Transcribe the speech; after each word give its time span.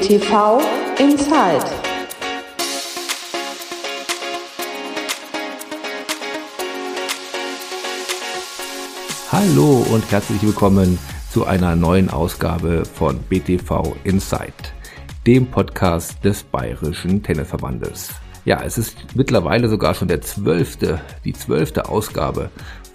BTV 0.00 0.62
Inside. 0.98 1.62
Hallo 9.30 9.84
und 9.92 10.10
herzlich 10.10 10.42
willkommen 10.42 10.98
zu 11.30 11.44
einer 11.44 11.76
neuen 11.76 12.08
Ausgabe 12.08 12.84
von 12.86 13.18
BTV 13.28 13.94
Inside, 14.04 14.54
dem 15.26 15.46
Podcast 15.50 16.24
des 16.24 16.44
Bayerischen 16.44 17.22
Tennisverbandes. 17.22 18.08
Ja, 18.46 18.62
es 18.64 18.78
ist 18.78 18.96
mittlerweile 19.14 19.68
sogar 19.68 19.92
schon 19.92 20.08
der 20.08 20.22
zwölfte, 20.22 20.98
die 21.26 21.34
zwölfte 21.34 21.90
Ausgabe 21.90 22.48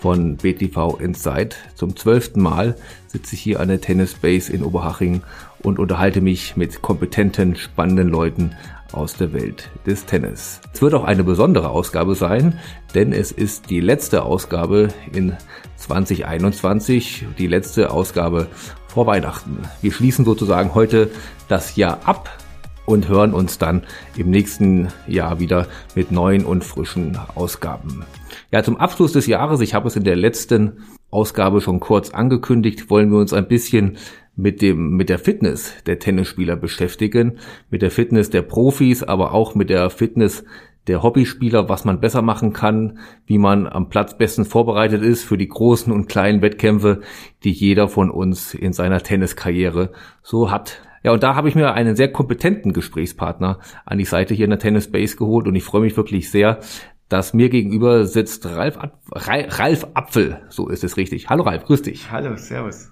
von 0.06 0.38
BTV 0.38 1.00
Inside. 1.00 1.56
Zum 1.74 1.96
zwölften 1.96 2.40
Mal 2.40 2.76
sitze 3.08 3.34
ich 3.34 3.42
hier 3.42 3.60
an 3.60 3.70
der 3.70 3.82
Tennis 3.82 4.14
Base 4.14 4.54
in 4.54 4.64
Oberhaching 4.64 5.24
und 5.64 5.80
unterhalte 5.80 6.22
mich 6.22 6.56
mit 6.56 6.84
kompetenten, 6.84 7.56
spannenden 7.56 8.10
Leuten 8.10 8.56
aus 8.92 9.16
der 9.16 9.34
Welt 9.34 9.72
des 9.88 10.06
Tennis. 10.06 10.62
Es 10.72 10.84
wird 10.84 10.94
auch 10.94 11.06
eine 11.06 11.24
besondere 11.24 11.72
Ausgabe 11.72 12.14
sein, 12.14 12.60
denn 12.94 13.14
es 13.14 13.32
ist 13.32 13.72
die 13.72 13.80
letzte 13.80 14.22
Ausgabe 14.22 14.90
in 15.12 15.36
2021, 15.78 17.26
die 17.40 17.48
letzte 17.48 17.90
Ausgabe 17.90 18.46
vor 18.86 19.08
Weihnachten. 19.08 19.58
Wir 19.82 19.92
schließen 19.92 20.24
sozusagen 20.24 20.76
heute 20.76 21.10
das 21.48 21.78
Jahr 21.78 22.02
ab 22.06 22.45
und 22.86 23.08
hören 23.08 23.34
uns 23.34 23.58
dann 23.58 23.84
im 24.18 24.30
nächsten 24.30 24.90
Jahr 25.08 25.40
wieder 25.40 25.68
mit 25.96 26.12
neuen 26.12 26.46
und 26.46 26.64
frischen 26.64 27.18
Ausgaben. 27.36 28.06
Ja, 28.52 28.64
zum 28.64 28.78
Abschluss 28.78 29.14
des 29.14 29.28
Jahres, 29.28 29.62
ich 29.62 29.74
habe 29.74 29.88
es 29.88 29.96
in 29.96 30.04
der 30.04 30.16
letzten 30.16 30.84
Ausgabe 31.10 31.62
schon 31.62 31.80
kurz 31.80 32.10
angekündigt, 32.10 32.90
wollen 32.90 33.12
wir 33.12 33.20
uns 33.20 33.34
ein 33.34 33.48
bisschen 33.48 33.98
mit 34.36 34.62
dem, 34.62 34.96
mit 34.98 35.10
der 35.10 35.20
Fitness 35.20 35.74
der 35.86 36.00
Tennisspieler 36.00 36.56
beschäftigen, 36.56 37.40
mit 37.70 37.82
der 37.82 37.92
Fitness 37.92 38.30
der 38.30 38.42
Profis, 38.42 39.02
aber 39.02 39.34
auch 39.34 39.56
mit 39.56 39.70
der 39.70 39.90
Fitness 39.90 40.44
der 40.88 41.02
Hobbyspieler, 41.02 41.68
was 41.68 41.86
man 41.86 42.00
besser 42.00 42.22
machen 42.22 42.54
kann, 42.54 43.00
wie 43.26 43.38
man 43.38 43.68
am 43.68 43.90
Platz 43.90 44.18
bestens 44.18 44.48
vorbereitet 44.48 45.02
ist 45.02 45.24
für 45.24 45.38
die 45.38 45.48
großen 45.48 45.92
und 45.92 46.08
kleinen 46.08 46.42
Wettkämpfe, 46.42 47.02
die 47.44 47.52
jeder 47.52 47.88
von 47.88 48.12
uns 48.12 48.54
in 48.54 48.74
seiner 48.74 49.02
Tenniskarriere 49.02 49.92
so 50.22 50.52
hat. 50.52 50.82
Ja, 51.06 51.12
und 51.12 51.22
da 51.22 51.36
habe 51.36 51.48
ich 51.48 51.54
mir 51.54 51.72
einen 51.76 51.96
sehr 51.96 52.12
kompetenten 52.12 52.74
Gesprächspartner 52.74 53.60
an 53.86 54.00
die 54.00 54.06
Seite 54.06 54.34
hier 54.34 54.46
in 54.46 54.50
der 54.50 54.58
Tennis 54.58 54.92
Base 54.92 55.16
geholt 55.16 55.46
und 55.46 55.54
ich 55.54 55.64
freue 55.64 55.82
mich 55.82 55.96
wirklich 55.96 56.32
sehr, 56.32 56.62
dass 57.10 57.36
mir 57.36 57.50
gegenüber 57.50 58.06
sitzt 58.06 58.48
Ralf, 58.48 58.80
Ralf 59.12 59.88
Apfel, 59.94 60.42
so 60.50 60.68
ist 60.68 60.84
es 60.84 60.98
richtig. 60.98 61.30
Hallo 61.30 61.44
Ralf, 61.44 61.66
grüß 61.66 61.84
dich. 61.84 62.10
Hallo, 62.12 62.36
servus. 62.38 62.90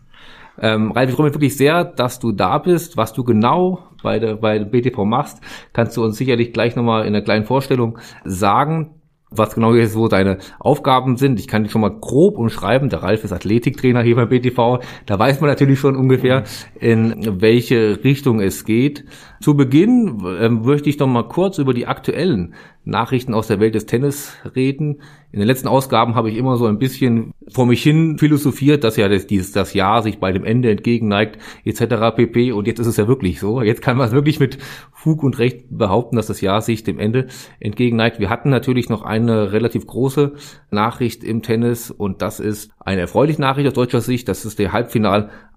Ähm, 0.60 0.92
Ralf, 0.92 1.10
ich 1.10 1.16
freue 1.16 1.26
mich 1.26 1.34
wirklich 1.34 1.58
sehr, 1.58 1.86
dass 1.86 2.20
du 2.20 2.32
da 2.32 2.60
bist. 2.60 2.98
Was 2.98 3.14
du 3.14 3.24
genau 3.24 3.80
bei 4.04 4.20
der, 4.20 4.36
bei 4.36 4.60
BTV 4.60 5.06
machst, 5.06 5.42
kannst 5.74 5.98
du 5.98 6.04
uns 6.04 6.16
sicherlich 6.16 6.54
gleich 6.54 6.76
nochmal 6.76 7.08
in 7.08 7.16
einer 7.16 7.24
kleinen 7.24 7.46
Vorstellung 7.46 7.98
sagen 8.26 8.92
was 9.38 9.56
genau 9.56 9.74
jetzt 9.74 9.94
so 9.94 10.08
deine 10.08 10.38
Aufgaben 10.60 11.18
sind. 11.18 11.40
Ich 11.40 11.48
kann 11.48 11.64
die 11.64 11.70
schon 11.70 11.82
mal 11.82 11.92
grob 11.92 12.38
umschreiben. 12.38 12.90
Der 12.90 13.04
Ralf 13.04 13.24
ist 13.24 13.32
Athletiktrainer 13.32 14.02
hier 14.02 14.16
beim 14.16 14.30
BTV. 14.30 14.80
Da 15.06 15.20
weiß 15.20 15.42
man 15.42 15.50
natürlich 15.50 15.80
schon 15.80 15.96
ungefähr, 15.96 16.44
in 16.80 17.42
welche 17.42 18.04
Richtung 18.04 18.40
es 18.40 18.66
geht. 18.66 19.06
Zu 19.42 19.56
Beginn 19.56 20.24
ähm, 20.40 20.62
möchte 20.64 20.90
ich 20.90 21.00
noch 21.00 21.08
mal 21.08 21.28
kurz 21.28 21.58
über 21.58 21.74
die 21.74 21.88
aktuellen 21.88 22.54
Nachrichten 22.86 23.34
aus 23.34 23.48
der 23.48 23.60
Welt 23.60 23.76
des 23.76 23.86
Tennis 23.86 24.34
reden. 24.56 25.02
In 25.32 25.40
den 25.40 25.48
letzten 25.48 25.68
Ausgaben 25.68 26.16
habe 26.16 26.30
ich 26.30 26.38
immer 26.38 26.58
so 26.58 26.66
ein 26.68 26.78
bisschen 26.78 27.34
vor 27.48 27.66
mich 27.66 27.82
hin 27.82 28.18
philosophiert, 28.18 28.84
dass 28.84 28.98
ja 28.98 29.10
das, 29.10 29.26
dieses, 29.26 29.52
das 29.52 29.74
Jahr 29.74 30.04
sich 30.04 30.20
bei 30.20 30.32
dem 30.32 30.44
Ende 30.44 30.70
entgegenneigt, 30.70 31.40
etc. 31.66 32.16
pp. 32.16 32.52
Und 32.52 32.68
jetzt 32.68 32.80
ist 32.80 32.88
es 32.88 32.98
ja 32.98 33.08
wirklich 33.08 33.40
so. 33.40 33.62
Jetzt 33.62 33.82
kann 33.82 33.98
man 33.98 34.12
wirklich 34.12 34.40
mit 34.40 34.58
Fug 34.92 35.24
und 35.24 35.40
Recht 35.40 35.66
behaupten, 35.70 36.18
dass 36.18 36.28
das 36.28 36.42
Jahr 36.42 36.62
sich 36.62 36.84
dem 36.84 37.00
Ende 37.00 37.28
entgegenneigt. 37.60 38.20
Wir 38.20 38.30
hatten 38.30 38.50
natürlich 38.50 38.90
noch 38.90 39.04
eine 39.04 39.54
relativ 39.54 39.88
große 39.88 40.34
Nachricht 40.70 41.24
im 41.24 41.42
Tennis 41.42 41.90
und 41.90 42.22
das 42.22 42.40
ist 42.40 42.72
eine 42.80 43.02
erfreuliche 43.02 43.42
Nachricht 43.42 43.68
aus 43.68 43.74
deutscher 43.74 44.02
Sicht. 44.02 44.28
Das 44.28 44.46
ist 44.46 44.60
der 44.60 44.72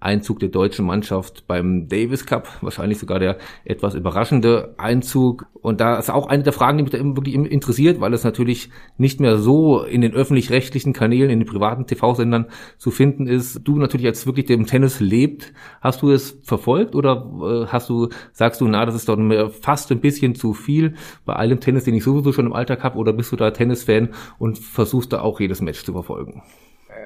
Halbfinaleinzug 0.01 0.39
der 0.39 0.49
deutschen 0.49 0.87
Mannschaft 0.87 1.47
beim 1.47 1.89
Davis 1.89 2.27
Cup. 2.27 2.49
Wahrscheinlich 2.61 2.99
sogar 2.99 3.19
der 3.19 3.39
etwas 3.65 3.95
überraschende 3.95 4.75
Einzug. 4.79 5.47
Und 5.61 5.81
da 5.81 5.99
ist 5.99 6.11
auch 6.11 6.29
eine 6.29 6.43
der 6.43 6.53
Fragen, 6.53 6.79
die 6.79 6.85
mich 6.85 6.93
da 6.93 6.99
wirklich 6.99 7.35
interessiert, 7.35 8.01
weil 8.01 8.15
es 8.15 8.25
natürlich 8.25 8.71
nicht 8.99 9.21
mehr 9.21 9.39
so 9.39 9.83
in 9.83 10.01
den 10.01 10.13
öffentlich-rechtlichen 10.13 10.93
Kanälen, 10.93 11.31
in 11.31 11.41
den 11.41 11.49
privaten 11.49 11.87
TV-Sendern 11.87 12.47
zu 12.79 12.91
finden 12.91 13.27
ist. 13.27 13.61
Du 13.65 13.77
natürlich 13.79 14.07
als 14.07 14.27
wirklich 14.27 14.47
dem 14.47 14.67
Tennis 14.67 15.01
lebt, 15.01 15.53
hast 15.81 16.03
du 16.03 16.11
es 16.11 16.39
verfolgt 16.43 16.95
oder 16.95 17.65
äh, 17.67 17.67
hast 17.67 17.89
du, 17.89 18.09
sagst 18.33 18.61
du, 18.61 18.69
na, 18.69 18.87
das 18.87 18.95
ist 18.95 19.09
doch 19.09 19.17
fast 19.61 19.91
ein 19.91 20.01
bisschen 20.01 20.35
zu 20.35 20.53
viel 20.53 20.95
bei 21.25 21.35
allem 21.35 21.61
Tennis, 21.61 21.85
den 21.85 21.95
ich 21.95 22.05
sowieso 22.05 22.33
schon 22.33 22.47
im 22.47 22.53
Alltag 22.53 22.85
habe, 22.85 22.99
oder 22.99 23.13
bist 23.13 23.33
du 23.33 23.37
da 23.37 23.51
Tennis-Fan 23.51 24.11
und 24.39 24.59
versuchst 24.59 25.13
da 25.13 25.21
auch 25.21 25.41
jedes 25.41 25.61
Match 25.61 25.85
zu 25.85 25.93
verfolgen? 25.93 26.43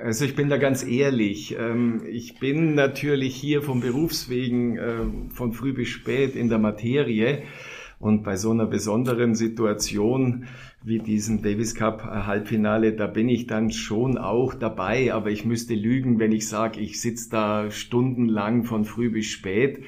Also 0.02 0.24
ich 0.24 0.34
bin 0.34 0.48
da 0.48 0.56
ganz 0.56 0.84
ehrlich. 0.84 1.56
Ähm, 1.58 2.02
ich 2.08 2.38
bin 2.38 2.74
natürlich 2.74 3.34
hier 3.34 3.62
vom 3.62 3.80
Berufswegen 3.80 4.78
ähm, 4.78 5.30
von 5.30 5.52
früh 5.52 5.72
bis 5.72 5.88
spät 5.88 6.36
in 6.36 6.48
der 6.48 6.58
Materie. 6.58 7.42
Und 7.98 8.22
bei 8.22 8.36
so 8.36 8.50
einer 8.50 8.64
besonderen 8.64 9.34
Situation 9.34 10.46
wie 10.82 11.00
diesem 11.00 11.42
Davis 11.42 11.74
Cup 11.74 12.02
Halbfinale, 12.02 12.94
da 12.94 13.06
bin 13.06 13.28
ich 13.28 13.46
dann 13.46 13.70
schon 13.70 14.16
auch 14.16 14.54
dabei. 14.54 15.12
Aber 15.12 15.30
ich 15.30 15.44
müsste 15.44 15.74
lügen, 15.74 16.18
wenn 16.18 16.32
ich 16.32 16.48
sage, 16.48 16.80
ich 16.80 17.00
sitze 17.00 17.28
da 17.30 17.70
stundenlang 17.70 18.64
von 18.64 18.86
früh 18.86 19.10
bis 19.10 19.26
spät. 19.26 19.84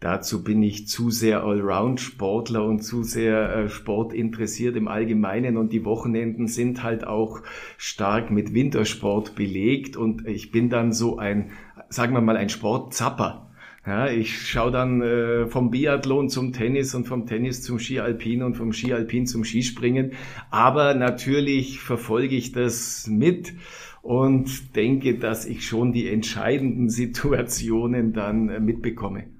Dazu 0.00 0.44
bin 0.44 0.62
ich 0.62 0.86
zu 0.86 1.10
sehr 1.10 1.42
Allround-Sportler 1.42 2.64
und 2.64 2.82
zu 2.82 3.02
sehr 3.02 3.52
äh, 3.52 3.68
Sport 3.68 4.12
interessiert 4.12 4.76
im 4.76 4.86
Allgemeinen 4.86 5.56
und 5.56 5.72
die 5.72 5.84
Wochenenden 5.84 6.46
sind 6.46 6.84
halt 6.84 7.04
auch 7.04 7.42
stark 7.78 8.30
mit 8.30 8.54
Wintersport 8.54 9.34
belegt 9.34 9.96
und 9.96 10.24
ich 10.28 10.52
bin 10.52 10.70
dann 10.70 10.92
so 10.92 11.18
ein, 11.18 11.50
sagen 11.88 12.14
wir 12.14 12.20
mal, 12.20 12.36
ein 12.36 12.48
Sportzapper. 12.48 13.50
Ja, 13.84 14.08
ich 14.08 14.38
schaue 14.40 14.70
dann 14.70 15.00
äh, 15.02 15.46
vom 15.46 15.70
Biathlon 15.70 16.28
zum 16.28 16.52
Tennis 16.52 16.94
und 16.94 17.08
vom 17.08 17.26
Tennis 17.26 17.62
zum 17.62 17.80
Skialpin 17.80 18.42
und 18.42 18.54
vom 18.54 18.72
Skialpin 18.72 19.26
zum 19.26 19.44
Skispringen. 19.44 20.12
Aber 20.50 20.94
natürlich 20.94 21.80
verfolge 21.80 22.36
ich 22.36 22.52
das 22.52 23.08
mit 23.08 23.54
und 24.02 24.76
denke, 24.76 25.18
dass 25.18 25.44
ich 25.46 25.66
schon 25.66 25.92
die 25.92 26.08
entscheidenden 26.08 26.88
Situationen 26.88 28.12
dann 28.12 28.48
äh, 28.48 28.60
mitbekomme. 28.60 29.37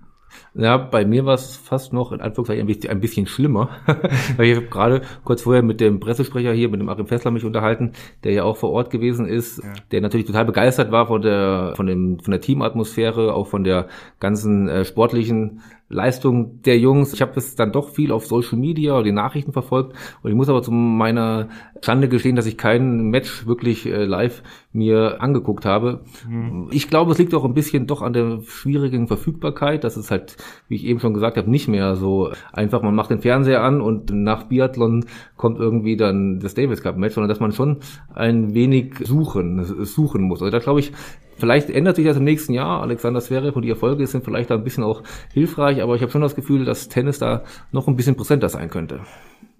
Ja, 0.55 0.77
bei 0.77 1.05
mir 1.05 1.25
war 1.25 1.35
es 1.35 1.57
fast 1.57 1.93
noch 1.93 2.13
in 2.13 2.21
Anführungszeichen 2.21 2.91
ein 2.91 3.01
bisschen, 3.01 3.27
schlimmer, 3.27 3.71
weil 4.37 4.47
ich 4.47 4.57
habe 4.57 4.67
gerade 4.67 5.03
kurz 5.25 5.43
vorher 5.43 5.63
mit 5.63 5.81
dem 5.81 6.01
Pressesprecher 6.01 6.53
hier, 6.53 6.69
mit 6.69 6.81
dem 6.81 6.89
Achim 6.89 7.07
Fessler 7.07 7.31
mich 7.31 7.45
unterhalten, 7.45 7.93
der 8.25 8.33
ja 8.33 8.45
auch 8.45 8.57
vor 8.57 8.71
Ort 8.71 8.91
gewesen 8.91 9.27
ist, 9.27 9.63
ja. 9.63 9.73
der 9.93 10.01
natürlich 10.01 10.27
total 10.27 10.45
begeistert 10.45 10.91
war 10.91 11.07
von 11.07 11.23
der 11.23 11.73
von 11.77 11.87
dem 11.87 12.19
von 12.21 12.31
der 12.31 12.41
Teamatmosphäre, 12.41 13.35
auch 13.35 13.47
von 13.47 13.65
der 13.65 13.89
ganzen 14.21 14.69
äh, 14.69 14.85
sportlichen 14.85 15.61
Leistung 15.89 16.61
der 16.63 16.79
Jungs. 16.79 17.13
Ich 17.13 17.23
habe 17.23 17.33
es 17.37 17.55
dann 17.55 17.73
doch 17.73 17.91
viel 17.91 18.13
auf 18.13 18.27
Social 18.27 18.59
Media 18.59 18.95
oder 18.95 19.05
die 19.05 19.13
Nachrichten 19.13 19.53
verfolgt 19.53 19.95
und 20.23 20.31
ich 20.31 20.37
muss 20.37 20.49
aber 20.49 20.63
zu 20.63 20.71
meiner 20.71 21.49
Schande 21.83 22.09
gestehen, 22.09 22.37
dass 22.37 22.47
ich 22.47 22.59
kein 22.59 23.09
Match 23.11 23.47
wirklich 23.47 23.87
äh, 23.87 24.05
live 24.05 24.43
mir 24.73 25.23
angeguckt 25.23 25.65
habe. 25.65 26.05
Mhm. 26.29 26.69
Ich 26.71 26.89
glaube, 26.89 27.13
es 27.13 27.19
liegt 27.19 27.35
auch 27.35 27.45
ein 27.45 27.55
bisschen 27.55 27.87
doch 27.87 28.03
an 28.03 28.13
der 28.13 28.41
schwierigen 28.47 29.07
Verfügbarkeit. 29.07 29.83
Das 29.85 29.97
ist 29.97 30.11
halt, 30.11 30.37
wie 30.69 30.77
ich 30.77 30.85
eben 30.85 31.01
schon 31.01 31.15
gesagt 31.15 31.37
habe, 31.37 31.51
nicht 31.51 31.69
mehr 31.69 31.97
so 31.97 32.31
einfach. 32.53 32.83
Man 32.83 32.95
macht 32.95 33.11
den 33.11 33.21
Fernseher 33.21 33.63
an 33.63 33.81
und 33.81 34.11
nach 34.11 34.45
Biathlon 34.45 35.07
kommt 35.37 35.59
irgendwie 35.59 35.97
dann 35.97 36.41
das 36.41 36.55
Davis 36.55 36.83
Cup 36.83 36.97
Match, 36.99 37.15
sondern 37.15 37.29
dass 37.29 37.41
man 37.41 37.53
schon 37.53 37.79
ein 38.15 38.55
wenig 38.55 38.95
suchen, 39.05 39.65
suchen 39.85 40.23
muss. 40.23 40.43
Also 40.43 40.51
da 40.51 40.59
glaube 40.59 40.81
ich, 40.81 40.93
Vielleicht 41.39 41.71
ändert 41.71 41.97
sich 41.97 42.05
das 42.05 42.17
im 42.17 42.25
nächsten 42.25 42.53
Jahr. 42.53 42.83
Alexander 42.83 43.21
Zverev 43.21 43.57
und 43.57 43.63
die 43.63 43.71
Erfolge 43.71 44.07
sind 44.07 44.25
vielleicht 44.25 44.51
da 44.51 44.55
ein 44.55 44.65
bisschen 44.65 44.85
auch 44.85 45.03
hilfreich, 45.33 45.83
aber 45.83 45.95
ich 45.95 46.03
habe 46.03 46.11
schon 46.11 46.23
das 46.23 46.35
Gefühl, 46.35 46.65
dass 46.65 46.89
Tennis 46.89 47.19
da 47.19 47.45
noch 47.73 47.89
ein 47.89 47.97
bisschen 47.97 48.17
präsenter 48.17 48.49
sein 48.49 48.71
könnte. 48.71 49.01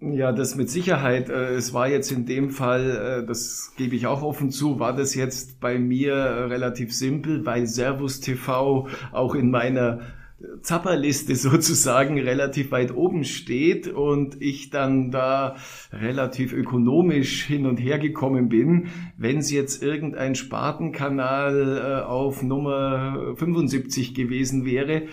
Ja, 0.01 0.31
das 0.31 0.55
mit 0.55 0.71
Sicherheit. 0.71 1.29
Äh, 1.29 1.55
es 1.55 1.75
war 1.75 1.89
jetzt 1.89 2.13
in 2.13 2.25
dem 2.25 2.51
Fall, 2.51 3.23
äh, 3.23 3.27
das 3.27 3.73
gebe 3.77 3.97
ich 3.97 4.07
auch 4.07 4.23
offen 4.23 4.51
zu, 4.51 4.79
war 4.79 4.95
das 4.95 5.17
jetzt 5.17 5.61
bei 5.61 5.79
mir 5.79 6.15
äh, 6.15 6.45
relativ 6.45 6.95
simpel, 6.95 7.45
weil 7.45 7.67
Servus 7.67 8.21
TV 8.21 8.87
auch 9.13 9.35
in 9.35 9.51
meiner 9.51 10.01
Zapperliste 10.63 11.35
sozusagen 11.37 12.19
relativ 12.19 12.71
weit 12.71 12.95
oben 12.95 13.25
steht 13.25 13.89
und 13.89 14.41
ich 14.41 14.71
dann 14.71 15.11
da 15.11 15.57
relativ 15.93 16.53
ökonomisch 16.53 17.45
hin 17.45 17.67
und 17.67 17.79
her 17.79 17.99
gekommen 17.99 18.49
bin. 18.49 18.89
Wenn 19.17 19.39
es 19.39 19.51
jetzt 19.51 19.83
irgendein 19.83 20.35
Spartenkanal 20.35 21.79
äh, 21.79 22.05
auf 22.05 22.43
Nummer 22.43 23.35
75 23.37 24.15
gewesen 24.15 24.65
wäre, 24.65 25.09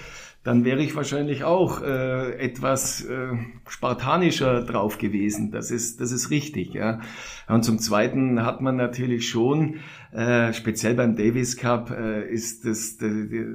dann 0.46 0.64
wäre 0.64 0.82
ich 0.82 0.96
wahrscheinlich 0.96 1.44
auch 1.44 1.82
äh, 1.82 2.38
etwas 2.38 3.04
äh, 3.04 3.30
spartanischer 3.68 4.62
drauf 4.62 5.00
gewesen. 5.00 5.50
Das 5.50 5.72
ist, 5.72 6.00
das 6.00 6.12
ist 6.12 6.30
richtig. 6.30 6.76
Ja. 6.76 7.02
Und 7.48 7.66
zum 7.66 7.80
Zweiten 7.80 8.46
hat 8.46 8.62
man 8.62 8.76
natürlich 8.76 9.28
schon, 9.28 9.78
äh, 10.12 10.54
speziell 10.54 10.94
beim 10.94 11.16
Davis 11.16 11.58
Cup, 11.58 11.90
äh, 11.90 12.30
ist 12.30 12.64
das, 12.64 12.98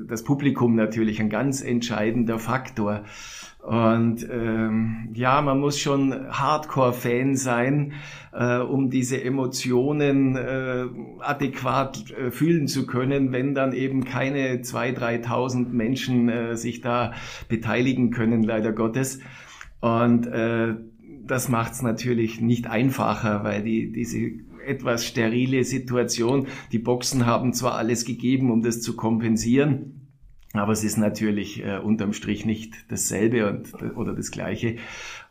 das 0.09 0.25
Publikum 0.25 0.75
natürlich 0.75 1.21
ein 1.21 1.31
ganz 1.31 1.63
entscheidender 1.63 2.41
Faktor. 2.41 3.05
Und 3.63 4.27
ähm, 4.31 5.11
ja, 5.13 5.43
man 5.43 5.61
muss 5.61 5.79
schon 5.79 6.15
Hardcore-Fan 6.31 7.37
sein, 7.37 7.93
äh, 8.33 8.57
um 8.59 8.89
diese 8.89 9.23
Emotionen 9.23 10.35
äh, 10.35 10.87
adäquat 11.21 12.11
äh, 12.11 12.31
fühlen 12.31 12.69
zu 12.69 12.87
können, 12.87 13.33
wenn 13.33 13.55
dann 13.55 13.75
eben 13.75 14.05
keine 14.05 14.63
2.000, 14.63 15.25
3.000 15.25 15.69
Menschen 15.69 16.29
äh, 16.31 16.57
sich 16.57 16.81
da 16.81 17.13
beteiligen 17.49 18.11
können, 18.11 18.43
leider 18.43 18.73
Gottes. 18.73 19.21
Und 19.81 20.27
äh, 20.27 20.75
das 21.27 21.49
macht 21.51 21.73
es 21.73 21.83
natürlich 21.83 22.41
nicht 22.41 22.67
einfacher, 22.67 23.45
weil 23.45 23.63
die, 23.63 23.93
diese 23.93 24.31
etwas 24.67 25.07
sterile 25.07 25.65
Situation, 25.65 26.47
die 26.73 26.79
Boxen 26.79 27.27
haben 27.27 27.53
zwar 27.53 27.75
alles 27.75 28.05
gegeben, 28.05 28.51
um 28.51 28.63
das 28.63 28.81
zu 28.81 28.97
kompensieren, 28.97 30.00
aber 30.53 30.73
es 30.73 30.83
ist 30.83 30.99
natürlich 30.99 31.65
äh, 31.65 31.79
unterm 31.79 32.13
Strich 32.13 32.45
nicht 32.45 32.75
dasselbe 32.89 33.49
und, 33.49 33.97
oder 33.97 34.15
das 34.15 34.31
Gleiche. 34.31 34.77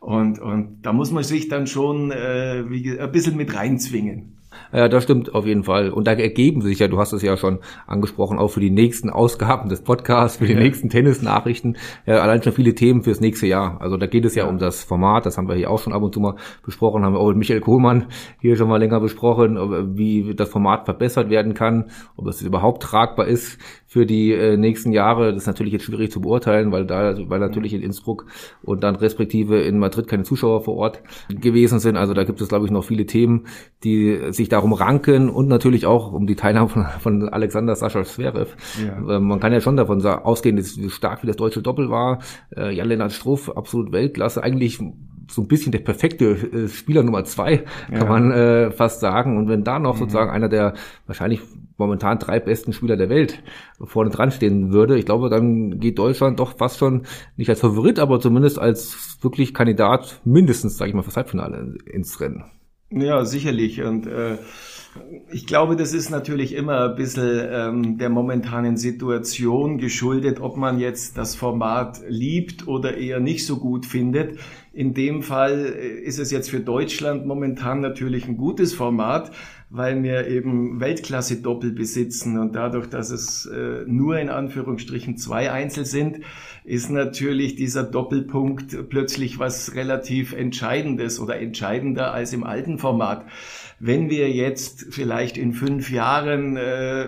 Und, 0.00 0.38
und 0.38 0.78
da 0.82 0.92
muss 0.92 1.10
man 1.10 1.24
sich 1.24 1.48
dann 1.48 1.66
schon 1.66 2.10
äh, 2.10 2.64
wie, 2.68 2.98
ein 2.98 3.12
bisschen 3.12 3.36
mit 3.36 3.54
reinzwingen. 3.54 4.36
Ja, 4.72 4.88
das 4.88 5.04
stimmt 5.04 5.34
auf 5.34 5.46
jeden 5.46 5.64
Fall. 5.64 5.90
Und 5.90 6.06
da 6.06 6.12
ergeben 6.12 6.62
sich 6.62 6.78
ja, 6.78 6.88
du 6.88 6.98
hast 6.98 7.12
es 7.12 7.22
ja 7.22 7.36
schon 7.36 7.58
angesprochen, 7.86 8.38
auch 8.38 8.48
für 8.48 8.60
die 8.60 8.70
nächsten 8.70 9.10
Ausgaben 9.10 9.68
des 9.68 9.82
Podcasts, 9.82 10.38
für 10.38 10.46
die 10.46 10.54
ja. 10.54 10.58
nächsten 10.58 10.88
Tennisnachrichten, 10.88 11.76
ja, 12.06 12.20
allein 12.20 12.42
schon 12.42 12.52
viele 12.52 12.74
Themen 12.74 13.02
fürs 13.02 13.20
nächste 13.20 13.46
Jahr. 13.46 13.80
Also 13.80 13.96
da 13.96 14.06
geht 14.06 14.24
es 14.24 14.34
ja, 14.34 14.44
ja, 14.44 14.50
um 14.50 14.58
das 14.58 14.82
Format, 14.82 15.26
das 15.26 15.38
haben 15.38 15.48
wir 15.48 15.54
hier 15.54 15.70
auch 15.70 15.80
schon 15.80 15.92
ab 15.92 16.02
und 16.02 16.14
zu 16.14 16.20
mal 16.20 16.36
besprochen, 16.64 17.04
haben 17.04 17.14
wir 17.14 17.20
auch 17.20 17.28
mit 17.28 17.36
Michael 17.36 17.60
Kohlmann 17.60 18.06
hier 18.40 18.56
schon 18.56 18.68
mal 18.68 18.78
länger 18.78 19.00
besprochen, 19.00 19.96
wie 19.96 20.34
das 20.34 20.48
Format 20.48 20.84
verbessert 20.84 21.30
werden 21.30 21.54
kann, 21.54 21.90
ob 22.16 22.26
es 22.26 22.42
überhaupt 22.42 22.82
tragbar 22.82 23.26
ist 23.26 23.58
für 23.90 24.06
die 24.06 24.32
äh, 24.32 24.56
nächsten 24.56 24.92
Jahre. 24.92 25.32
Das 25.32 25.42
ist 25.42 25.46
natürlich 25.48 25.72
jetzt 25.72 25.84
schwierig 25.84 26.12
zu 26.12 26.20
beurteilen, 26.20 26.70
weil 26.70 26.86
da, 26.86 27.12
weil 27.28 27.40
natürlich 27.40 27.74
in 27.74 27.82
Innsbruck 27.82 28.26
und 28.62 28.84
dann 28.84 28.94
respektive 28.94 29.60
in 29.62 29.80
Madrid 29.80 30.06
keine 30.06 30.22
Zuschauer 30.22 30.62
vor 30.62 30.76
Ort 30.76 31.02
gewesen 31.28 31.80
sind. 31.80 31.96
Also 31.96 32.14
da 32.14 32.22
gibt 32.22 32.40
es, 32.40 32.48
glaube 32.48 32.66
ich, 32.66 32.70
noch 32.70 32.84
viele 32.84 33.04
Themen, 33.04 33.48
die 33.82 34.16
sich 34.30 34.48
darum 34.48 34.74
ranken 34.74 35.28
und 35.28 35.48
natürlich 35.48 35.86
auch 35.86 36.12
um 36.12 36.28
die 36.28 36.36
Teilnahme 36.36 36.68
von, 36.68 36.86
von 37.00 37.28
Alexander 37.30 37.74
Sascha 37.74 38.04
Zverev. 38.04 38.54
Ja. 38.80 39.16
Äh, 39.16 39.18
man 39.18 39.40
kann 39.40 39.52
ja 39.52 39.60
schon 39.60 39.76
davon 39.76 40.06
ausgehen, 40.06 40.56
dass 40.56 40.78
wie 40.78 40.88
stark 40.88 41.24
wie 41.24 41.26
das 41.26 41.34
deutsche 41.34 41.60
Doppel 41.60 41.90
war. 41.90 42.20
Äh, 42.56 42.72
Jan-Lennart 42.72 43.10
Struff, 43.10 43.50
absolut 43.50 43.90
Weltklasse. 43.90 44.40
Eigentlich 44.40 44.78
so 45.28 45.42
ein 45.42 45.48
bisschen 45.48 45.72
der 45.72 45.80
perfekte 45.80 46.26
äh, 46.26 46.68
Spieler 46.68 47.02
Nummer 47.02 47.24
zwei, 47.24 47.64
kann 47.88 47.96
ja. 47.96 48.04
man 48.04 48.30
äh, 48.30 48.70
fast 48.70 49.00
sagen. 49.00 49.36
Und 49.36 49.48
wenn 49.48 49.64
da 49.64 49.80
noch 49.80 49.96
mhm. 49.96 49.98
sozusagen 49.98 50.30
einer 50.30 50.48
der 50.48 50.74
wahrscheinlich 51.06 51.40
momentan 51.80 52.18
drei 52.18 52.38
besten 52.38 52.72
Spieler 52.72 52.96
der 52.96 53.08
Welt 53.08 53.42
vorne 53.82 54.10
dran 54.10 54.30
stehen 54.30 54.72
würde. 54.72 54.96
Ich 54.96 55.06
glaube, 55.06 55.28
dann 55.28 55.80
geht 55.80 55.98
Deutschland 55.98 56.38
doch 56.38 56.56
fast 56.56 56.78
schon 56.78 57.02
nicht 57.36 57.50
als 57.50 57.60
Favorit, 57.60 57.98
aber 57.98 58.20
zumindest 58.20 58.58
als 58.58 59.18
wirklich 59.22 59.52
Kandidat 59.52 60.20
mindestens, 60.24 60.76
sage 60.76 60.90
ich 60.90 60.94
mal, 60.94 61.02
fürs 61.02 61.16
Halbfinale 61.16 61.74
ins 61.86 62.20
Rennen. 62.20 62.44
Ja, 62.92 63.24
sicherlich. 63.24 63.82
Und 63.82 64.06
äh, 64.06 64.38
ich 65.30 65.46
glaube, 65.46 65.76
das 65.76 65.94
ist 65.94 66.10
natürlich 66.10 66.54
immer 66.54 66.90
ein 66.90 66.96
bisschen 66.96 67.48
ähm, 67.50 67.98
der 67.98 68.08
momentanen 68.08 68.76
Situation 68.76 69.78
geschuldet, 69.78 70.40
ob 70.40 70.56
man 70.56 70.80
jetzt 70.80 71.16
das 71.16 71.36
Format 71.36 72.00
liebt 72.08 72.66
oder 72.66 72.96
eher 72.96 73.20
nicht 73.20 73.46
so 73.46 73.58
gut 73.58 73.86
findet. 73.86 74.40
In 74.72 74.92
dem 74.92 75.22
Fall 75.22 75.74
äh, 75.78 76.00
ist 76.00 76.18
es 76.18 76.32
jetzt 76.32 76.50
für 76.50 76.60
Deutschland 76.60 77.26
momentan 77.26 77.80
natürlich 77.80 78.26
ein 78.26 78.36
gutes 78.36 78.74
Format, 78.74 79.30
weil 79.70 80.02
wir 80.02 80.26
eben 80.26 80.80
Weltklasse-Doppel 80.80 81.70
besitzen 81.70 82.38
und 82.38 82.56
dadurch, 82.56 82.88
dass 82.88 83.10
es 83.10 83.46
äh, 83.46 83.84
nur 83.86 84.18
in 84.18 84.28
Anführungsstrichen 84.28 85.16
zwei 85.16 85.52
Einzel 85.52 85.84
sind, 85.84 86.18
ist 86.64 86.90
natürlich 86.90 87.54
dieser 87.54 87.84
Doppelpunkt 87.84 88.88
plötzlich 88.88 89.38
was 89.38 89.76
relativ 89.76 90.32
Entscheidendes 90.32 91.20
oder 91.20 91.40
entscheidender 91.40 92.12
als 92.12 92.32
im 92.32 92.42
alten 92.42 92.78
Format. 92.78 93.24
Wenn 93.78 94.10
wir 94.10 94.30
jetzt 94.30 94.88
vielleicht 94.90 95.38
in 95.38 95.52
fünf 95.52 95.90
Jahren 95.90 96.56
äh, 96.56 97.06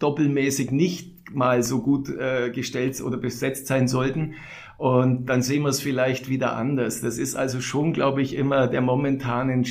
doppelmäßig 0.00 0.72
nicht 0.72 1.32
mal 1.32 1.62
so 1.62 1.82
gut 1.82 2.08
äh, 2.08 2.50
gestellt 2.50 3.00
oder 3.00 3.16
besetzt 3.16 3.68
sein 3.68 3.86
sollten, 3.86 4.34
und 4.78 5.26
dann 5.26 5.42
sehen 5.42 5.64
wir 5.64 5.70
es 5.70 5.80
vielleicht 5.80 6.28
wieder 6.28 6.54
anders. 6.54 7.00
Das 7.00 7.18
ist 7.18 7.34
also 7.34 7.60
schon, 7.60 7.92
glaube 7.92 8.22
ich, 8.22 8.36
immer 8.36 8.68
der 8.68 8.80
momentanen 8.80 9.66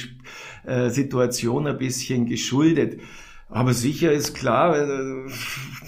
äh, 0.67 0.89
Situation 0.89 1.67
ein 1.67 1.77
bisschen 1.77 2.25
geschuldet. 2.25 2.99
Aber 3.49 3.73
sicher 3.73 4.11
ist 4.11 4.33
klar, 4.33 4.77
äh, 4.77 5.29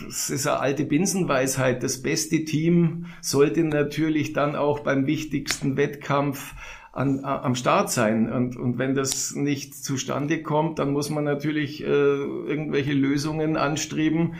das 0.05 0.29
ist 0.29 0.47
eine 0.47 0.59
alte 0.59 0.85
Binsenweisheit. 0.85 1.83
Das 1.83 2.01
beste 2.01 2.45
Team 2.45 3.07
sollte 3.21 3.63
natürlich 3.63 4.33
dann 4.33 4.55
auch 4.55 4.79
beim 4.79 5.07
wichtigsten 5.07 5.75
Wettkampf 5.75 6.53
an, 6.93 7.23
am 7.23 7.55
Start 7.55 7.91
sein. 7.91 8.31
Und, 8.31 8.55
und 8.55 8.77
wenn 8.77 8.95
das 8.95 9.35
nicht 9.35 9.75
zustande 9.75 10.41
kommt, 10.41 10.79
dann 10.79 10.91
muss 10.91 11.09
man 11.09 11.23
natürlich 11.25 11.83
äh, 11.83 11.87
irgendwelche 11.87 12.93
Lösungen 12.93 13.57
anstreben, 13.57 14.35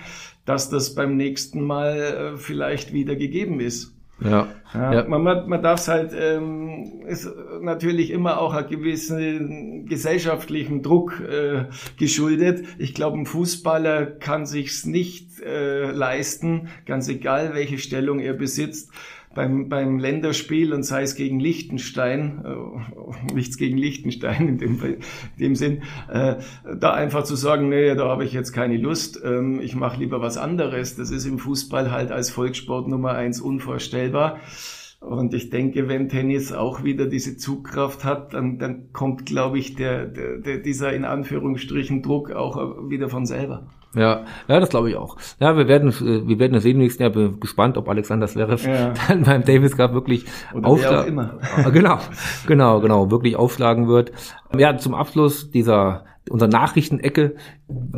dass 0.45 0.69
das 0.69 0.95
beim 0.95 1.17
nächsten 1.17 1.61
Mal 1.61 1.97
äh, 1.97 2.37
vielleicht 2.37 2.93
wieder 2.93 3.15
gegeben 3.15 3.59
ist. 3.59 3.98
Ja. 4.21 4.47
ja, 4.73 4.93
ja. 4.93 5.07
Man, 5.07 5.23
man 5.23 5.63
darf 5.63 5.79
es 5.79 5.87
halt, 5.87 6.11
ähm, 6.13 7.03
ist 7.07 7.29
natürlich 7.61 8.11
immer 8.11 8.39
auch 8.39 8.53
einen 8.53 8.67
gewissen 8.67 9.85
gesellschaftlichen 9.85 10.81
Druck 10.81 11.21
äh, 11.21 11.65
geschuldet. 11.97 12.65
Ich 12.77 12.93
glaube, 12.93 13.17
ein 13.17 13.25
Fußballer 13.25 14.05
kann 14.05 14.45
sich's 14.45 14.85
nicht 14.85 15.41
äh, 15.41 15.91
leisten, 15.91 16.69
ganz 16.85 17.07
egal, 17.07 17.53
welche 17.53 17.77
Stellung 17.77 18.19
er 18.19 18.33
besitzt, 18.33 18.91
beim, 19.39 19.69
beim 19.69 19.99
Länderspiel 19.99 20.73
und 20.73 20.83
sei 20.83 21.03
es 21.03 21.15
gegen 21.15 21.39
Liechtenstein, 21.39 22.43
äh, 22.43 23.33
nichts 23.33 23.55
gegen 23.55 23.77
Liechtenstein 23.77 24.49
in 24.49 24.57
dem, 24.57 24.83
in 24.83 24.99
dem 25.39 25.55
Sinn, 25.55 25.83
äh, 26.11 26.35
da 26.77 26.93
einfach 26.93 27.23
zu 27.23 27.37
sagen, 27.37 27.69
nee, 27.69 27.95
da 27.95 28.09
habe 28.09 28.25
ich 28.25 28.33
jetzt 28.33 28.51
keine 28.51 28.75
Lust, 28.75 29.21
ähm, 29.23 29.61
ich 29.61 29.77
mache 29.77 29.97
lieber 29.97 30.19
was 30.19 30.35
anderes. 30.35 30.97
Das 30.97 31.09
ist 31.09 31.25
im 31.25 31.39
Fußball 31.39 31.89
halt 31.89 32.11
als 32.11 32.29
Volkssport 32.29 32.89
Nummer 32.89 33.13
eins 33.13 33.39
unvorstellbar. 33.39 34.41
Und 34.99 35.33
ich 35.33 35.49
denke, 35.49 35.87
wenn 35.87 36.09
Tennis 36.09 36.51
auch 36.51 36.83
wieder 36.83 37.05
diese 37.05 37.37
Zugkraft 37.37 38.03
hat, 38.03 38.33
dann, 38.33 38.59
dann 38.59 38.91
kommt, 38.91 39.25
glaube 39.25 39.57
ich, 39.57 39.75
der, 39.75 40.05
der, 40.05 40.57
dieser 40.57 40.91
in 40.91 41.05
Anführungsstrichen 41.05 42.03
Druck 42.03 42.31
auch 42.31 42.89
wieder 42.89 43.07
von 43.07 43.25
selber. 43.25 43.67
Ja, 43.95 44.25
ja, 44.47 44.59
das 44.59 44.69
glaube 44.69 44.91
ich 44.91 44.95
auch. 44.95 45.17
Ja, 45.39 45.57
wir 45.57 45.67
werden, 45.67 45.89
äh, 45.89 46.27
wir 46.27 46.37
werden 46.37 46.53
das 46.53 46.63
sehen 46.63 46.73
im 46.73 46.79
nächsten 46.79 47.01
Jahr. 47.01 47.11
Bin 47.11 47.39
gespannt, 47.39 47.75
ob 47.77 47.89
Alexander 47.89 48.27
Zverev 48.27 48.67
ja. 48.67 48.93
dann 49.07 49.23
beim 49.23 49.43
Davis 49.43 49.75
Cup 49.75 49.93
wirklich 49.93 50.25
aufschlagen. 50.61 51.31
Genau, 51.73 51.99
genau, 52.45 52.79
genau, 52.81 53.11
wirklich 53.11 53.35
aufschlagen 53.35 53.87
wird. 53.87 54.11
Ja, 54.55 54.77
zum 54.77 54.93
Abschluss 54.93 55.49
dieser 55.51 56.05
unserer 56.29 56.49
Nachrichtenecke 56.49 57.35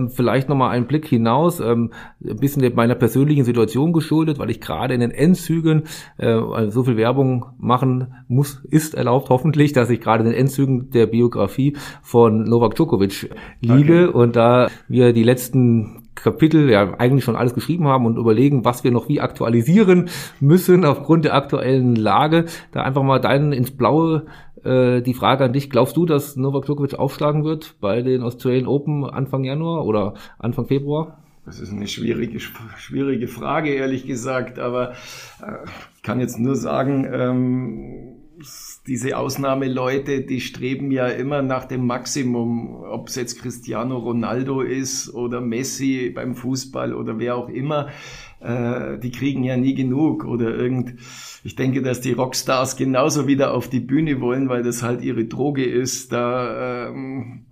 vielleicht 0.08 0.50
nochmal 0.50 0.72
einen 0.72 0.88
Blick 0.88 1.08
hinaus, 1.08 1.60
ähm, 1.60 1.92
ein 2.26 2.38
bisschen 2.38 2.74
meiner 2.76 2.96
persönlichen 2.96 3.46
Situation 3.46 3.94
geschuldet, 3.94 4.40
weil 4.40 4.50
ich 4.50 4.62
gerade 4.62 4.94
in 4.94 5.00
den 5.00 5.12
Endzügen 5.12 5.84
äh, 6.18 6.70
so 6.70 6.84
viel 6.84 6.98
Werbung 6.98 7.46
machen 7.60 8.14
muss, 8.28 8.64
ist 8.70 8.94
erlaubt 8.94 9.30
hoffentlich, 9.30 9.74
dass 9.74 9.90
ich 9.90 10.02
gerade 10.02 10.24
in 10.24 10.30
den 10.32 10.40
Endzügen 10.40 10.90
der 10.92 11.08
Biografie 11.08 11.78
von 12.02 12.44
Novak 12.44 12.76
Djokovic 12.76 13.30
liege 13.62 14.10
okay. 14.10 14.18
und 14.18 14.36
da 14.36 14.70
wir 14.88 15.14
die 15.14 15.24
letzten 15.24 16.02
Kapitel 16.16 16.70
ja 16.70 16.94
eigentlich 17.00 17.24
schon 17.24 17.36
alles 17.36 17.54
geschrieben 17.54 17.88
haben 17.88 18.06
und 18.06 18.18
überlegen, 18.18 18.66
was 18.66 18.84
wir 18.84 18.92
noch 18.92 19.08
wie 19.08 19.22
aktualisieren 19.22 20.10
müssen 20.40 20.86
aufgrund 20.86 21.26
der 21.26 21.34
aktuellen 21.34 21.96
Lage, 21.96 22.46
da 22.72 22.84
einfach 22.84 23.04
mal 23.04 23.20
deinen 23.20 23.54
ins 23.54 23.72
Blaue 23.72 24.26
äh, 24.64 25.02
die 25.02 25.14
Frage 25.14 25.46
an 25.46 25.54
dich, 25.54 25.70
glaubst 25.70 25.98
du, 25.98 26.06
dass 26.06 26.36
Novak 26.36 26.66
Djokovic 26.66 26.96
aufschlagen 26.96 27.44
wird 27.44 27.76
bei 27.80 28.02
den 28.02 28.22
Australian 28.24 28.68
Open 28.68 29.06
Anfang 29.06 29.44
Januar 29.44 29.86
oder 29.86 30.14
Anfang 30.40 30.66
Februar? 30.66 31.18
Das 31.46 31.60
ist 31.60 31.72
eine 31.72 31.88
schwierige, 31.88 32.40
schwierige 32.40 33.28
Frage, 33.28 33.74
ehrlich 33.74 34.06
gesagt, 34.06 34.60
aber 34.60 34.92
äh, 35.42 35.68
ich 35.96 36.04
kann 36.04 36.20
jetzt 36.20 36.40
nur 36.40 36.56
sagen, 36.56 37.08
ähm, 37.12 38.22
diese 38.88 39.18
Ausnahmeleute, 39.18 40.22
die 40.22 40.42
streben 40.42 40.92
ja 40.92 41.08
immer 41.08 41.42
nach 41.42 41.66
dem 41.66 41.86
Maximum, 41.86 42.84
ob 42.84 43.10
es 43.10 43.16
jetzt 43.16 43.40
Cristiano 43.40 43.98
Ronaldo 43.98 44.62
ist 44.62 45.14
oder 45.14 45.42
Messi 45.42 46.12
beim 46.14 46.36
Fußball 46.36 46.94
oder 46.94 47.20
wer 47.20 47.36
auch 47.36 47.50
immer, 47.50 47.90
äh, 48.42 48.98
die 49.00 49.12
kriegen 49.12 49.44
ja 49.44 49.58
nie 49.58 49.74
genug 49.74 50.26
oder 50.26 50.56
irgend, 50.56 50.96
ich 51.44 51.56
denke, 51.56 51.82
dass 51.82 52.02
die 52.02 52.14
Rockstars 52.14 52.76
genauso 52.76 53.28
wieder 53.28 53.54
auf 53.54 53.70
die 53.70 53.80
Bühne 53.80 54.22
wollen, 54.22 54.50
weil 54.50 54.64
das 54.64 54.84
halt 54.84 55.04
ihre 55.04 55.26
Droge 55.26 55.66
ist, 55.66 56.12
da 56.12 56.90
ähm, 56.90 57.46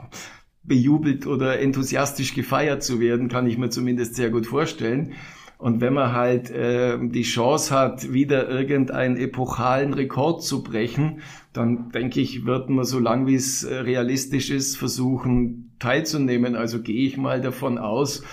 bejubelt 0.64 1.28
oder 1.28 1.60
enthusiastisch 1.60 2.34
gefeiert 2.34 2.84
zu 2.84 3.00
werden, 3.00 3.28
kann 3.28 3.48
ich 3.48 3.58
mir 3.58 3.70
zumindest 3.70 4.16
sehr 4.16 4.30
gut 4.30 4.46
vorstellen. 4.46 5.14
Und 5.58 5.82
wenn 5.82 5.94
man 5.94 6.14
halt 6.14 6.50
äh, 6.52 6.98
die 7.02 7.24
Chance 7.24 7.76
hat, 7.76 8.14
wieder 8.14 8.48
irgendeinen 8.48 9.18
epochalen 9.18 9.94
Rekord 9.94 10.42
zu 10.42 10.64
brechen, 10.64 11.22
dann 11.52 11.90
denke 11.92 12.22
ich, 12.22 12.46
wird 12.46 12.70
man 12.70 12.86
so 12.86 12.98
lang 12.98 13.28
wie 13.28 13.36
es 13.36 13.64
äh, 13.64 13.76
realistisch 13.76 14.52
ist, 14.52 14.78
versuchen 14.78 15.76
teilzunehmen. 15.78 16.56
Also 16.56 16.82
gehe 16.82 17.06
ich 17.06 17.18
mal 17.18 17.42
davon 17.42 17.78
aus, 17.78 18.24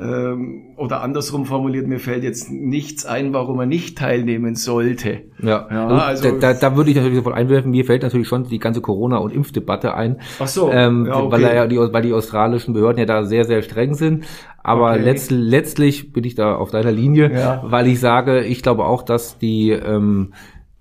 ähm, 0.00 0.74
oder 0.76 1.02
andersrum 1.02 1.46
formuliert, 1.46 1.86
mir 1.86 1.98
fällt 1.98 2.22
jetzt 2.22 2.50
nichts 2.50 3.06
ein, 3.06 3.32
warum 3.32 3.58
er 3.58 3.66
nicht 3.66 3.98
teilnehmen 3.98 4.54
sollte. 4.54 5.22
Ja, 5.42 5.66
ja 5.70 5.86
also, 5.88 6.28
also 6.28 6.40
da, 6.40 6.54
da, 6.54 6.76
würde 6.76 6.90
ich 6.90 6.96
natürlich 6.96 7.16
sofort 7.16 7.34
einwerfen, 7.34 7.70
mir 7.70 7.84
fällt 7.84 8.02
natürlich 8.02 8.28
schon 8.28 8.44
die 8.44 8.58
ganze 8.58 8.80
Corona- 8.80 9.18
und 9.18 9.32
Impfdebatte 9.32 9.94
ein. 9.94 10.20
Ach 10.38 10.46
so, 10.46 10.70
ähm, 10.70 11.06
ja, 11.06 11.16
okay. 11.16 11.32
weil, 11.32 11.42
ja 11.42 11.66
die, 11.66 11.78
weil 11.78 12.02
die 12.02 12.12
australischen 12.12 12.74
Behörden 12.74 12.98
ja 12.98 13.06
da 13.06 13.24
sehr, 13.24 13.44
sehr 13.44 13.62
streng 13.62 13.94
sind. 13.94 14.24
Aber 14.62 14.90
okay. 14.90 15.02
letzt, 15.02 15.30
letztlich 15.30 16.12
bin 16.12 16.24
ich 16.24 16.34
da 16.34 16.54
auf 16.54 16.70
deiner 16.70 16.92
Linie, 16.92 17.32
ja. 17.32 17.62
weil 17.64 17.86
ich 17.86 18.00
sage, 18.00 18.44
ich 18.44 18.62
glaube 18.62 18.84
auch, 18.84 19.02
dass 19.02 19.38
die 19.38 19.70
ähm, 19.70 20.34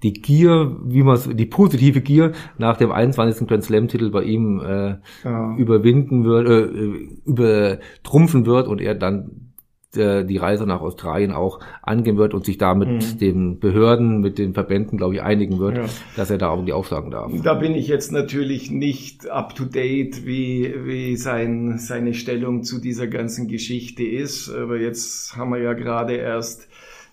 die 0.04 0.14
Gier, 0.14 0.78
wie 0.84 1.04
man 1.04 1.20
die 1.36 1.46
positive 1.46 2.02
Gier 2.02 2.34
nach 2.58 2.78
dem 2.78 2.92
21. 2.92 3.48
Grand 3.48 3.64
Slam 3.64 3.88
Titel 3.88 4.12
bei 4.12 4.24
ihm 4.24 4.60
äh, 4.60 4.98
ja. 5.24 5.56
überwinden 5.58 6.24
wird, 6.24 6.48
äh, 6.48 7.26
übertrumpfen 7.26 8.46
wird 8.46 8.68
und 8.68 8.80
er 8.80 8.94
dann 8.94 9.48
äh, 9.96 10.26
die 10.26 10.38
Reise 10.38 10.66
nach 10.68 10.82
Australien 10.82 11.32
auch 11.32 11.60
angehen 11.82 12.18
wird 12.18 12.34
und 12.34 12.46
sich 12.46 12.58
da 12.58 12.76
mit 12.76 12.90
mhm. 12.90 13.18
den 13.20 13.60
Behörden, 13.60 14.20
mit 14.20 14.38
den 14.38 14.54
Verbänden, 14.54 14.98
glaube 14.98 15.16
ich, 15.16 15.22
einigen 15.22 15.60
wird, 15.60 15.78
ja. 15.78 15.86
dass 16.16 16.30
er 16.30 16.38
da 16.38 16.50
auch 16.50 16.64
die 16.64 16.74
aufschlagen 16.74 17.10
darf. 17.10 17.32
Da 17.42 17.56
bin 17.56 17.74
ich 17.74 17.88
jetzt 17.88 18.12
natürlich 18.12 18.70
nicht 18.70 19.28
up 19.28 19.56
to 19.56 19.66
date, 19.66 20.26
wie, 20.26 20.74
wie 20.84 21.16
sein, 21.16 21.80
seine 21.80 22.14
Stellung 22.14 22.64
zu 22.64 22.80
dieser 22.80 23.08
ganzen 23.08 23.48
Geschichte 23.48 24.04
ist. 24.04 24.50
Aber 24.50 24.78
jetzt 24.78 25.36
haben 25.36 25.52
wir 25.52 25.60
ja 25.60 25.74
gerade 25.74 26.14
erst 26.16 26.68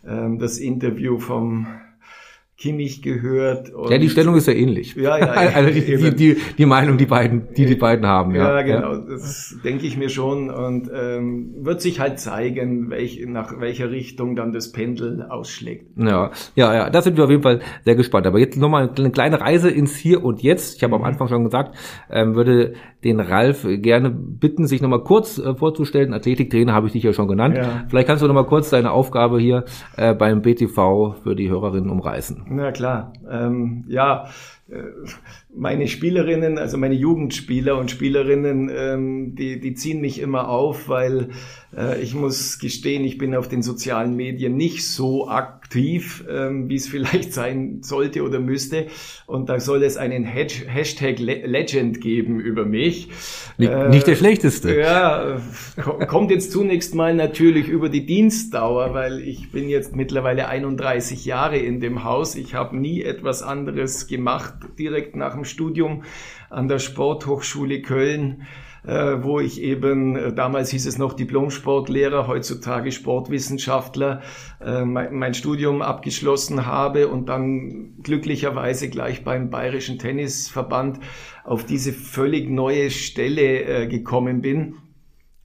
ähm, 0.06 0.38
das 0.38 0.58
Interview 0.58 1.18
vom 1.18 1.66
Kimmich 2.56 3.02
gehört. 3.02 3.72
ja, 3.90 3.98
die 3.98 4.08
Stellung 4.08 4.36
ist 4.36 4.46
ja 4.46 4.52
ähnlich. 4.52 4.94
Ja, 4.94 5.18
ja. 5.18 5.26
also 5.54 5.70
die, 5.70 5.96
die, 5.96 6.14
die, 6.14 6.36
die, 6.56 6.66
Meinung, 6.66 6.96
die 6.96 7.06
beiden, 7.06 7.48
die 7.56 7.66
die 7.66 7.74
beiden 7.74 8.06
haben. 8.06 8.32
Ja, 8.32 8.60
ja 8.60 8.62
genau. 8.62 8.96
Das 9.08 9.56
denke 9.64 9.86
ich 9.86 9.96
mir 9.96 10.08
schon 10.08 10.50
und 10.50 10.88
ähm, 10.94 11.54
wird 11.62 11.80
sich 11.80 11.98
halt 11.98 12.20
zeigen, 12.20 12.90
welch, 12.90 13.20
nach 13.26 13.58
welcher 13.58 13.90
Richtung 13.90 14.36
dann 14.36 14.52
das 14.52 14.70
Pendel 14.70 15.26
ausschlägt. 15.28 15.98
Ja, 15.98 16.30
ja, 16.54 16.74
ja. 16.74 16.90
Da 16.90 17.02
sind 17.02 17.16
wir 17.16 17.24
auf 17.24 17.30
jeden 17.30 17.42
Fall 17.42 17.60
sehr 17.84 17.96
gespannt. 17.96 18.26
Aber 18.28 18.38
jetzt 18.38 18.56
nochmal 18.56 18.88
eine 18.96 19.10
kleine 19.10 19.40
Reise 19.40 19.68
ins 19.68 19.96
Hier 19.96 20.24
und 20.24 20.40
Jetzt. 20.40 20.76
Ich 20.76 20.84
habe 20.84 20.96
mhm. 20.96 21.02
am 21.02 21.08
Anfang 21.08 21.26
schon 21.26 21.42
gesagt, 21.42 21.76
ähm, 22.08 22.36
würde 22.36 22.74
den 23.02 23.20
Ralf 23.20 23.66
gerne 23.68 24.10
bitten, 24.10 24.66
sich 24.66 24.80
nochmal 24.80 25.02
kurz 25.02 25.38
äh, 25.38 25.54
vorzustellen. 25.54 26.14
Athletiktrainer 26.14 26.72
habe 26.72 26.86
ich 26.86 26.92
dich 26.92 27.02
ja 27.02 27.12
schon 27.12 27.28
genannt. 27.28 27.56
Ja. 27.56 27.84
Vielleicht 27.88 28.06
kannst 28.06 28.22
du 28.22 28.28
nochmal 28.28 28.46
kurz 28.46 28.70
deine 28.70 28.92
Aufgabe 28.92 29.40
hier 29.40 29.64
äh, 29.96 30.14
beim 30.14 30.40
BTV 30.40 31.16
für 31.22 31.34
die 31.34 31.50
Hörerinnen 31.50 31.90
umreißen. 31.90 32.43
Na 32.46 32.72
klar. 32.72 33.12
Ähm, 33.30 33.84
ja, 33.88 34.28
äh, 34.68 34.82
meine 35.56 35.86
Spielerinnen, 35.88 36.58
also 36.58 36.76
meine 36.76 36.94
Jugendspieler 36.94 37.78
und 37.78 37.90
Spielerinnen, 37.90 38.70
ähm, 38.74 39.34
die, 39.34 39.60
die 39.60 39.74
ziehen 39.74 40.00
mich 40.00 40.20
immer 40.20 40.48
auf, 40.48 40.88
weil 40.88 41.28
äh, 41.76 42.00
ich 42.02 42.14
muss 42.14 42.58
gestehen, 42.58 43.04
ich 43.04 43.18
bin 43.18 43.34
auf 43.34 43.48
den 43.48 43.62
sozialen 43.62 44.16
Medien 44.16 44.56
nicht 44.56 44.86
so 44.86 45.28
aktiv, 45.28 46.24
ähm, 46.28 46.68
wie 46.68 46.74
es 46.74 46.88
vielleicht 46.94 47.32
sein 47.32 47.78
sollte 47.82 48.22
oder 48.22 48.40
müsste. 48.40 48.86
Und 49.26 49.48
da 49.48 49.60
soll 49.60 49.82
es 49.84 49.96
einen 49.96 50.24
Hashtag 50.24 51.18
Legend 51.18 52.00
geben 52.00 52.40
über 52.40 52.64
mich. 52.64 53.08
Nicht, 53.56 53.70
äh, 53.70 53.88
nicht 53.88 54.06
der 54.06 54.16
schlechteste. 54.16 54.76
Ja, 54.76 55.40
kommt 56.08 56.30
jetzt 56.30 56.50
zunächst 56.50 56.94
mal 56.94 57.14
natürlich 57.14 57.68
über 57.68 57.88
die 57.88 58.06
Dienstdauer, 58.06 58.94
weil 58.94 59.20
ich 59.20 59.50
bin 59.52 59.68
jetzt 59.68 59.94
mittlerweile 59.94 60.48
31 60.48 61.24
Jahre 61.24 61.58
in 61.58 61.80
dem 61.80 62.04
Haus. 62.04 62.34
Ich 62.34 62.54
habe 62.54 62.76
nie 62.76 63.02
etwas 63.02 63.42
anderes 63.42 64.06
gemacht 64.06 64.54
direkt 64.78 65.16
nach 65.16 65.34
dem 65.34 65.43
Studium 65.44 66.04
an 66.50 66.68
der 66.68 66.78
Sporthochschule 66.78 67.82
Köln 67.82 68.46
äh, 68.86 69.22
wo 69.22 69.40
ich 69.40 69.62
eben, 69.62 70.14
äh, 70.14 70.34
damals 70.34 70.68
hieß 70.70 70.84
es 70.84 70.98
noch 70.98 71.14
Diplom-Sportlehrer, 71.14 72.26
heutzutage 72.26 72.92
Sportwissenschaftler, 72.92 74.20
äh, 74.60 74.84
mein, 74.84 75.32
Studium 75.32 75.80
abgeschlossen 75.80 76.66
habe 76.66 77.08
und 77.08 77.30
dann 77.30 77.94
glücklicherweise 78.02 78.90
gleich 78.90 79.24
beim 79.24 79.48
Bayerischen 79.48 79.98
Tennisverband 79.98 81.00
auf 81.44 81.64
diese 81.64 81.94
völlig 81.94 82.50
neue 82.50 82.90
Stelle 82.90 83.88
gekommen 83.88 84.42
bin 84.42 84.76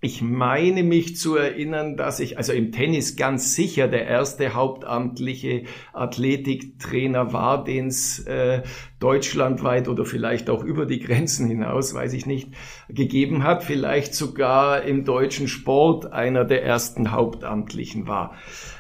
ich 0.02 0.22
meine 0.22 0.84
mich 0.84 1.18
zu 1.18 1.36
erinnern, 1.36 1.98
dass 1.98 2.22
ich 2.22 2.38
also 2.38 2.54
im 2.54 2.72
Tennis 2.72 3.18
ganz 3.18 3.54
sicher 3.54 3.90
der 3.90 4.06
erste 4.06 4.54
hauptamtliche 4.54 5.64
Athletiktrainer 5.92 7.34
war, 7.34 7.66
den 7.66 7.88
es 7.88 8.20
äh, 8.20 8.64
deutschlandweit 9.02 9.90
oder 9.90 10.06
vielleicht 10.06 10.50
auch 10.50 10.64
über 10.64 10.86
die 10.86 11.00
Grenzen 11.00 11.48
hinaus, 11.48 11.94
weiß 11.94 12.14
ich 12.14 12.26
nicht, 12.26 12.54
gegeben 12.88 13.44
hat. 13.44 13.64
Vielleicht 13.64 14.16
sogar 14.16 14.84
im 14.84 15.04
deutschen 15.04 15.50
Sport 15.50 16.14
einer 16.14 16.46
der 16.46 16.64
ersten 16.64 17.12
hauptamtlichen 17.12 18.08
war. 18.08 18.36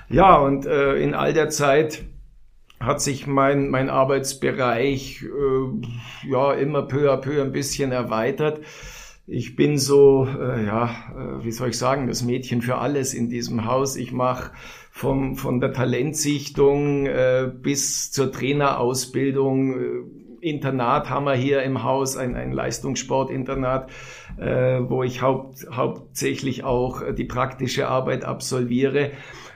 Ja, 0.09 0.38
und 0.38 0.65
äh, 0.65 0.95
in 0.95 1.13
all 1.13 1.33
der 1.33 1.49
Zeit 1.49 2.05
hat 2.79 3.01
sich 3.01 3.27
mein, 3.27 3.69
mein 3.69 3.89
Arbeitsbereich 3.89 5.23
äh, 5.23 6.29
ja 6.29 6.53
immer 6.53 6.83
peu 6.83 7.11
à 7.11 7.17
peu 7.17 7.41
ein 7.41 7.51
bisschen 7.51 7.91
erweitert. 7.91 8.61
Ich 9.31 9.55
bin 9.55 9.77
so, 9.77 10.25
äh, 10.25 10.65
ja, 10.65 10.86
äh, 10.86 11.45
wie 11.45 11.51
soll 11.51 11.69
ich 11.69 11.77
sagen, 11.77 12.07
das 12.07 12.24
Mädchen 12.24 12.63
für 12.63 12.79
alles 12.79 13.13
in 13.13 13.29
diesem 13.29 13.65
Haus. 13.65 13.95
Ich 13.95 14.12
mache 14.12 14.51
vom, 14.89 15.36
von 15.36 15.59
der 15.59 15.71
Talentsichtung 15.71 17.05
äh, 17.05 17.51
bis 17.53 18.12
zur 18.12 18.31
Trainerausbildung. 18.31 19.74
Äh, 19.74 19.86
Internat 20.41 21.12
haben 21.12 21.25
wir 21.25 21.36
hier 21.36 21.62
im 21.62 21.83
Haus, 21.83 22.17
ein, 22.17 22.36
ein 22.36 22.53
Leistungssportinternat, 22.53 23.91
äh, 24.38 24.79
wo 24.79 25.03
ich 25.03 25.21
haupt, 25.21 25.67
hauptsächlich 25.71 26.63
auch 26.63 27.03
die 27.13 27.25
praktische 27.25 27.88
Arbeit 27.88 28.25
absolviere. 28.25 29.12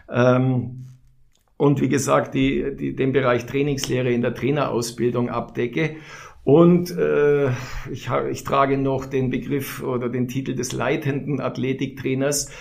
Ähm, 0.08 0.86
und 1.58 1.82
wie 1.82 1.90
gesagt, 1.90 2.36
die, 2.36 2.76
die, 2.76 2.96
den 2.96 3.12
Bereich 3.12 3.48
Trainingslehre 3.48 4.12
in 4.12 4.22
der 4.22 4.36
Trainerausbildung 4.36 5.30
abdecke. 5.30 5.96
Und 6.44 6.96
äh, 6.98 7.52
ich, 7.92 8.10
ich 8.32 8.44
trage 8.44 8.78
noch 8.78 9.06
den 9.06 9.30
Begriff 9.30 9.82
oder 9.82 10.10
den 10.10 10.28
Titel 10.28 10.56
des 10.56 10.74
leitenden 10.74 11.40
Athletiktrainers, 11.40 12.52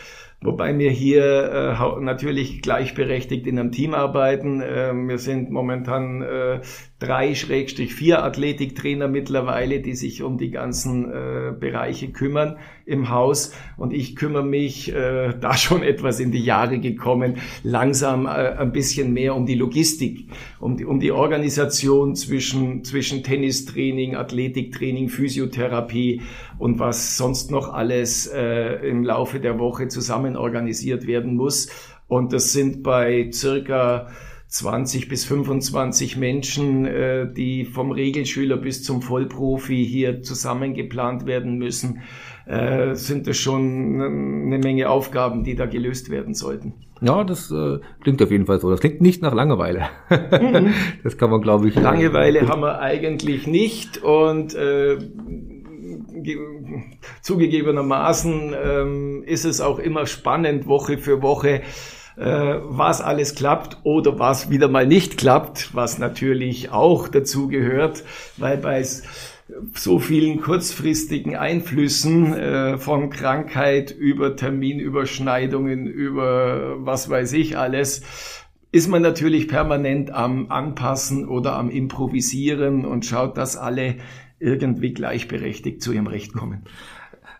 wobei 0.41 0.79
wir 0.79 0.91
hier 0.91 1.77
äh, 1.79 2.01
natürlich 2.01 2.63
gleichberechtigt 2.63 3.47
in 3.47 3.59
einem 3.59 3.73
Team 3.73 3.95
arbeiten. 3.95 4.61
Äh, 4.61 4.93
wir 4.95 5.19
sind 5.19 5.51
momentan 5.51 6.23
äh, 6.23 6.61
drei 7.03 7.35
Schrägstrich 7.35 7.95
vier 7.95 8.23
Athletiktrainer 8.23 9.09
mittlerweile, 9.09 9.81
die 9.81 9.95
sich 9.95 10.23
um 10.23 10.39
die 10.39 10.51
ganzen 10.51 11.11
äh, 11.11 11.53
Bereiche 11.59 12.13
kümmern 12.13 12.59
im 12.87 13.11
Haus. 13.11 13.53
Und 13.77 13.93
ich 13.93 14.15
kümmere 14.15 14.45
mich, 14.45 14.95
äh, 14.95 15.35
da 15.41 15.55
schon 15.57 15.83
etwas 15.83 16.21
in 16.21 16.31
die 16.31 16.45
Jahre 16.45 16.79
gekommen, 16.79 17.39
langsam 17.65 18.27
äh, 18.27 18.29
ein 18.29 18.71
bisschen 18.71 19.13
mehr 19.13 19.35
um 19.35 19.47
die 19.47 19.57
Logistik, 19.57 20.29
um 20.61 20.77
die, 20.77 20.85
um 20.85 21.01
die 21.01 21.11
Organisation 21.11 22.15
zwischen, 22.15 22.85
zwischen 22.85 23.25
Tennistraining, 23.25 24.15
Athletiktraining, 24.15 25.09
Physiotherapie 25.09 26.23
und 26.59 26.79
was 26.79 27.17
sonst 27.17 27.51
noch 27.51 27.73
alles 27.73 28.29
äh, 28.29 28.89
im 28.89 29.03
Laufe 29.03 29.41
der 29.41 29.59
Woche 29.59 29.89
zusammen 29.89 30.37
organisiert 30.37 31.09
werden 31.09 31.35
muss. 31.35 31.69
Und 32.07 32.33
das 32.33 32.53
sind 32.53 32.85
bei 32.85 33.31
circa 33.33 34.09
20 34.53 35.09
bis 35.09 35.25
25 35.25 36.19
Menschen, 36.19 36.85
äh, 36.85 37.27
die 37.33 37.65
vom 37.65 37.91
Regelschüler 37.91 38.59
bis 38.59 38.85
zum 38.85 39.01
Vollprofi 39.01 39.83
hier 39.83 40.21
zusammengeplant 40.21 41.25
werden 41.25 41.57
müssen, 41.57 42.03
äh, 42.45 42.95
sind 42.95 43.27
das 43.27 43.39
schon 43.39 44.03
eine 44.03 44.59
Menge 44.59 44.91
Aufgaben, 44.91 45.43
die 45.43 45.55
da 45.55 45.65
gelöst 45.65 46.11
werden 46.11 46.35
sollten. 46.35 46.75
Ja, 47.01 47.25
das 47.25 47.51
äh, 47.51 47.79
klingt 48.03 48.21
auf 48.21 48.31
jeden 48.31 48.45
Fall 48.45 48.61
so. 48.61 48.71
Das 48.71 48.81
klingt 48.81 49.01
nicht 49.01 49.23
nach 49.23 49.33
Langeweile. 49.33 49.89
Mhm. 50.11 50.75
das 51.03 51.17
kann 51.17 51.31
man, 51.31 51.41
glaube 51.41 51.69
ich. 51.69 51.75
Langeweile 51.75 52.47
haben 52.47 52.61
wir 52.61 52.79
eigentlich 52.79 53.47
nicht 53.47 54.03
und 54.03 54.55
äh, 54.55 54.99
zugegebenermaßen 57.23 58.55
ähm, 58.63 59.23
ist 59.25 59.47
es 59.47 59.63
auch 59.63 59.79
immer 59.79 60.05
spannend, 60.05 60.67
Woche 60.67 60.99
für 60.99 61.23
Woche 61.23 61.63
äh, 61.63 62.02
was 62.17 63.01
alles 63.01 63.35
klappt 63.35 63.79
oder 63.85 64.19
was 64.19 64.51
wieder 64.51 64.69
mal 64.69 64.87
nicht 64.87 65.17
klappt, 65.17 65.75
was 65.75 65.99
natürlich 65.99 66.71
auch 66.71 67.09
dazu 67.09 67.49
gehört, 67.49 68.05
weil 68.37 68.59
bei 68.59 68.85
so 69.75 69.99
vielen 69.99 70.41
kurzfristigen 70.41 71.37
Einflüssen 71.37 72.33
äh, 72.35 72.79
von 72.79 73.11
Krankheit 73.11 73.91
über 73.91 74.37
Terminüberschneidungen, 74.37 75.87
über 75.87 76.77
was 76.79 77.09
weiß 77.11 77.33
ich 77.35 77.57
alles, 77.59 78.03
ist 78.71 78.89
man 78.89 79.03
natürlich 79.03 79.49
permanent 79.49 80.11
am 80.11 80.51
Anpassen 80.51 81.29
oder 81.29 81.57
am 81.57 81.71
Improvisieren 81.71 82.85
und 82.87 83.05
schaut, 83.05 83.37
dass 83.37 83.57
alle 83.57 83.97
irgendwie 84.39 84.93
gleichberechtigt 84.93 85.83
zu 85.83 85.93
ihrem 85.93 86.07
Recht 86.07 86.33
kommen. 86.33 86.65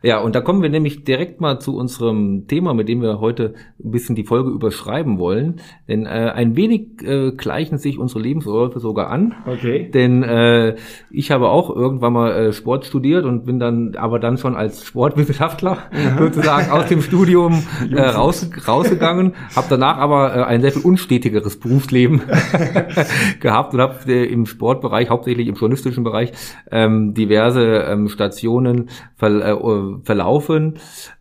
Ja, 0.03 0.21
und 0.21 0.35
da 0.35 0.41
kommen 0.41 0.63
wir 0.63 0.69
nämlich 0.69 1.05
direkt 1.05 1.41
mal 1.41 1.61
zu 1.61 1.77
unserem 1.77 2.47
Thema, 2.49 2.75
mit 2.75 2.89
dem 2.89 3.03
wir 3.03 3.21
heute 3.21 3.55
ein 3.83 3.91
bisschen 3.93 4.17
die 4.17 4.25
Folge 4.25 4.51
überschreiben 4.51 5.19
wollen. 5.19 5.61
Denn 5.89 6.07
äh, 6.07 6.33
ein 6.35 6.57
wenig 6.57 7.03
äh, 7.03 7.31
gleichen 7.33 7.79
sich 7.79 7.99
unsere 7.99 8.21
Lebensläufe 8.21 8.81
sogar 8.81 9.11
an. 9.11 9.35
Okay. 9.47 9.91
Denn 9.93 10.23
äh, 10.23 10.77
ich 11.11 11.31
habe 11.31 11.49
auch 11.49 11.71
irgendwann 11.71 12.13
mal 12.13 12.33
äh, 12.33 12.53
Sport 12.53 12.85
studiert 12.85 13.25
und 13.25 13.45
bin 13.45 13.61
dann 13.61 13.95
aber 13.97 14.19
dann 14.19 14.39
schon 14.39 14.57
als 14.57 14.85
Sportwissenschaftler 14.85 15.79
sozusagen 16.19 16.71
aus 16.71 16.87
dem 16.87 17.01
Studium 17.01 17.63
äh, 17.91 18.01
raus, 18.01 18.51
rausgegangen, 18.67 19.35
habe 19.55 19.67
danach 19.71 19.99
aber 19.99 20.35
äh, 20.35 20.43
ein 20.43 20.61
sehr 20.63 20.73
viel 20.73 20.83
unstetigeres 20.83 21.61
Berufsleben 21.61 22.23
gehabt 23.41 23.75
und 23.75 23.81
habe 23.81 24.13
äh, 24.13 24.25
im 24.25 24.47
Sportbereich, 24.47 25.11
hauptsächlich 25.11 25.47
im 25.47 25.55
journalistischen 25.55 26.03
Bereich, 26.03 26.33
ähm, 26.71 27.15
diverse 27.15 27.85
ähm, 27.89 28.09
Stationen 28.09 28.91
ver 29.17 29.31
äh, 29.31 29.53
verlaufen. 30.05 30.75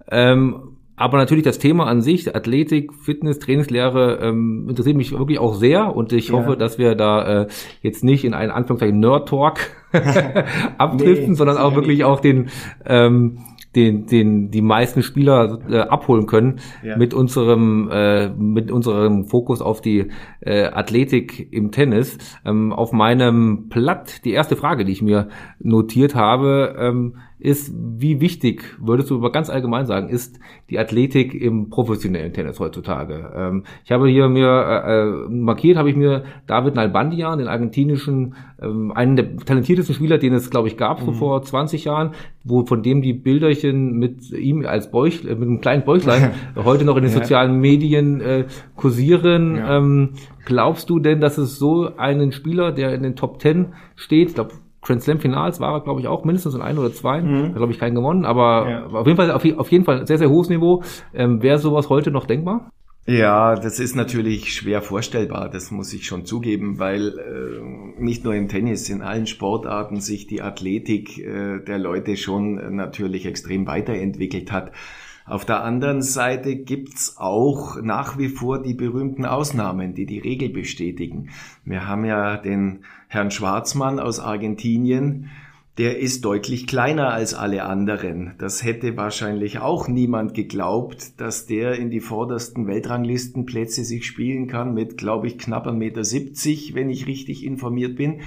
Ähm, 0.10 0.56
aber 0.98 1.18
natürlich 1.18 1.44
das 1.44 1.58
Thema 1.58 1.88
an 1.88 2.02
sich, 2.02 2.36
Athletik, 2.36 2.94
Fitness, 2.94 3.40
Trainingslehre, 3.40 4.20
ähm, 4.22 4.68
interessiert 4.70 4.96
mich 4.98 5.12
wirklich 5.18 5.40
auch 5.40 5.56
sehr 5.56 5.96
und 5.96 6.14
ich 6.14 6.28
Ja. 6.30 6.36
hoffe, 6.36 6.56
dass 6.58 6.78
wir 6.78 6.94
da 6.96 7.42
äh, 7.44 7.48
jetzt 7.82 8.04
nicht 8.04 8.24
in 8.24 8.34
einen 8.36 8.52
Anführungszeichen 8.52 9.00
Nerd-Talk 9.00 9.60
abdriften, 10.78 11.30
Nee, 11.30 11.36
sondern 11.36 11.58
auch 11.58 11.76
wirklich 11.76 11.98
nicht. 12.00 12.06
auch 12.06 12.20
den, 12.20 12.50
ähm, 12.86 13.40
den, 13.76 14.06
den, 14.06 14.52
die 14.52 14.62
meisten 14.62 15.02
Spieler 15.02 15.60
äh, 15.70 15.78
abholen 15.80 16.26
können 16.28 16.60
Ja. 16.84 16.98
mit 16.98 17.14
unserem, 17.14 17.90
äh, 17.92 18.30
mit 18.30 18.70
unserem 18.70 19.26
Fokus 19.26 19.62
auf 19.62 19.82
die 19.82 20.10
äh, 20.42 20.66
Athletik 20.66 21.52
im 21.54 21.72
Tennis. 21.72 22.18
Ähm, 22.46 22.74
auf 22.74 22.92
meinem 22.92 23.70
Blatt, 23.70 24.24
die 24.26 24.32
erste 24.34 24.56
Frage, 24.58 24.84
die 24.86 24.92
ich 24.92 25.02
mir 25.02 25.30
notiert 25.60 26.16
habe, 26.16 26.76
ähm, 26.78 27.16
ist, 27.42 27.74
wie 27.76 28.22
wichtig, 28.22 28.64
würdest 28.80 29.10
du 29.10 29.18
aber 29.18 29.32
ganz 29.32 29.50
allgemein 29.50 29.86
sagen, 29.86 30.10
ist 30.10 30.40
die 30.70 30.80
Athletik 30.80 31.34
im 31.34 31.70
professionellen 31.70 32.34
Tennis 32.34 32.60
heutzutage? 32.60 33.32
Ähm, 33.36 33.64
ich 33.84 33.92
habe 33.92 34.08
hier 34.08 34.30
mir 34.30 34.48
äh, 34.48 35.02
äh, 35.02 35.30
markiert, 35.30 35.78
habe 35.78 35.90
ich 35.90 35.96
mir 35.96 36.24
David 36.48 36.76
Nalbandian, 36.76 37.40
den 37.40 37.48
argentinischen, 37.48 38.36
ähm, 38.62 38.92
einen 38.94 39.16
der 39.16 39.38
talentiertesten 39.38 39.96
Spieler, 39.96 40.18
den 40.18 40.34
es, 40.34 40.50
glaube 40.50 40.68
ich, 40.68 40.78
gab 40.78 41.02
so 41.02 41.12
vor 41.12 41.42
20 41.42 41.86
Jahren, 41.86 42.12
wo 42.44 42.66
von 42.66 42.84
dem 42.84 43.02
die 43.02 43.14
Bilderchen 43.14 43.98
mit 43.98 44.32
ihm 44.32 44.66
als 44.66 44.92
Bäuch, 44.92 45.26
äh, 45.26 45.36
mit 45.36 45.44
einem 45.48 45.62
kleinen 45.62 45.84
Bäuchlein 45.84 46.32
heute 46.56 46.86
noch 46.86 46.96
in 46.98 47.04
den 47.04 47.12
Ja. 47.12 47.20
sozialen 47.20 47.60
Medien 47.60 48.22
äh, 48.22 48.46
kursieren. 48.76 49.56
Ja. 49.56 49.78
Ähm, 49.78 50.12
glaubst 50.46 50.90
du 50.90 51.00
denn, 51.00 51.20
dass 51.22 51.38
es 51.38 51.58
so 51.58 51.90
einen 51.98 52.32
Spieler, 52.32 52.72
der 52.72 52.94
in 52.94 53.04
den 53.04 53.16
Top 53.16 53.40
Ten 53.40 53.74
steht, 53.96 54.30
ich 54.30 54.36
glaube, 54.36 54.52
Grand 54.82 55.02
Slam 55.04 55.20
Finals 55.20 55.60
war 55.60 55.74
er, 55.74 55.82
glaube 55.82 56.00
ich, 56.02 56.08
auch 56.08 56.24
mindestens 56.26 56.56
in 56.56 56.62
ein 56.62 56.78
oder 56.78 56.92
zwei, 56.92 57.22
hat, 57.22 57.56
glaube 57.56 57.72
ich, 57.72 57.80
keinen 57.80 57.96
gewonnen, 57.96 58.26
aber 58.26 58.70
Ja. 58.70 58.86
auf 58.88 59.06
jeden 59.06 59.18
Fall, 59.18 59.32
auf, 59.32 59.46
auf 59.58 59.72
jeden 59.72 59.86
Fall 59.86 60.00
ein 60.02 60.06
sehr, 60.08 60.18
sehr 60.18 60.30
hohes 60.30 60.50
Niveau. 60.50 60.84
Ähm, 61.14 61.42
Wäre 61.44 61.60
sowas 61.60 61.90
heute 61.90 62.10
noch 62.12 62.26
denkbar? 62.26 62.72
Ja, 63.08 63.56
das 63.56 63.80
ist 63.80 63.96
natürlich 63.96 64.54
schwer 64.54 64.82
vorstellbar, 64.84 65.50
das 65.50 65.72
muss 65.72 65.92
ich 65.92 66.06
schon 66.06 66.26
zugeben, 66.26 66.78
weil 66.78 67.10
äh, 67.18 68.02
nicht 68.02 68.24
nur 68.24 68.36
im 68.36 68.48
Tennis, 68.48 68.90
in 68.90 69.02
allen 69.02 69.26
Sportarten 69.26 70.00
sich 70.00 70.28
die 70.28 70.42
Athletik 70.44 71.18
äh, 71.18 71.60
der 71.66 71.80
Leute 71.80 72.16
schon 72.16 72.60
äh, 72.60 72.70
natürlich 72.70 73.26
extrem 73.26 73.66
weiterentwickelt 73.66 74.52
hat. 74.52 74.72
Auf 75.26 75.46
der 75.46 75.64
anderen 75.64 76.02
Seite 76.02 76.56
gibt's 76.58 77.16
auch 77.18 77.82
nach 77.82 78.18
wie 78.18 78.28
vor 78.30 78.62
die 78.62 78.74
berühmten 78.74 79.26
Ausnahmen, 79.26 79.94
die 79.94 80.06
die 80.06 80.20
Regel 80.20 80.50
bestätigen. 80.50 81.30
Wir 81.64 81.88
haben 81.88 82.06
ja 82.06 82.38
den 82.38 82.84
Herrn 83.14 83.30
Schwarzmann 83.30 84.00
aus 84.00 84.22
Argentinien, 84.22 85.32
der 85.78 86.00
ist 86.00 86.24
deutlich 86.24 86.66
kleiner 86.66 87.10
als 87.12 87.34
alle 87.34 87.66
anderen. 87.66 88.36
Das 88.38 88.64
hätte 88.64 88.96
wahrscheinlich 88.96 89.60
auch 89.60 89.90
niemand 89.90 90.34
geglaubt, 90.34 91.20
dass 91.20 91.46
der 91.46 91.74
in 91.74 91.90
die 91.90 92.00
vordersten 92.00 92.68
Weltranglistenplätze 92.68 93.84
sich 93.84 94.06
spielen 94.06 94.48
kann 94.48 94.74
mit, 94.74 94.98
glaube 94.98 95.28
ich, 95.28 95.38
knapp 95.38 95.68
1,70 95.68 95.74
Meter, 95.74 96.76
wenn 96.76 96.90
ich 96.90 97.06
richtig 97.06 97.44
informiert 97.44 97.98
bin. 97.98 98.22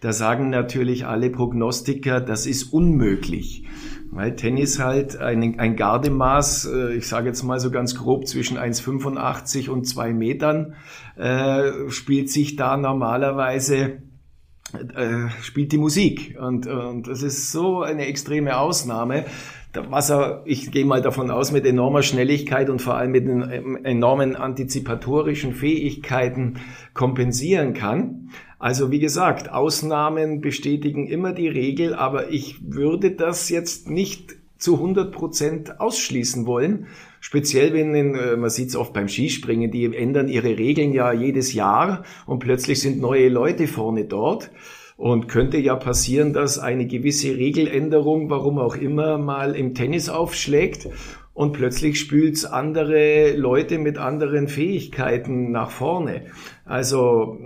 Da 0.00 0.12
sagen 0.12 0.48
natürlich 0.48 1.06
alle 1.06 1.30
Prognostiker, 1.30 2.20
das 2.20 2.46
ist 2.46 2.72
unmöglich. 2.72 3.64
Weil 4.12 4.36
Tennis 4.36 4.78
halt 4.78 5.16
ein, 5.16 5.58
ein 5.58 5.74
Gardemaß, 5.74 6.66
äh, 6.66 6.94
ich 6.94 7.08
sage 7.08 7.26
jetzt 7.26 7.42
mal 7.42 7.58
so 7.58 7.72
ganz 7.72 7.96
grob, 7.96 8.28
zwischen 8.28 8.58
1,85 8.58 9.70
und 9.70 9.88
2 9.88 10.12
Metern, 10.12 10.74
äh, 11.16 11.90
spielt 11.90 12.30
sich 12.30 12.54
da 12.54 12.76
normalerweise 12.76 14.02
äh, 14.74 15.28
spielt 15.42 15.72
die 15.72 15.78
Musik. 15.78 16.36
Und, 16.40 16.66
und 16.66 17.06
das 17.06 17.22
ist 17.22 17.52
so 17.52 17.82
eine 17.82 18.06
extreme 18.06 18.58
Ausnahme, 18.58 19.24
was 19.88 20.10
er, 20.10 20.42
ich 20.46 20.70
gehe 20.72 20.84
mal 20.84 21.00
davon 21.00 21.30
aus, 21.30 21.52
mit 21.52 21.64
enormer 21.64 22.02
Schnelligkeit 22.02 22.70
und 22.70 22.82
vor 22.82 22.94
allem 22.94 23.12
mit 23.12 23.26
ähm, 23.26 23.78
enormen 23.84 24.36
antizipatorischen 24.36 25.54
Fähigkeiten 25.54 26.54
kompensieren 26.92 27.72
kann. 27.72 28.30
Also 28.58 28.90
wie 28.90 28.98
gesagt, 28.98 29.50
Ausnahmen 29.50 30.40
bestätigen 30.40 31.06
immer 31.06 31.32
die 31.32 31.48
Regel, 31.48 31.94
aber 31.94 32.30
ich 32.30 32.56
würde 32.62 33.12
das 33.12 33.48
jetzt 33.48 33.88
nicht 33.88 34.36
zu 34.58 34.74
100 34.74 35.12
Prozent 35.12 35.80
ausschließen 35.80 36.46
wollen. 36.46 36.86
Speziell 37.20 37.72
wenn, 37.74 37.94
in, 37.94 38.14
äh, 38.14 38.36
man 38.36 38.50
sieht 38.50 38.70
es 38.70 38.76
oft 38.76 38.92
beim 38.92 39.08
Skispringen, 39.08 39.70
die 39.70 39.84
ändern 39.94 40.28
ihre 40.28 40.58
Regeln 40.58 40.92
ja 40.92 41.12
jedes 41.12 41.52
Jahr 41.52 42.02
und 42.26 42.40
plötzlich 42.40 42.80
sind 42.80 43.00
neue 43.00 43.28
Leute 43.28 43.66
vorne 43.66 44.06
dort. 44.06 44.50
Und 44.96 45.28
könnte 45.28 45.56
ja 45.56 45.76
passieren, 45.76 46.34
dass 46.34 46.58
eine 46.58 46.86
gewisse 46.86 47.34
Regeländerung, 47.34 48.28
warum 48.28 48.58
auch 48.58 48.76
immer, 48.76 49.16
mal 49.16 49.56
im 49.56 49.72
Tennis 49.74 50.10
aufschlägt 50.10 50.88
und 51.32 51.52
plötzlich 51.52 51.98
spült's 51.98 52.44
andere 52.44 53.32
Leute 53.32 53.78
mit 53.78 53.96
anderen 53.96 54.46
Fähigkeiten 54.46 55.52
nach 55.52 55.70
vorne. 55.70 56.26
Also 56.66 57.38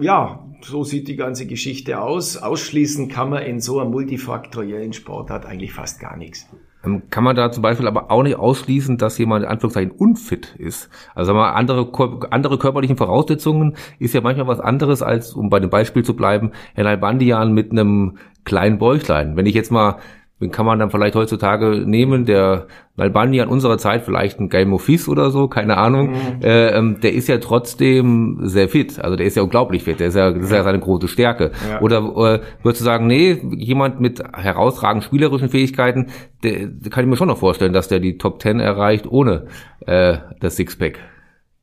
ja, 0.00 0.48
so 0.62 0.84
sieht 0.84 1.08
die 1.08 1.16
ganze 1.16 1.46
Geschichte 1.46 2.00
aus. 2.00 2.36
Ausschließen 2.36 3.08
kann 3.08 3.28
man 3.28 3.42
in 3.42 3.60
so 3.60 3.78
einem 3.78 3.90
multifaktoriellen 3.90 4.94
Sportart 4.94 5.44
eigentlich 5.44 5.74
fast 5.74 6.00
gar 6.00 6.16
nichts. 6.16 6.48
Ähm, 6.84 7.02
Kann 7.10 7.24
man 7.24 7.36
da 7.36 7.50
zum 7.50 7.62
Beispiel 7.62 7.86
aber 7.86 8.10
auch 8.10 8.22
nicht 8.22 8.36
ausschließen, 8.36 8.98
dass 8.98 9.18
jemand 9.18 9.44
in 9.44 9.50
Anführungszeichen 9.50 9.92
unfit 9.92 10.54
ist? 10.58 10.88
Also 11.14 11.28
sagen 11.28 11.38
wir 11.38 11.54
andere, 11.54 12.28
andere 12.30 12.58
körperlichen 12.58 12.96
Voraussetzungen 12.96 13.76
ist 13.98 14.14
ja 14.14 14.20
manchmal 14.20 14.46
was 14.46 14.60
anderes 14.60 15.02
als, 15.02 15.32
um 15.32 15.50
bei 15.50 15.60
dem 15.60 15.70
Beispiel 15.70 16.04
zu 16.04 16.14
bleiben, 16.14 16.52
Herr 16.74 16.84
Nalbandian 16.84 17.52
mit 17.52 17.70
einem 17.72 18.18
kleinen 18.44 18.78
Bäuchlein. 18.78 19.36
Wenn 19.36 19.46
ich 19.46 19.54
jetzt 19.54 19.70
mal, 19.70 19.98
den 20.42 20.50
kann 20.50 20.66
man 20.66 20.78
dann 20.78 20.90
vielleicht 20.90 21.14
heutzutage 21.14 21.84
nehmen, 21.86 22.26
der 22.26 22.66
Nalbandian 22.96 23.48
unserer 23.48 23.78
Zeit 23.78 24.02
vielleicht 24.02 24.40
ein 24.40 24.48
Game 24.48 24.72
Office 24.72 25.08
oder 25.08 25.30
so, 25.30 25.48
keine 25.48 25.78
Ahnung, 25.78 26.14
äh, 26.42 26.76
ähm, 26.76 26.98
der 27.00 27.14
ist 27.14 27.28
ja 27.28 27.38
trotzdem 27.38 28.40
sehr 28.42 28.68
fit. 28.68 28.98
Also 28.98 29.16
der 29.16 29.26
ist 29.26 29.36
ja 29.36 29.42
unglaublich 29.42 29.84
fit, 29.84 30.00
der 30.00 30.08
ist 30.08 30.16
ja, 30.16 30.30
das 30.32 30.44
ist 30.44 30.52
ja 30.52 30.62
seine 30.62 30.80
große 30.80 31.08
Stärke. 31.08 31.52
Ja. 31.70 31.80
Oder 31.80 31.98
äh, 31.98 32.40
würdest 32.62 32.80
du 32.80 32.84
sagen, 32.84 33.06
nee, 33.06 33.40
jemand 33.56 34.00
mit 34.00 34.22
herausragenden 34.34 35.06
spielerischen 35.06 35.48
Fähigkeiten, 35.48 36.08
der, 36.42 36.66
der 36.66 36.90
kann 36.90 37.04
ich 37.04 37.10
mir 37.10 37.16
schon 37.16 37.28
noch 37.28 37.38
vorstellen, 37.38 37.72
dass 37.72 37.88
der 37.88 38.00
die 38.00 38.18
Top 38.18 38.40
Ten 38.40 38.60
erreicht 38.60 39.06
ohne 39.06 39.46
äh, 39.86 40.18
das 40.40 40.56
Sixpack. 40.56 40.98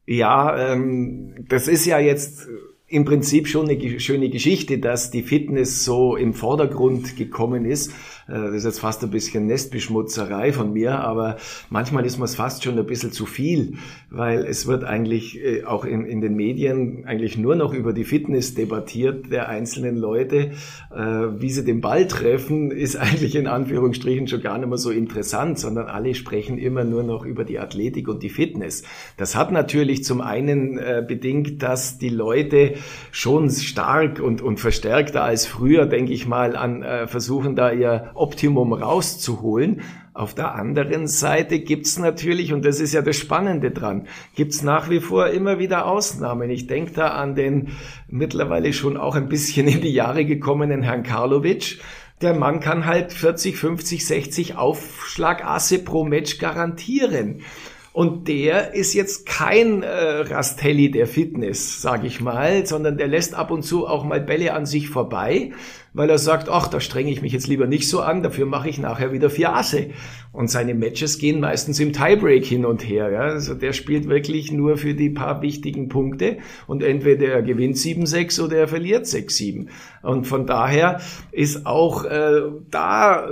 Ja, 0.05 0.71
ähm, 0.71 1.35
das 1.49 1.67
ist 1.67 1.85
ja 1.85 1.99
jetzt 1.99 2.47
im 2.89 3.05
Prinzip 3.05 3.47
schon 3.47 3.69
eine 3.69 3.99
schöne 3.99 4.29
Geschichte, 4.29 4.79
dass 4.79 5.11
die 5.11 5.21
Fitness 5.21 5.85
so 5.85 6.15
im 6.15 6.33
Vordergrund 6.33 7.15
gekommen 7.15 7.65
ist. 7.65 7.93
Äh, 8.29 8.49
Das 8.49 8.55
ist 8.55 8.65
jetzt 8.65 8.79
fast 8.79 9.03
ein 9.03 9.09
bisschen 9.09 9.47
Nestbeschmutzerei 9.47 10.53
von 10.53 10.73
mir, 10.73 10.99
aber 10.99 11.37
manchmal 11.69 12.05
ist 12.05 12.17
mir 12.17 12.25
es 12.25 12.35
fast 12.35 12.63
schon 12.63 12.77
ein 12.77 12.85
bisschen 12.85 13.11
zu 13.11 13.25
viel, 13.25 13.73
weil 14.09 14.45
es 14.45 14.67
wird 14.67 14.83
eigentlich 14.83 15.43
äh, 15.43 15.63
auch 15.63 15.85
in, 15.85 16.05
in 16.05 16.21
den 16.21 16.35
Medien 16.35 17.05
eigentlich 17.05 17.37
nur 17.37 17.55
noch 17.55 17.73
über 17.73 17.93
die 17.93 18.03
Fitness 18.03 18.53
debattiert 18.53 19.31
der 19.31 19.49
einzelnen 19.49 19.97
Leute. 19.97 20.51
Äh, 20.95 20.99
Wie 21.39 21.49
sie 21.49 21.63
den 21.63 21.81
Ball 21.81 22.07
treffen, 22.07 22.71
ist 22.79 22.95
eigentlich 22.95 23.35
in 23.35 23.47
Anführungsstrichen 23.47 24.27
schon 24.27 24.41
gar 24.41 24.57
nicht 24.57 24.69
mehr 24.69 24.77
so 24.77 24.91
interessant, 24.91 25.59
sondern 25.59 25.87
alle 25.87 26.15
sprechen 26.15 26.57
immer 26.57 26.83
nur 26.83 27.03
noch 27.03 27.25
über 27.25 27.43
die 27.43 27.59
Athletik 27.59 28.07
und 28.07 28.23
die 28.23 28.29
Fitness. 28.29 28.83
Das 29.17 29.35
hat 29.35 29.51
natürlich 29.51 30.03
zum 30.03 30.21
einen 30.21 30.79
bedingt, 31.07 31.61
dass 31.63 31.97
die 31.97 32.09
Leute 32.09 32.75
schon 33.11 33.49
stark 33.49 34.19
und, 34.19 34.41
und 34.41 34.59
verstärkter 34.59 35.23
als 35.23 35.45
früher, 35.45 35.85
denke 35.85 36.13
ich 36.13 36.27
mal, 36.27 36.55
an 36.55 36.83
versuchen 37.07 37.55
da 37.55 37.71
ihr 37.71 38.11
Optimum 38.19 38.73
rauszuholen. 38.73 39.81
Auf 40.13 40.35
der 40.35 40.53
anderen 40.53 41.07
Seite 41.07 41.59
gibt's 41.59 41.97
natürlich, 41.97 42.51
und 42.51 42.65
das 42.65 42.79
ist 42.79 42.93
ja 42.93 43.01
das 43.01 43.15
Spannende 43.15 43.71
dran, 43.71 44.07
gibt's 44.35 44.63
nach 44.63 44.89
wie 44.89 44.99
vor 44.99 45.27
immer 45.27 45.59
wieder 45.59 45.85
Ausnahmen. 45.85 46.49
Ich 46.49 46.67
denke 46.67 46.91
da 46.93 47.09
an 47.09 47.35
den 47.35 47.69
mittlerweile 48.09 48.73
schon 48.73 48.97
auch 48.97 49.15
ein 49.15 49.29
bisschen 49.29 49.67
in 49.67 49.81
die 49.81 49.93
Jahre 49.93 50.25
gekommenen 50.25 50.83
Herrn 50.83 51.03
Karlovic. 51.03 51.79
Der 52.21 52.33
Mann 52.33 52.59
kann 52.59 52.85
halt 52.85 53.13
40, 53.13 53.55
50, 53.55 54.05
60 54.05 54.55
Aufschlagasse 54.57 55.79
pro 55.79 56.03
Match 56.03 56.37
garantieren. 56.37 57.41
Und 57.91 58.27
der 58.27 58.75
ist 58.75 58.93
jetzt 58.93 59.25
kein 59.25 59.81
äh, 59.81 59.87
Rastelli 59.89 60.91
der 60.91 61.07
Fitness, 61.07 61.81
sage 61.81 62.05
ich 62.05 62.21
mal, 62.21 62.65
sondern 62.65 62.97
der 62.97 63.07
lässt 63.07 63.33
ab 63.33 63.49
und 63.49 63.63
zu 63.63 63.87
auch 63.87 64.03
mal 64.03 64.21
Bälle 64.21 64.53
an 64.53 64.67
sich 64.67 64.89
vorbei, 64.89 65.51
weil 65.93 66.09
er 66.09 66.19
sagt, 66.19 66.49
ach, 66.49 66.67
da 66.67 66.79
strenge 66.79 67.11
ich 67.11 67.23
mich 67.23 67.33
jetzt 67.33 67.47
lieber 67.47 67.65
nicht 67.65 67.89
so 67.89 68.01
an, 68.01 68.21
dafür 68.21 68.45
mache 68.45 68.69
ich 68.69 68.77
nachher 68.77 69.11
wieder 69.11 69.31
vier 69.31 69.55
Asse. 69.55 69.87
Und 70.31 70.51
seine 70.51 70.75
Matches 70.75 71.17
gehen 71.17 71.39
meistens 71.39 71.79
im 71.79 71.91
Tiebreak 71.91 72.45
hin 72.45 72.63
und 72.63 72.87
her. 72.87 73.11
Ja? 73.11 73.21
Also 73.21 73.55
der 73.55 73.73
spielt 73.73 74.07
wirklich 74.07 74.51
nur 74.51 74.77
für 74.77 74.93
die 74.93 75.09
paar 75.09 75.41
wichtigen 75.41 75.89
Punkte 75.89 76.37
und 76.67 76.83
entweder 76.83 77.27
er 77.27 77.41
gewinnt 77.41 77.77
7-6 77.77 78.43
oder 78.43 78.57
er 78.57 78.67
verliert 78.67 79.05
6-7. 79.05 79.67
Und 80.03 80.27
von 80.27 80.45
daher 80.45 81.01
ist 81.31 81.65
auch 81.65 82.05
äh, 82.05 82.43
da 82.69 83.29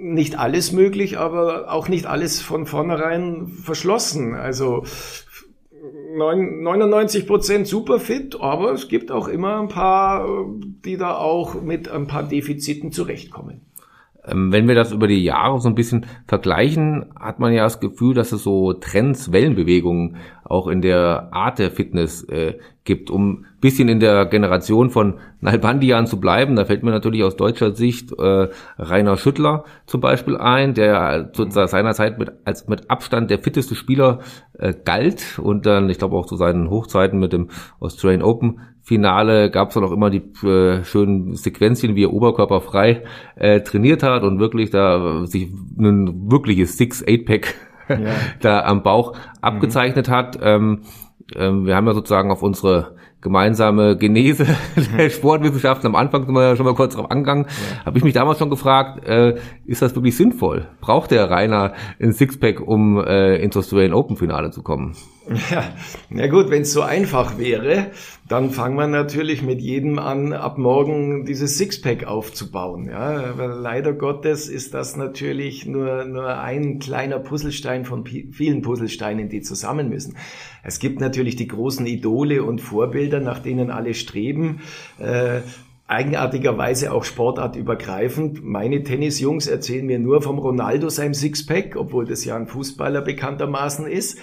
nicht 0.00 0.38
alles 0.38 0.72
möglich, 0.72 1.18
aber 1.18 1.72
auch 1.72 1.88
nicht 1.88 2.06
alles 2.06 2.40
von 2.40 2.66
vornherein 2.66 3.46
verschlossen. 3.46 4.34
Also 4.34 4.84
99 6.16 7.26
Prozent 7.26 7.66
super 7.66 8.00
fit, 8.00 8.36
aber 8.40 8.72
es 8.72 8.88
gibt 8.88 9.10
auch 9.10 9.28
immer 9.28 9.60
ein 9.60 9.68
paar, 9.68 10.26
die 10.84 10.96
da 10.96 11.16
auch 11.16 11.60
mit 11.60 11.88
ein 11.88 12.06
paar 12.06 12.24
Defiziten 12.24 12.92
zurechtkommen. 12.92 13.60
Ähm, 14.26 14.52
wenn 14.52 14.68
wir 14.68 14.74
das 14.74 14.92
über 14.92 15.06
die 15.06 15.22
Jahre 15.22 15.60
so 15.60 15.68
ein 15.68 15.74
bisschen 15.74 16.06
vergleichen, 16.26 17.06
hat 17.18 17.38
man 17.38 17.52
ja 17.52 17.64
das 17.64 17.80
Gefühl, 17.80 18.14
dass 18.14 18.32
es 18.32 18.42
so 18.42 18.74
Trends, 18.74 19.32
Wellenbewegungen 19.32 20.16
auch 20.44 20.66
in 20.68 20.82
der 20.82 21.28
Art 21.32 21.58
der 21.58 21.70
Fitness 21.70 22.24
äh, 22.24 22.58
gibt, 22.84 23.08
um 23.10 23.46
bisschen 23.60 23.88
in 23.88 24.00
der 24.00 24.26
Generation 24.26 24.90
von 24.90 25.18
Nalbandian 25.40 26.06
zu 26.06 26.20
bleiben. 26.20 26.56
Da 26.56 26.64
fällt 26.64 26.82
mir 26.82 26.90
natürlich 26.90 27.22
aus 27.22 27.36
deutscher 27.36 27.74
Sicht 27.74 28.12
äh, 28.12 28.48
Rainer 28.78 29.16
Schüttler 29.16 29.64
zum 29.86 30.00
Beispiel 30.00 30.36
ein, 30.36 30.74
der 30.74 31.32
zu 31.32 31.48
seiner 31.48 31.94
Zeit 31.94 32.18
mit, 32.18 32.32
als 32.44 32.68
mit 32.68 32.90
Abstand 32.90 33.30
der 33.30 33.38
fitteste 33.38 33.74
Spieler 33.74 34.20
äh, 34.58 34.74
galt 34.84 35.38
und 35.38 35.66
dann, 35.66 35.88
ich 35.88 35.98
glaube 35.98 36.16
auch 36.16 36.26
zu 36.26 36.36
seinen 36.36 36.68
Hochzeiten 36.68 37.18
mit 37.18 37.32
dem 37.32 37.48
Australian 37.78 38.22
Open 38.22 38.60
Finale 38.90 39.52
gab 39.52 39.68
es 39.68 39.74
dann 39.74 39.84
auch 39.84 39.92
immer 39.92 40.10
die 40.10 40.22
äh, 40.44 40.82
schönen 40.82 41.36
Sequenzien, 41.36 41.94
wie 41.94 42.06
er 42.06 42.12
oberkörperfrei 42.12 43.04
äh, 43.36 43.60
trainiert 43.60 44.02
hat 44.02 44.24
und 44.24 44.40
wirklich 44.40 44.70
da 44.70 45.26
sich 45.26 45.48
ein 45.78 46.28
wirkliches 46.28 46.76
Six-Eight-Pack 46.76 47.54
ja. 47.88 47.98
da 48.40 48.62
am 48.64 48.82
Bauch 48.82 49.16
abgezeichnet 49.40 50.08
mhm. 50.08 50.12
hat. 50.12 50.38
Ähm, 50.42 50.80
ähm, 51.36 51.66
wir 51.66 51.76
haben 51.76 51.86
ja 51.86 51.94
sozusagen 51.94 52.32
auf 52.32 52.42
unsere 52.42 52.96
gemeinsame 53.20 53.96
Genese 53.96 54.44
der 54.98 55.10
Sportwissenschaften. 55.10 55.86
Am 55.86 55.94
Anfang 55.94 56.24
sind 56.24 56.34
wir 56.34 56.42
ja 56.42 56.56
schon 56.56 56.66
mal 56.66 56.74
kurz 56.74 56.96
drauf 56.96 57.12
angegangen. 57.12 57.46
Ja. 57.46 57.84
Habe 57.84 57.98
ich 57.98 58.02
mich 58.02 58.14
damals 58.14 58.40
schon 58.40 58.50
gefragt, 58.50 59.06
äh, 59.06 59.38
ist 59.66 59.82
das 59.82 59.94
wirklich 59.94 60.16
sinnvoll? 60.16 60.66
Braucht 60.80 61.12
der 61.12 61.30
Rainer 61.30 61.74
ein 62.02 62.12
Sixpack, 62.12 62.60
um 62.60 62.98
äh, 62.98 63.36
ins 63.36 63.56
Australian 63.56 63.94
Open 63.94 64.16
Finale 64.16 64.50
zu 64.50 64.64
kommen? 64.64 64.96
Ja, 65.50 65.74
na 66.08 66.26
gut, 66.26 66.50
wenn 66.50 66.62
es 66.62 66.72
so 66.72 66.82
einfach 66.82 67.38
wäre, 67.38 67.92
dann 68.28 68.50
fangen 68.50 68.76
wir 68.76 68.88
natürlich 68.88 69.42
mit 69.42 69.60
jedem 69.60 69.98
an, 70.00 70.32
ab 70.32 70.58
morgen 70.58 71.24
dieses 71.24 71.56
Sixpack 71.56 72.04
aufzubauen. 72.04 72.88
Ja, 72.88 73.30
aber 73.30 73.46
leider 73.46 73.92
Gottes 73.92 74.48
ist 74.48 74.74
das 74.74 74.96
natürlich 74.96 75.66
nur, 75.66 76.04
nur 76.04 76.38
ein 76.40 76.80
kleiner 76.80 77.20
Puzzlestein 77.20 77.84
von 77.84 78.04
vielen 78.06 78.62
Puzzlesteinen, 78.62 79.28
die 79.28 79.40
zusammen 79.40 79.88
müssen. 79.88 80.16
Es 80.64 80.80
gibt 80.80 81.00
natürlich 81.00 81.36
die 81.36 81.48
großen 81.48 81.86
Idole 81.86 82.42
und 82.42 82.60
Vorbilder, 82.60 83.20
nach 83.20 83.38
denen 83.38 83.70
alle 83.70 83.94
streben. 83.94 84.60
Äh, 84.98 85.42
eigenartigerweise 85.90 86.92
auch 86.92 87.02
sportartübergreifend. 87.02 88.44
Meine 88.44 88.84
Tennisjungs 88.84 89.48
erzählen 89.48 89.84
mir 89.84 89.98
nur 89.98 90.22
vom 90.22 90.38
Ronaldo 90.38 90.88
seinem 90.88 91.14
Sixpack, 91.14 91.74
obwohl 91.74 92.06
das 92.06 92.24
ja 92.24 92.36
ein 92.36 92.46
Fußballer 92.46 93.00
bekanntermaßen 93.00 93.88
ist. 93.88 94.18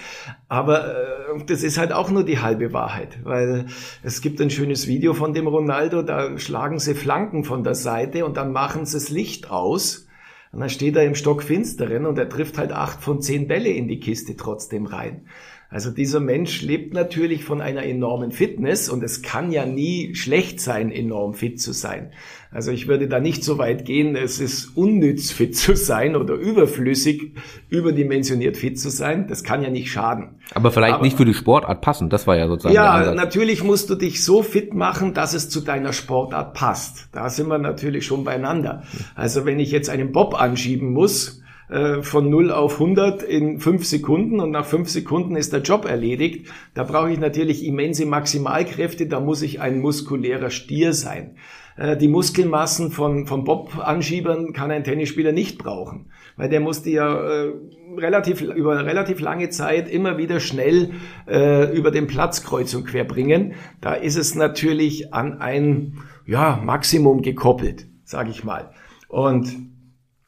Aber 0.48 0.94
äh, 0.94 1.44
das 1.46 1.62
ist 1.62 1.76
halt 1.76 1.92
auch 1.92 2.10
nur 2.10 2.24
die 2.24 2.38
halbe 2.38 2.72
Wahrheit, 2.72 3.18
weil 3.22 3.66
es 4.02 4.22
gibt 4.22 4.40
ein 4.40 4.48
schönes 4.48 4.86
Video 4.86 5.12
von 5.12 5.34
dem 5.34 5.46
Ronaldo, 5.46 6.00
da 6.00 6.38
schlagen 6.38 6.78
sie 6.78 6.94
Flanken 6.94 7.44
von 7.44 7.64
der 7.64 7.74
Seite 7.74 8.24
und 8.24 8.38
dann 8.38 8.50
machen 8.52 8.86
sie 8.86 8.96
das 8.96 9.10
Licht 9.10 9.50
aus. 9.50 10.06
Und 10.50 10.60
dann 10.60 10.70
steht 10.70 10.96
er 10.96 11.04
im 11.04 11.14
Stockfinsteren 11.14 12.06
und 12.06 12.16
er 12.18 12.30
trifft 12.30 12.56
halt 12.56 12.72
acht 12.72 13.02
von 13.02 13.20
zehn 13.20 13.46
Bälle 13.46 13.68
in 13.68 13.86
die 13.86 14.00
Kiste 14.00 14.34
trotzdem 14.34 14.86
rein. 14.86 15.26
Also 15.70 15.90
dieser 15.90 16.18
Mensch 16.18 16.62
lebt 16.62 16.94
natürlich 16.94 17.44
von 17.44 17.60
einer 17.60 17.82
enormen 17.82 18.32
Fitness 18.32 18.88
und 18.88 19.02
es 19.02 19.20
kann 19.20 19.52
ja 19.52 19.66
nie 19.66 20.14
schlecht 20.14 20.62
sein, 20.62 20.90
enorm 20.90 21.34
fit 21.34 21.60
zu 21.60 21.72
sein. 21.72 22.12
Also 22.50 22.70
ich 22.70 22.88
würde 22.88 23.06
da 23.06 23.20
nicht 23.20 23.44
so 23.44 23.58
weit 23.58 23.84
gehen, 23.84 24.16
es 24.16 24.40
ist 24.40 24.74
unnütz 24.78 25.30
fit 25.30 25.54
zu 25.54 25.76
sein 25.76 26.16
oder 26.16 26.32
überflüssig, 26.32 27.34
überdimensioniert 27.68 28.56
fit 28.56 28.80
zu 28.80 28.88
sein. 28.88 29.26
Das 29.28 29.44
kann 29.44 29.62
ja 29.62 29.68
nicht 29.68 29.92
schaden. 29.92 30.36
Aber 30.54 30.70
vielleicht 30.70 30.94
Aber, 30.94 31.04
nicht 31.04 31.18
für 31.18 31.26
die 31.26 31.34
Sportart 31.34 31.82
passen, 31.82 32.08
das 32.08 32.26
war 32.26 32.38
ja 32.38 32.48
sozusagen. 32.48 32.74
Ja, 32.74 33.12
natürlich 33.12 33.62
musst 33.62 33.90
du 33.90 33.94
dich 33.94 34.24
so 34.24 34.42
fit 34.42 34.72
machen, 34.72 35.12
dass 35.12 35.34
es 35.34 35.50
zu 35.50 35.60
deiner 35.60 35.92
Sportart 35.92 36.54
passt. 36.54 37.10
Da 37.12 37.28
sind 37.28 37.48
wir 37.48 37.58
natürlich 37.58 38.06
schon 38.06 38.24
beieinander. 38.24 38.84
Also 39.14 39.44
wenn 39.44 39.60
ich 39.60 39.70
jetzt 39.70 39.90
einen 39.90 40.12
Bob 40.12 40.40
anschieben 40.40 40.94
muss, 40.94 41.42
äh, 41.68 42.02
von 42.02 42.30
0 42.30 42.50
auf 42.50 42.74
100 42.74 43.22
in 43.22 43.60
5 43.60 43.84
Sekunden 43.86 44.40
und 44.40 44.50
nach 44.50 44.64
5 44.64 44.88
Sekunden 44.88 45.36
ist 45.36 45.52
der 45.52 45.60
Job 45.60 45.84
erledigt. 45.84 46.48
Da 46.74 46.84
brauche 46.84 47.10
ich 47.10 47.18
natürlich 47.18 47.64
immense 47.64 48.06
Maximalkräfte, 48.06 49.06
da 49.06 49.20
muss 49.20 49.42
ich 49.42 49.60
ein 49.60 49.80
muskulärer 49.80 50.50
Stier 50.50 50.92
sein. 50.92 51.36
Äh, 51.78 51.96
die 51.96 52.08
Muskelmassen 52.08 52.90
von, 52.90 53.26
von 53.26 53.44
Bob-Anschiebern 53.44 54.52
kann 54.52 54.70
ein 54.70 54.84
Tennisspieler 54.84 55.32
nicht 55.32 55.58
brauchen, 55.58 56.06
weil 56.36 56.48
der 56.48 56.60
muss 56.60 56.82
die 56.82 56.92
ja 56.92 57.14
äh, 57.14 57.52
relativ, 57.96 58.40
über 58.40 58.84
relativ 58.84 59.20
lange 59.20 59.48
Zeit 59.50 59.88
immer 59.88 60.18
wieder 60.18 60.40
schnell 60.40 60.90
äh, 61.26 61.72
über 61.76 61.90
den 61.90 62.06
Platz 62.06 62.42
kreuz 62.42 62.74
und 62.74 62.84
quer 62.86 63.04
bringen. 63.04 63.54
Da 63.80 63.94
ist 63.94 64.16
es 64.16 64.34
natürlich 64.34 65.14
an 65.14 65.40
ein 65.40 65.98
ja, 66.26 66.60
Maximum 66.64 67.22
gekoppelt, 67.22 67.86
sage 68.04 68.30
ich 68.30 68.42
mal. 68.42 68.70
Und 69.08 69.67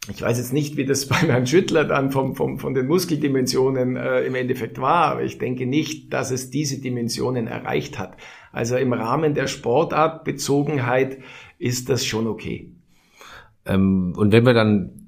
ich 0.08 0.22
weiß 0.22 0.38
jetzt 0.38 0.52
nicht, 0.52 0.76
wie 0.76 0.86
das 0.86 1.06
bei 1.08 1.16
Herrn 1.16 1.46
Schüttler 1.46 1.84
dann 1.84 2.10
vom, 2.10 2.34
vom, 2.34 2.58
von 2.58 2.74
den 2.74 2.86
Muskeldimensionen 2.86 3.96
äh, 3.96 4.22
im 4.22 4.34
Endeffekt 4.34 4.80
war, 4.80 5.12
aber 5.12 5.24
ich 5.24 5.38
denke 5.38 5.66
nicht, 5.66 6.12
dass 6.12 6.30
es 6.30 6.50
diese 6.50 6.80
Dimensionen 6.80 7.46
erreicht 7.46 7.98
hat. 7.98 8.16
Also 8.52 8.76
im 8.76 8.92
Rahmen 8.92 9.34
der 9.34 9.46
Sportartbezogenheit 9.46 11.18
ist 11.58 11.88
das 11.88 12.04
schon 12.04 12.26
okay. 12.26 12.72
Ähm, 13.66 14.14
und 14.16 14.32
wenn 14.32 14.44
wir 14.44 14.54
dann 14.54 14.99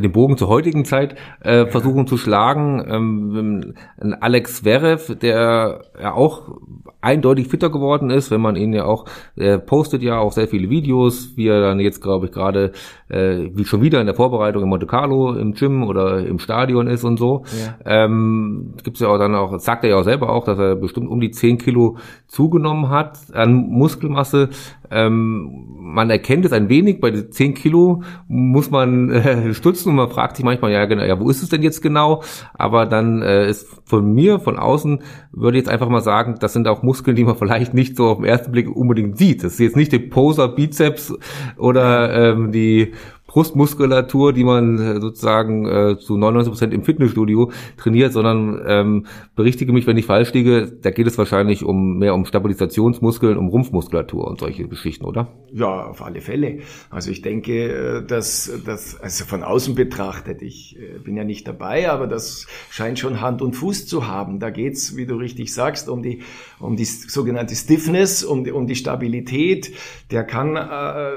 den 0.00 0.12
Bogen 0.12 0.36
zur 0.36 0.48
heutigen 0.48 0.84
Zeit 0.84 1.16
äh, 1.40 1.66
versuchen 1.66 2.06
zu 2.06 2.16
schlagen. 2.16 2.84
Ähm, 2.88 3.74
Alex 4.20 4.58
Zverev, 4.58 5.14
der 5.16 5.82
ja 6.00 6.12
auch 6.12 6.58
eindeutig 7.00 7.48
fitter 7.48 7.70
geworden 7.70 8.10
ist, 8.10 8.30
wenn 8.30 8.40
man 8.40 8.56
ihn 8.56 8.72
ja 8.72 8.84
auch, 8.84 9.04
er 9.36 9.58
postet 9.58 10.02
ja 10.02 10.18
auch 10.18 10.32
sehr 10.32 10.48
viele 10.48 10.68
Videos, 10.68 11.36
wie 11.36 11.46
er 11.46 11.60
dann 11.60 11.78
jetzt, 11.78 12.02
glaube 12.02 12.26
ich, 12.26 12.32
gerade 12.32 12.72
äh, 13.08 13.50
wie 13.54 13.64
schon 13.64 13.82
wieder 13.82 14.00
in 14.00 14.06
der 14.06 14.16
Vorbereitung 14.16 14.62
in 14.62 14.68
Monte 14.68 14.86
Carlo 14.86 15.32
im 15.34 15.52
Gym 15.52 15.84
oder 15.84 16.26
im 16.26 16.38
Stadion 16.38 16.88
ist 16.88 17.04
und 17.04 17.18
so. 17.18 17.44
Ja. 17.46 18.04
Ähm, 18.04 18.74
gibt's 18.82 19.00
ja 19.00 19.08
auch 19.08 19.18
dann 19.18 19.34
auch, 19.34 19.58
sagt 19.58 19.84
er 19.84 19.90
ja 19.90 19.96
auch 19.96 20.04
selber 20.04 20.30
auch, 20.30 20.44
dass 20.44 20.58
er 20.58 20.74
bestimmt 20.76 21.08
um 21.08 21.20
die 21.20 21.30
10 21.30 21.58
Kilo 21.58 21.98
zugenommen 22.26 22.88
hat 22.90 23.18
an 23.32 23.68
Muskelmasse. 23.68 24.48
Ähm, 24.90 25.78
man 25.80 26.10
erkennt 26.10 26.44
es 26.44 26.52
ein 26.52 26.68
wenig, 26.68 27.00
bei 27.00 27.10
den 27.10 27.32
10 27.32 27.54
Kilo 27.54 28.02
muss 28.28 28.70
man 28.70 29.10
äh, 29.10 29.54
stutzen 29.54 29.90
und 29.90 29.96
man 29.96 30.10
fragt 30.10 30.36
sich 30.36 30.44
manchmal, 30.44 30.70
ja 30.70 30.84
genau, 30.84 31.02
ja, 31.02 31.18
wo 31.18 31.30
ist 31.30 31.42
es 31.42 31.48
denn 31.48 31.62
jetzt 31.62 31.80
genau? 31.80 32.22
Aber 32.54 32.86
dann 32.86 33.22
äh, 33.22 33.48
ist 33.48 33.66
von 33.84 34.12
mir, 34.12 34.38
von 34.38 34.58
außen, 34.58 35.02
würde 35.32 35.58
ich 35.58 35.62
jetzt 35.62 35.72
einfach 35.72 35.88
mal 35.88 36.02
sagen, 36.02 36.36
das 36.40 36.52
sind 36.52 36.68
auch 36.68 36.82
Muskeln, 36.82 37.16
die 37.16 37.24
man 37.24 37.36
vielleicht 37.36 37.74
nicht 37.74 37.96
so 37.96 38.08
auf 38.08 38.18
den 38.18 38.26
ersten 38.26 38.52
Blick 38.52 38.68
unbedingt 38.68 39.16
sieht. 39.16 39.42
Das 39.42 39.54
ist 39.54 39.60
jetzt 39.60 39.76
nicht 39.76 39.92
die 39.92 39.98
Poser 39.98 40.48
Bizeps 40.48 41.14
oder 41.56 42.32
ähm, 42.32 42.52
die 42.52 42.92
Brustmuskulatur, 43.28 44.32
die 44.32 44.42
man 44.42 44.78
äh, 44.78 45.00
sozusagen 45.00 45.66
äh, 45.66 45.98
zu 45.98 46.16
99 46.16 46.50
Prozent 46.50 46.74
im 46.74 46.82
Fitnessstudio 46.82 47.52
trainiert, 47.76 48.12
sondern 48.14 48.60
ähm, 48.66 49.06
berichtige 49.36 49.72
mich, 49.72 49.86
wenn 49.86 49.98
ich 49.98 50.06
falsch 50.06 50.32
liege, 50.32 50.72
da 50.80 50.90
geht 50.90 51.06
es 51.06 51.18
wahrscheinlich 51.18 51.62
um 51.62 51.98
mehr 51.98 52.14
um 52.14 52.24
Stabilisationsmuskeln, 52.24 53.36
um 53.36 53.48
Rumpfmuskulatur 53.48 54.26
und 54.26 54.40
solche 54.40 54.66
Geschichten, 54.66 55.04
oder? 55.04 55.28
Ja, 55.52 55.86
auf 55.86 56.02
alle 56.02 56.22
Fälle. 56.22 56.60
Also 56.90 57.10
ich 57.10 57.20
denke, 57.20 57.98
äh, 57.98 58.06
dass 58.06 58.50
das 58.64 58.98
also 58.98 59.26
von 59.26 59.42
außen 59.42 59.74
betrachtet, 59.74 60.40
ich 60.40 60.78
äh, 60.78 60.98
bin 60.98 61.14
ja 61.14 61.24
nicht 61.24 61.46
dabei, 61.46 61.90
aber 61.90 62.06
das 62.06 62.46
scheint 62.70 62.98
schon 62.98 63.20
Hand 63.20 63.42
und 63.42 63.52
Fuß 63.52 63.86
zu 63.86 64.08
haben. 64.08 64.40
Da 64.40 64.48
geht's, 64.48 64.96
wie 64.96 65.04
du 65.04 65.16
richtig 65.16 65.52
sagst, 65.52 65.90
um 65.90 66.02
die 66.02 66.22
um 66.60 66.76
die 66.76 66.86
sogenannte 66.86 67.54
Stiffness, 67.54 68.24
um 68.24 68.44
die, 68.44 68.52
um 68.52 68.66
die 68.66 68.74
Stabilität. 68.74 69.72
Der 70.10 70.24
kann 70.24 70.56
äh, 70.56 71.10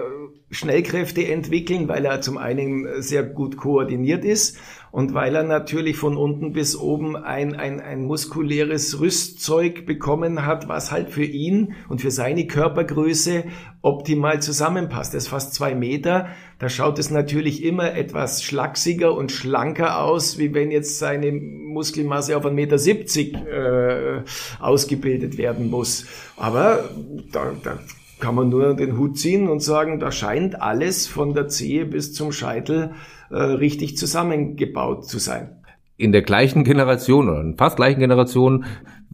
Schnellkräfte 0.52 1.26
entwickeln, 1.28 1.88
weil 1.88 2.06
er 2.06 2.22
zum 2.22 2.38
einen 2.38 3.02
sehr 3.02 3.24
gut 3.24 3.58
koordiniert 3.58 4.26
ist 4.26 4.58
und 4.92 5.14
weil 5.14 5.36
er 5.36 5.44
natürlich 5.44 5.96
von 5.96 6.18
unten 6.18 6.52
bis 6.52 6.76
oben 6.76 7.16
ein, 7.16 7.56
ein, 7.56 7.80
ein 7.80 8.04
muskuläres 8.04 9.00
Rüstzeug 9.00 9.86
bekommen 9.86 10.46
hat, 10.46 10.68
was 10.68 10.92
halt 10.92 11.10
für 11.10 11.24
ihn 11.24 11.76
und 11.88 12.02
für 12.02 12.12
seine 12.12 12.46
Körpergröße 12.46 13.46
optimal 13.82 14.42
zusammenpasst. 14.42 15.14
Er 15.14 15.20
ist 15.20 15.30
fast 15.30 15.54
zwei 15.54 15.74
Meter. 15.74 16.28
Da 16.60 16.68
schaut 16.68 17.00
es 17.00 17.10
natürlich 17.10 17.64
immer 17.64 17.96
etwas 17.96 18.44
schlachsiger 18.44 19.16
und 19.16 19.32
schlanker 19.32 20.04
aus, 20.04 20.38
wie 20.38 20.54
wenn 20.54 20.72
jetzt 20.72 21.00
seine 21.00 21.32
Muskelmasse 21.32 22.36
auf 22.36 22.46
1,70 22.46 22.52
Meter 22.52 22.78
70, 22.78 23.36
äh, 23.36 24.22
ausgebildet 24.60 25.38
werden 25.38 25.70
muss. 25.70 26.06
Aber 26.36 26.90
da, 27.32 27.54
da 27.64 27.80
kann 28.22 28.36
man 28.36 28.50
nur 28.50 28.74
den 28.76 28.98
Hut 28.98 29.18
ziehen 29.18 29.50
und 29.50 29.62
sagen, 29.62 30.00
da 30.00 30.12
scheint 30.12 30.62
alles 30.62 31.08
von 31.08 31.34
der 31.34 31.48
Zehe 31.48 31.86
bis 31.86 32.14
zum 32.14 32.32
Scheitel 32.32 32.92
äh, 33.30 33.36
richtig 33.36 33.98
zusammengebaut 33.98 35.06
zu 35.06 35.20
sein. 35.20 35.58
In 35.98 36.12
der 36.12 36.22
gleichen 36.22 36.64
Generation 36.64 37.30
oder 37.30 37.42
in 37.42 37.58
fast 37.58 37.76
gleichen 37.76 38.00
Generation 38.00 38.66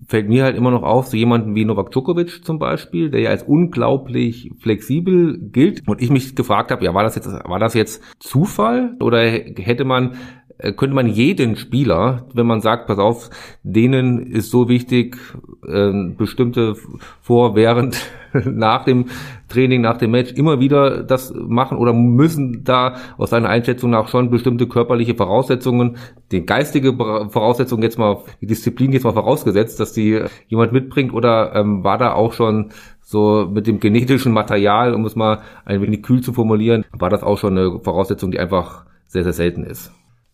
fällt 0.08 0.30
mir 0.30 0.44
halt 0.44 0.56
immer 0.56 0.72
noch 0.72 0.84
auf, 0.84 1.08
so 1.08 1.18
jemanden 1.18 1.54
wie 1.56 1.66
Novak 1.66 1.92
Djokovic 1.92 2.46
zum 2.46 2.60
Beispiel, 2.60 3.10
der 3.10 3.22
ja 3.22 3.30
als 3.30 3.44
unglaublich 3.44 4.52
flexibel 4.60 5.38
gilt. 5.38 5.86
Und 5.88 6.02
ich 6.02 6.10
mich 6.10 6.36
gefragt 6.36 6.72
habe, 6.72 6.86
ja, 6.86 6.94
war 6.94 7.04
das 7.04 7.16
jetzt, 7.16 7.28
war 7.28 7.60
das 7.60 7.74
jetzt 7.74 8.02
Zufall 8.20 8.96
oder 9.00 9.22
hätte 9.22 9.84
man 9.84 10.16
äh, 10.60 10.72
könnte 10.74 10.96
man 10.96 11.08
jeden 11.08 11.56
Spieler, 11.56 12.26
wenn 12.34 12.48
man 12.48 12.62
sagt, 12.62 12.88
pass 12.88 12.98
auf, 12.98 13.30
denen 13.64 14.26
ist 14.26 14.50
so 14.50 14.70
wichtig, 14.70 15.18
äh, 15.68 15.92
bestimmte 16.18 16.76
vor, 17.22 17.56
während, 17.56 17.98
nach 18.46 18.86
dem 18.86 19.06
Training, 19.48 19.82
nach 19.82 19.98
dem 19.98 20.12
Match 20.12 20.34
immer 20.34 20.60
wieder 20.60 21.04
das 21.04 21.34
machen 21.34 21.78
oder 21.78 21.94
müssen 21.94 22.64
da 22.64 22.96
aus 23.18 23.30
seiner 23.30 23.50
Einschätzung 23.50 23.92
nach 23.92 24.08
schon 24.08 24.30
bestimmte 24.30 24.68
körperliche 24.68 25.16
Voraussetzungen, 25.16 25.98
die 26.32 26.46
geistige 26.46 26.96
Voraussetzungen 26.96 27.84
jetzt 27.84 27.98
mal, 27.98 28.24
die 28.42 28.48
Disziplin 28.48 28.92
jetzt 28.92 29.04
mal 29.04 29.14
vorausgesetzt, 29.14 29.80
dass 29.80 29.94
die 29.94 30.22
jemand 30.48 30.74
mitbringt 30.74 31.14
oder 31.14 31.56
ähm, 31.56 31.84
war 31.84 31.98
da 31.98 32.14
auch 32.14 32.34
schon 32.34 32.72
so 33.02 33.48
mit 33.50 33.68
dem 33.68 33.80
genetischen 33.80 34.34
Material, 34.34 34.94
um 34.94 35.06
es 35.06 35.16
mal 35.16 35.40
ein 35.64 35.82
wenig 35.82 36.04
kühl 36.04 36.22
zu 36.22 36.34
formulieren, 36.34 36.84
war 36.92 37.10
das 37.10 37.24
auch 37.24 37.38
schon 37.38 37.58
eine 37.58 37.80
Voraussetzung, 37.80 38.32
die 38.32 38.40
einfach 38.40 38.86
sehr, 39.08 39.24
sehr 39.24 39.34
selten 39.34 39.64
ist. 39.64 39.92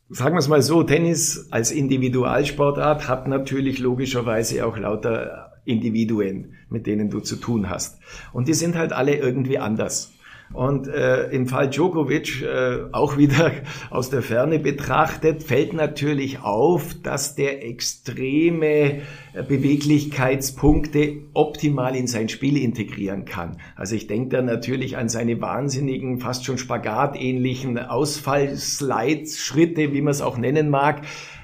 Sagen 0.09 0.35
wir 0.35 0.39
es 0.39 0.47
mal 0.47 0.61
so, 0.61 0.83
Tennis 0.83 1.47
als 1.51 1.71
Individualsportart 1.71 3.07
hat 3.07 3.27
natürlich 3.27 3.79
logischerweise 3.79 4.65
auch 4.65 4.77
lauter 4.77 5.51
Individuen, 5.65 6.53
mit 6.73 6.87
denen 6.87 7.09
du 7.09 7.21
zu 7.21 7.37
tun 7.37 7.69
hast. 7.69 7.99
Und 8.33 8.47
die 8.47 8.53
sind 8.53 8.75
halt 8.75 8.91
alle 8.91 9.15
irgendwie 9.15 9.59
anders. 9.59 10.11
Und 10.53 10.87
äh, 10.87 11.31
im 11.31 11.47
Fall 11.47 11.69
Djokovic, 11.69 12.43
äh, 12.43 12.83
auch 12.91 13.17
wieder 13.17 13.51
aus 13.89 14.11
der 14.11 14.21
Ferne 14.21 14.59
betrachtet, 14.59 15.41
fällt 15.43 15.73
natürlich 15.73 16.41
auf, 16.41 16.93
dass 17.01 17.33
der 17.33 17.65
extreme 17.65 19.01
äh, 19.33 19.43
Beweglichkeitspunkte 19.47 21.21
optimal 21.33 21.95
in 21.95 22.05
sein 22.05 22.29
Spiel 22.29 22.57
integrieren 22.57 23.25
kann. 23.25 23.57
Also 23.75 23.95
ich 23.95 24.05
denke 24.05 24.35
da 24.35 24.41
natürlich 24.43 24.95
an 24.95 25.09
seine 25.09 25.41
wahnsinnigen, 25.41 26.19
fast 26.19 26.45
schon 26.45 26.59
spagatähnlichen 26.59 27.79
Ausfallslides, 27.79 29.39
Schritte, 29.39 29.91
wie 29.91 30.01
man 30.01 30.11
es 30.11 30.21
auch 30.21 30.37
nennen 30.37 30.69
mag. 30.69 31.01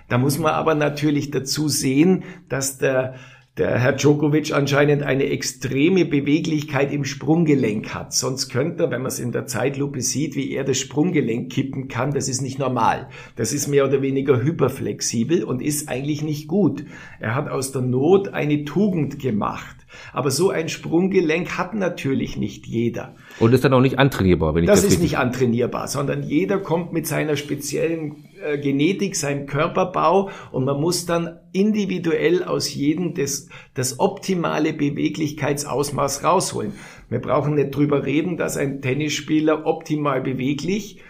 Da 0.08 0.20
muss 0.20 0.38
man 0.38 0.54
aber 0.54 0.76
natürlich 0.76 1.32
dazu 1.32 1.68
sehen, 1.68 2.24
dass 2.48 2.78
der 2.78 3.16
der 3.58 3.78
Herr 3.78 3.94
Djokovic 3.94 4.54
anscheinend 4.54 5.04
eine 5.04 5.26
extreme 5.26 6.06
Beweglichkeit 6.06 6.94
im 6.94 7.04
Sprunggelenk 7.04 7.94
hat. 7.94 8.14
Sonst 8.14 8.50
könnte 8.50 8.84
er, 8.84 8.92
wenn 8.92 9.02
man 9.02 9.12
es 9.12 9.20
in 9.20 9.34
der 9.34 9.48
Zeitlupe 9.48 10.02
sieht, 10.02 10.36
wie 10.36 10.54
er 10.54 10.64
das 10.64 10.78
Sprunggelenk 10.78 11.52
kippen 11.52 11.90
kann, 11.90 12.14
das 12.14 12.30
ist 12.30 12.42
nicht 12.42 12.58
normal. 12.58 13.10
Das 13.36 13.52
ist 13.52 13.68
mehr 13.68 13.86
oder 13.86 14.02
weniger 14.02 14.42
hyperflexibel 14.42 15.44
und 15.44 15.62
ist 15.62 15.90
eigentlich 15.90 16.22
nicht 16.24 16.48
gut. 16.48 16.86
Er 17.20 17.36
hat 17.36 17.50
aus 17.50 17.74
der 17.74 17.82
Not 17.82 18.30
eine 18.30 18.64
Tugend 18.64 19.20
gemacht. 19.20 19.76
Aber 20.14 20.32
so 20.32 20.52
ein 20.52 20.70
Sprunggelenk 20.70 21.58
hat 21.58 21.74
natürlich 21.74 22.38
nicht 22.38 22.66
jeder. 22.66 23.16
Und 23.40 23.54
ist 23.54 23.64
dann 23.64 23.74
auch 23.74 23.82
nicht 23.82 24.00
antrainierbar, 24.00 24.56
wenn 24.56 24.64
ich 24.64 24.70
das 24.70 24.84
Das 24.84 24.92
ist 24.92 25.02
nicht 25.02 25.18
antrainierbar, 25.18 25.88
sondern 25.88 26.24
jeder 26.24 26.60
kommt 26.60 26.94
mit 26.94 27.08
seiner 27.08 27.36
speziellen 27.36 28.29
äh, 28.42 28.58
Genetik, 28.58 29.16
seinem 29.16 29.46
Körperbau 29.46 30.30
und 30.52 30.66
man 30.66 30.80
muss 30.80 31.06
dann 31.06 31.40
individuell 31.52 32.44
aus 32.44 32.74
jedem 32.74 33.14
das, 33.14 33.50
das 33.74 34.00
optimale 34.00 34.74
Beweglichkeitsausmaß 34.74 36.24
rausholen. 36.24 36.74
Wir 37.10 37.20
brauchen 37.20 37.56
nicht 37.56 37.76
drüber 37.76 38.06
reden, 38.06 38.38
dass 38.38 38.58
ein 38.58 38.82
Tennisspieler 38.82 39.66
optimal 39.66 40.22
beweglich 40.22 41.02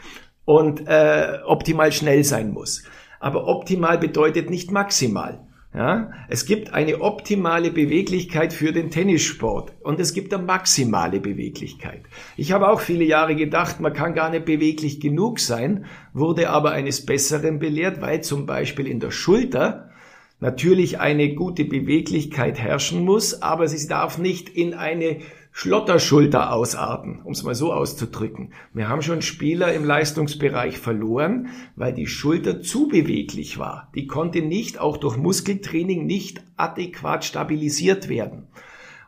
und 0.45 0.87
äh, 0.87 1.39
optimal 1.45 1.91
schnell 1.91 2.23
sein 2.23 2.51
muss. 2.51 2.83
Aber 3.19 3.47
optimal 3.47 3.97
bedeutet 3.97 4.49
nicht 4.49 4.71
maximal. 4.71 5.45
Ja, 5.71 6.11
es 6.29 6.47
gibt 6.47 6.73
eine 6.73 6.99
optimale 7.01 7.69
Beweglichkeit 7.69 8.53
für 8.53 8.71
den 8.71 8.89
Tennissport 8.89 9.71
und 9.81 9.99
es 9.99 10.13
gibt 10.13 10.33
eine 10.33 10.41
maximale 10.41 11.19
Beweglichkeit. 11.19 12.01
Ich 12.37 12.51
habe 12.51 12.69
auch 12.69 12.81
viele 12.81 13.03
Jahre 13.03 13.35
gedacht, 13.35 13.79
man 13.79 13.93
kann 13.93 14.15
gar 14.15 14.31
nicht 14.31 14.45
beweglich 14.45 14.99
genug 14.99 15.39
sein, 15.39 15.85
wurde 16.11 16.49
aber 16.49 16.71
eines 16.71 17.05
Besseren 17.05 17.59
belehrt, 17.59 18.01
weil 18.01 18.21
zum 18.21 18.47
Beispiel 18.47 18.87
in 18.87 18.99
der 18.99 19.11
Schulter 19.11 19.91
natürlich 20.39 20.99
eine 20.99 21.35
gute 21.35 21.65
Beweglichkeit 21.65 22.57
herrschen 22.57 23.05
muss, 23.05 23.43
aber 23.43 23.67
sie 23.67 23.87
darf 23.87 24.17
nicht 24.17 24.49
in 24.49 24.73
eine 24.73 25.19
Schlotterschulter 25.61 26.53
ausarten, 26.53 27.19
um 27.21 27.33
es 27.33 27.43
mal 27.43 27.53
so 27.53 27.73
auszudrücken. 27.73 28.53
Wir 28.73 28.87
haben 28.87 29.01
schon 29.01 29.21
Spieler 29.21 29.73
im 29.73 29.83
Leistungsbereich 29.83 30.77
verloren, 30.77 31.49
weil 31.75 31.91
die 31.91 32.07
Schulter 32.07 32.61
zu 32.61 32.87
beweglich 32.87 33.57
war. 33.57 33.91
Die 33.93 34.07
konnte 34.07 34.41
nicht, 34.41 34.79
auch 34.79 34.95
durch 34.95 35.17
Muskeltraining, 35.17 36.05
nicht 36.05 36.41
adäquat 36.55 37.25
stabilisiert 37.25 38.07
werden. 38.07 38.47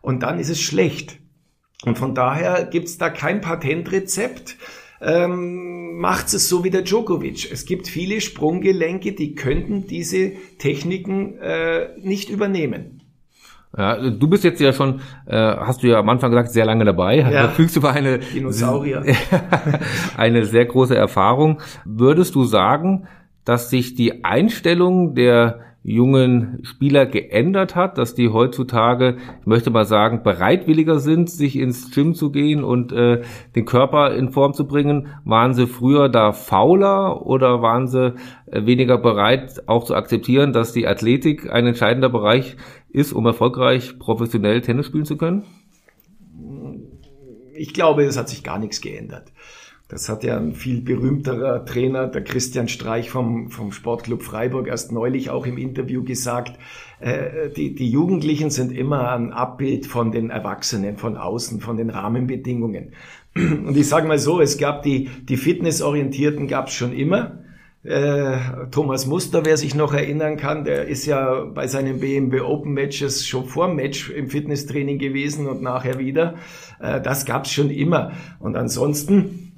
Und 0.01 0.23
dann 0.23 0.39
ist 0.39 0.49
es 0.49 0.59
schlecht. 0.59 1.19
Und 1.85 1.97
von 1.97 2.15
daher 2.15 2.65
gibt's 2.65 2.97
da 2.97 3.09
kein 3.09 3.39
Patentrezept. 3.39 4.57
Ähm, 4.99 5.99
macht 5.99 6.33
es 6.33 6.49
so 6.49 6.65
wie 6.65 6.69
der 6.69 6.81
Djokovic. 6.81 7.49
Es 7.49 7.65
gibt 7.65 7.87
viele 7.87 8.19
Sprunggelenke, 8.19 9.13
die 9.13 9.35
könnten 9.35 9.87
diese 9.87 10.33
Techniken 10.57 11.37
äh, 11.37 11.97
nicht 12.01 12.29
übernehmen. 12.29 13.00
Ja, 13.77 13.95
du 13.97 14.27
bist 14.27 14.43
jetzt 14.43 14.59
ja 14.59 14.73
schon, 14.73 14.99
äh, 15.25 15.37
hast 15.37 15.81
du 15.81 15.87
ja 15.87 15.99
am 15.99 16.09
Anfang 16.09 16.31
gesagt, 16.31 16.51
sehr 16.51 16.65
lange 16.65 16.83
dabei. 16.83 17.19
Ja. 17.19 17.29
Verfügst 17.29 17.77
über 17.77 17.91
eine 17.91 18.19
Dinosaurier. 18.19 19.03
eine 20.17 20.45
sehr 20.45 20.65
große 20.65 20.95
Erfahrung. 20.95 21.61
Würdest 21.85 22.35
du 22.35 22.43
sagen, 22.43 23.07
dass 23.45 23.69
sich 23.69 23.95
die 23.95 24.25
Einstellung 24.25 25.15
der 25.15 25.61
jungen 25.83 26.59
Spieler 26.63 27.07
geändert 27.07 27.75
hat, 27.75 27.97
dass 27.97 28.13
die 28.13 28.29
heutzutage, 28.29 29.17
ich 29.39 29.47
möchte 29.47 29.71
mal 29.71 29.85
sagen, 29.85 30.21
bereitwilliger 30.21 30.99
sind, 30.99 31.29
sich 31.29 31.57
ins 31.57 31.91
Gym 31.91 32.13
zu 32.13 32.31
gehen 32.31 32.63
und 32.63 32.91
äh, 32.91 33.21
den 33.55 33.65
Körper 33.65 34.13
in 34.13 34.29
Form 34.29 34.53
zu 34.53 34.67
bringen? 34.67 35.07
Waren 35.25 35.53
sie 35.53 35.65
früher 35.65 36.07
da 36.07 36.33
fauler 36.33 37.25
oder 37.25 37.63
waren 37.63 37.87
sie 37.87 38.13
äh, 38.45 38.65
weniger 38.65 38.99
bereit, 38.99 39.63
auch 39.65 39.85
zu 39.85 39.95
akzeptieren, 39.95 40.53
dass 40.53 40.71
die 40.71 40.87
Athletik 40.87 41.51
ein 41.51 41.65
entscheidender 41.65 42.09
Bereich 42.09 42.57
ist, 42.93 43.13
um 43.13 43.25
erfolgreich 43.25 43.97
professionell 43.99 44.61
Tennis 44.61 44.87
spielen 44.87 45.05
zu 45.05 45.17
können? 45.17 45.43
Ich 47.53 47.73
glaube, 47.73 48.03
es 48.03 48.17
hat 48.17 48.29
sich 48.29 48.43
gar 48.43 48.59
nichts 48.59 48.81
geändert. 48.81 49.31
Das 49.91 50.07
hat 50.07 50.23
ja 50.23 50.37
ein 50.37 50.53
viel 50.53 50.81
berühmterer 50.81 51.65
Trainer, 51.65 52.07
der 52.07 52.23
Christian 52.23 52.69
Streich 52.69 53.09
vom, 53.09 53.49
vom 53.49 53.73
Sportclub 53.73 54.23
Freiburg, 54.23 54.67
erst 54.67 54.93
neulich 54.93 55.29
auch 55.29 55.45
im 55.45 55.57
Interview 55.57 56.01
gesagt. 56.05 56.57
Äh, 57.01 57.49
die, 57.49 57.75
die 57.75 57.89
Jugendlichen 57.89 58.51
sind 58.51 58.71
immer 58.71 59.11
ein 59.11 59.33
Abbild 59.33 59.85
von 59.85 60.13
den 60.13 60.29
Erwachsenen, 60.29 60.95
von 60.95 61.17
außen, 61.17 61.59
von 61.59 61.75
den 61.75 61.89
Rahmenbedingungen. 61.89 62.93
Und 63.35 63.75
ich 63.75 63.89
sage 63.89 64.07
mal 64.07 64.17
so, 64.17 64.39
es 64.39 64.57
gab 64.57 64.83
die, 64.83 65.09
die 65.23 65.35
Fitnessorientierten 65.35 66.47
gab 66.47 66.67
es 66.67 66.73
schon 66.73 66.93
immer. 66.93 67.40
Äh, 67.83 68.37
Thomas 68.69 69.07
Muster, 69.07 69.43
wer 69.43 69.57
sich 69.57 69.73
noch 69.73 69.93
erinnern 69.93 70.37
kann, 70.37 70.65
der 70.65 70.87
ist 70.87 71.07
ja 71.07 71.45
bei 71.45 71.65
seinen 71.65 71.99
BMW 71.99 72.41
Open 72.41 72.73
Matches 72.73 73.25
schon 73.25 73.45
vor 73.45 73.67
dem 73.67 73.75
Match 73.75 74.11
im 74.11 74.29
Fitnesstraining 74.29 74.99
gewesen 74.99 75.47
und 75.47 75.63
nachher 75.63 75.97
wieder. 75.97 76.35
Äh, 76.79 77.01
das 77.01 77.25
gab's 77.25 77.51
schon 77.51 77.71
immer. 77.71 78.11
Und 78.39 78.55
ansonsten 78.55 79.51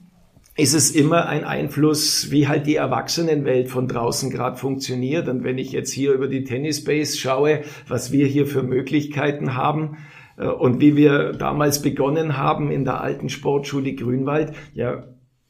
ist 0.56 0.74
es 0.74 0.92
immer 0.92 1.28
ein 1.28 1.44
Einfluss, 1.44 2.32
wie 2.32 2.48
halt 2.48 2.66
die 2.66 2.76
Erwachsenenwelt 2.76 3.70
von 3.70 3.90
draußen 3.90 4.30
gerade 4.30 4.56
funktioniert. 4.56 5.28
Und 5.28 5.44
wenn 5.44 5.58
ich 5.58 5.74
jetzt 5.74 5.92
hier 5.92 6.14
über 6.14 6.28
die 6.28 6.46
Tennisbase 6.46 7.18
schaue, 7.18 7.64
was 7.90 8.14
wir 8.14 8.26
hier 8.26 8.48
für 8.48 8.64
Möglichkeiten 8.64 9.56
haben 9.56 9.98
äh, 10.38 10.46
und 10.46 10.80
wie 10.80 10.96
wir 10.96 11.34
damals 11.34 11.82
begonnen 11.82 12.38
haben 12.38 12.72
in 12.72 12.86
der 12.86 13.02
alten 13.02 13.28
Sportschule 13.28 13.96
Grünwald, 13.96 14.54
ja, 14.74 15.04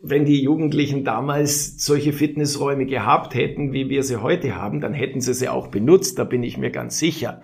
wenn 0.05 0.25
die 0.25 0.43
Jugendlichen 0.43 1.05
damals 1.05 1.83
solche 1.83 2.11
Fitnessräume 2.11 2.85
gehabt 2.85 3.33
hätten, 3.35 3.71
wie 3.71 3.87
wir 3.89 4.03
sie 4.03 4.21
heute 4.21 4.53
haben, 4.55 4.81
dann 4.81 4.93
hätten 4.93 5.21
sie 5.21 5.33
sie 5.33 5.47
auch 5.47 5.67
benutzt, 5.67 6.19
da 6.19 6.25
bin 6.25 6.43
ich 6.43 6.57
mir 6.57 6.71
ganz 6.71 6.99
sicher. 6.99 7.41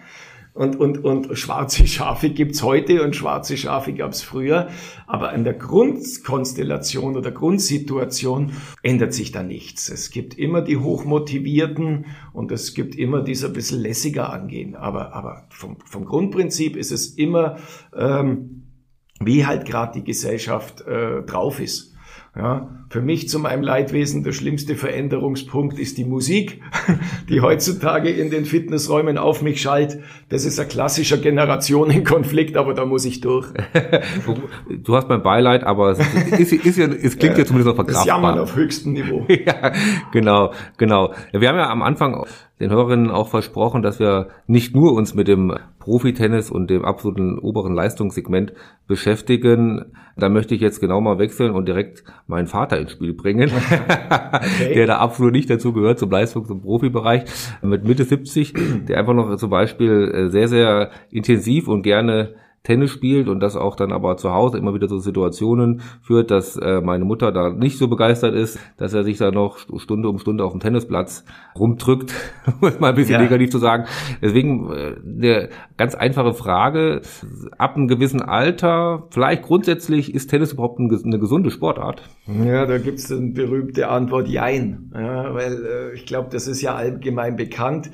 Und, 0.54 0.76
und, 0.78 1.06
und 1.06 1.38
schwarze 1.38 1.88
Schafe 1.88 2.32
gibt's 2.32 2.62
heute 2.62 3.02
und 3.04 3.16
schwarze 3.16 3.56
Schafe 3.56 3.94
gab's 3.94 4.22
früher. 4.22 4.68
Aber 5.08 5.30
an 5.30 5.46
der 5.46 5.54
Grundkonstellation 5.54 7.16
oder 7.16 7.32
Grundsituation 7.32 8.52
ändert 8.84 9.14
sich 9.14 9.32
da 9.32 9.42
nichts. 9.42 9.88
Es 9.88 10.10
gibt 10.10 10.38
immer 10.38 10.62
die 10.62 10.76
Hochmotivierten 10.76 12.08
und 12.34 12.52
es 12.52 12.74
gibt 12.74 12.96
immer 12.96 13.22
dieser 13.22 13.48
bisschen 13.48 13.80
lässiger 13.80 14.34
angehen. 14.34 14.76
Aber, 14.76 15.14
aber 15.14 15.48
vom, 15.50 15.78
vom 15.86 16.04
Grundprinzip 16.04 16.76
ist 16.76 16.92
es 16.92 17.08
immer, 17.16 17.56
ähm, 17.96 18.64
wie 19.22 19.46
halt 19.46 19.66
gerade 19.66 20.00
die 20.00 20.04
Gesellschaft 20.04 20.82
äh, 20.82 21.22
drauf 21.22 21.62
ist. 21.62 21.89
Ja, 22.40 22.70
für 22.90 23.02
mich 23.02 23.30
zu 23.30 23.38
meinem 23.38 23.62
Leidwesen 23.62 24.24
der 24.24 24.32
schlimmste 24.32 24.76
Veränderungspunkt 24.76 25.78
ist 25.78 26.00
die 26.00 26.06
Musik, 26.06 26.62
die 27.30 27.42
heutzutage 27.42 28.10
in 28.10 28.32
den 28.32 28.46
Fitnessräumen 28.46 29.20
auf 29.20 29.44
mich 29.44 29.62
schallt. 29.62 30.00
Das 30.30 30.44
ist 30.44 30.60
ein 30.60 30.68
klassischer 30.68 31.18
Generationenkonflikt, 31.18 32.58
aber 32.58 32.74
da 32.74 32.86
muss 32.86 33.06
ich 33.06 33.22
durch. 33.22 33.48
Du 34.84 34.96
hast 34.96 35.10
mein 35.10 35.22
Beileid, 35.22 35.64
aber 35.64 35.92
es, 35.92 36.00
ist, 36.40 36.54
ist 36.54 36.78
ja, 36.78 36.88
es 36.88 37.18
klingt 37.18 37.38
ja 37.38 37.46
zumindest 37.46 37.68
noch 37.68 37.76
verkraftbar. 37.76 37.94
Das 37.94 38.06
Jammern 38.06 38.40
auf 38.40 38.56
höchstem 38.56 38.94
Niveau. 38.94 39.26
ja, 39.46 39.72
genau, 40.12 40.54
genau. 40.78 41.14
Wir 41.32 41.50
haben 41.50 41.58
ja 41.58 41.70
am 41.70 41.82
Anfang 41.82 42.26
den 42.60 42.72
Hörerinnen 42.72 43.10
auch 43.10 43.30
versprochen, 43.30 43.82
dass 43.82 44.00
wir 44.00 44.30
nicht 44.48 44.76
nur 44.76 44.94
uns 44.94 45.16
mit 45.16 45.28
dem 45.28 45.58
Profitennis 45.80 46.52
und 46.52 46.70
dem 46.70 46.84
absoluten 46.84 47.40
oberen 47.40 47.74
Leistungssegment 47.74 48.54
beschäftigen. 48.88 49.94
Da 50.18 50.30
möchte 50.30 50.56
ich 50.56 50.62
jetzt 50.62 50.82
genau 50.82 51.00
mal 51.00 51.20
wechseln 51.20 51.52
und 51.52 51.68
direkt 51.68 52.04
meinen 52.28 52.48
Vater 52.48 52.79
ins 52.80 52.92
Spiel 52.92 53.14
bringen, 53.14 53.52
okay. 53.52 54.74
der 54.74 54.88
da 54.88 54.98
absolut 54.98 55.34
nicht 55.34 55.50
dazu 55.50 55.74
gehört 55.74 56.00
zum 56.00 56.10
Leistungs- 56.10 56.50
und 56.50 56.62
Profibereich, 56.62 57.24
mit 57.62 57.84
Mitte 57.84 58.04
70, 58.04 58.54
der 58.88 58.98
einfach 58.98 59.14
noch 59.14 59.36
zum 59.38 59.50
Beispiel 59.50 60.12
äh, 60.14 60.30
sehr, 60.30 60.48
sehr 60.48 60.92
intensiv 61.12 61.68
und 61.68 61.84
gerne 61.84 62.36
Tennis 62.64 62.92
spielt 62.92 63.28
und 63.30 63.40
das 63.40 63.56
auch 63.56 63.76
dann 63.76 63.92
aber 63.92 64.18
zu 64.18 64.32
Hause 64.34 64.58
immer 64.58 64.74
wieder 64.74 64.88
so 64.88 64.98
Situationen 65.00 65.82
führt, 66.02 66.30
dass 66.30 66.58
äh, 66.58 66.82
meine 66.82 67.06
Mutter 67.06 67.32
da 67.32 67.50
nicht 67.50 67.78
so 67.78 67.88
begeistert 67.88 68.36
ist, 68.36 68.60
dass 68.78 68.94
er 68.94 69.04
sich 69.04 69.18
da 69.18 69.32
noch 69.32 69.58
Stunde 69.78 70.10
um 70.10 70.20
Stunde 70.20 70.44
auf 70.44 70.52
dem 70.52 70.60
Tennisplatz 70.60 71.24
rumdrückt, 71.58 72.14
um 72.62 72.68
es 72.68 72.80
mal 72.80 72.90
ein 72.90 72.96
bisschen 72.96 73.14
ja. 73.14 73.22
negativ 73.22 73.50
zu 73.50 73.60
sagen. 73.60 73.86
Deswegen 74.22 74.72
äh, 74.72 74.96
eine 75.06 75.50
ganz 75.78 75.96
einfache 75.96 76.34
Frage, 76.34 77.02
ab 77.58 77.76
einem 77.76 77.88
gewissen 77.88 78.22
Alter, 78.22 79.08
vielleicht 79.12 79.44
grundsätzlich, 79.44 80.14
ist 80.14 80.28
Tennis 80.30 80.54
überhaupt 80.54 80.80
eine 80.80 81.20
gesunde 81.20 81.52
Sportart? 81.52 82.04
Ja, 82.28 82.66
da 82.66 82.78
gibt's 82.78 83.12
eine 83.12 83.32
berühmte 83.32 83.88
Antwort 83.88 84.28
Jein, 84.28 84.92
ja, 84.94 85.34
weil 85.34 85.66
äh, 85.66 85.94
ich 85.96 86.06
glaube, 86.06 86.30
das 86.32 86.48
ist 86.48 86.62
ja 86.62 86.76
allgemein 86.76 87.36
bekannt 87.36 87.90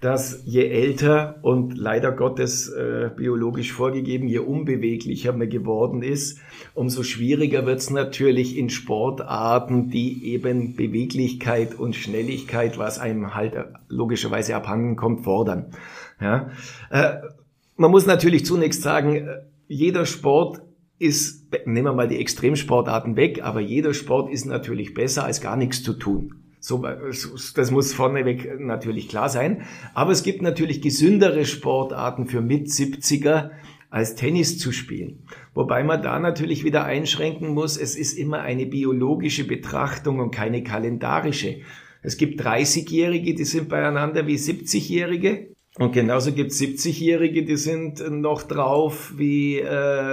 dass 0.00 0.42
je 0.46 0.66
älter 0.66 1.38
und 1.42 1.76
leider 1.76 2.12
Gottes 2.12 2.70
äh, 2.70 3.10
biologisch 3.14 3.72
vorgegeben, 3.72 4.28
je 4.28 4.38
unbeweglicher 4.38 5.32
man 5.32 5.50
geworden 5.50 6.02
ist, 6.02 6.38
umso 6.74 7.02
schwieriger 7.02 7.66
wird 7.66 7.80
es 7.80 7.90
natürlich 7.90 8.56
in 8.56 8.70
Sportarten, 8.70 9.90
die 9.90 10.24
eben 10.32 10.74
Beweglichkeit 10.74 11.74
und 11.74 11.96
Schnelligkeit, 11.96 12.78
was 12.78 12.98
einem 12.98 13.34
halt 13.34 13.54
logischerweise 13.88 14.56
abhanden 14.56 14.96
kommt, 14.96 15.24
fordern. 15.24 15.72
Ja? 16.18 16.50
Äh, 16.90 17.16
man 17.76 17.90
muss 17.90 18.06
natürlich 18.06 18.46
zunächst 18.46 18.82
sagen, 18.82 19.16
äh, 19.16 19.26
jeder 19.68 20.06
Sport 20.06 20.62
ist, 20.98 21.46
nehmen 21.66 21.86
wir 21.86 21.94
mal 21.94 22.08
die 22.08 22.20
Extremsportarten 22.20 23.16
weg, 23.16 23.42
aber 23.42 23.60
jeder 23.60 23.92
Sport 23.92 24.32
ist 24.32 24.46
natürlich 24.46 24.94
besser 24.94 25.24
als 25.24 25.42
gar 25.42 25.56
nichts 25.56 25.82
zu 25.82 25.92
tun. 25.92 26.40
So, 26.60 26.84
das 27.54 27.70
muss 27.70 27.94
vorneweg 27.94 28.60
natürlich 28.60 29.08
klar 29.08 29.30
sein. 29.30 29.62
Aber 29.94 30.12
es 30.12 30.22
gibt 30.22 30.42
natürlich 30.42 30.82
gesündere 30.82 31.46
Sportarten 31.46 32.26
für 32.26 32.42
Mit-70er 32.42 33.50
als 33.88 34.14
Tennis 34.14 34.58
zu 34.58 34.70
spielen. 34.70 35.24
Wobei 35.54 35.82
man 35.82 36.02
da 36.02 36.18
natürlich 36.18 36.62
wieder 36.62 36.84
einschränken 36.84 37.48
muss, 37.54 37.76
es 37.76 37.96
ist 37.96 38.12
immer 38.12 38.40
eine 38.40 38.66
biologische 38.66 39.44
Betrachtung 39.44 40.20
und 40.20 40.30
keine 40.30 40.62
kalendarische. 40.62 41.62
Es 42.02 42.16
gibt 42.16 42.40
30-Jährige, 42.40 43.34
die 43.34 43.44
sind 43.44 43.68
beieinander 43.68 44.26
wie 44.26 44.36
70-Jährige. 44.36 45.54
Und 45.80 45.92
genauso 45.92 46.32
gibt 46.32 46.52
es 46.52 46.60
70-Jährige, 46.60 47.42
die 47.42 47.56
sind 47.56 48.04
noch 48.10 48.42
drauf 48.42 49.14
wie 49.16 49.60
äh, 49.60 49.64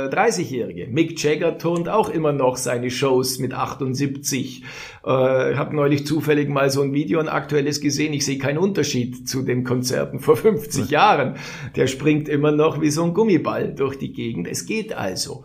30-Jährige. 0.07 0.87
Mick 0.87 1.21
Jagger 1.21 1.57
turnt 1.57 1.89
auch 1.89 2.07
immer 2.07 2.31
noch 2.31 2.55
seine 2.55 2.89
Shows 2.89 3.37
mit 3.39 3.53
78. 3.53 4.63
Äh, 5.05 5.51
ich 5.51 5.57
habe 5.57 5.75
neulich 5.75 6.07
zufällig 6.07 6.47
mal 6.47 6.69
so 6.69 6.81
ein 6.83 6.93
Video, 6.93 7.19
ein 7.19 7.27
aktuelles 7.27 7.81
gesehen. 7.81 8.13
Ich 8.13 8.23
sehe 8.23 8.37
keinen 8.37 8.59
Unterschied 8.59 9.27
zu 9.27 9.41
den 9.41 9.65
Konzerten 9.65 10.21
vor 10.21 10.37
50 10.37 10.89
Jahren. 10.89 11.35
Der 11.75 11.87
springt 11.87 12.29
immer 12.29 12.53
noch 12.53 12.79
wie 12.79 12.89
so 12.89 13.03
ein 13.03 13.13
Gummiball 13.13 13.75
durch 13.75 13.97
die 13.97 14.13
Gegend. 14.13 14.47
Es 14.47 14.67
geht 14.67 14.93
also. 14.93 15.43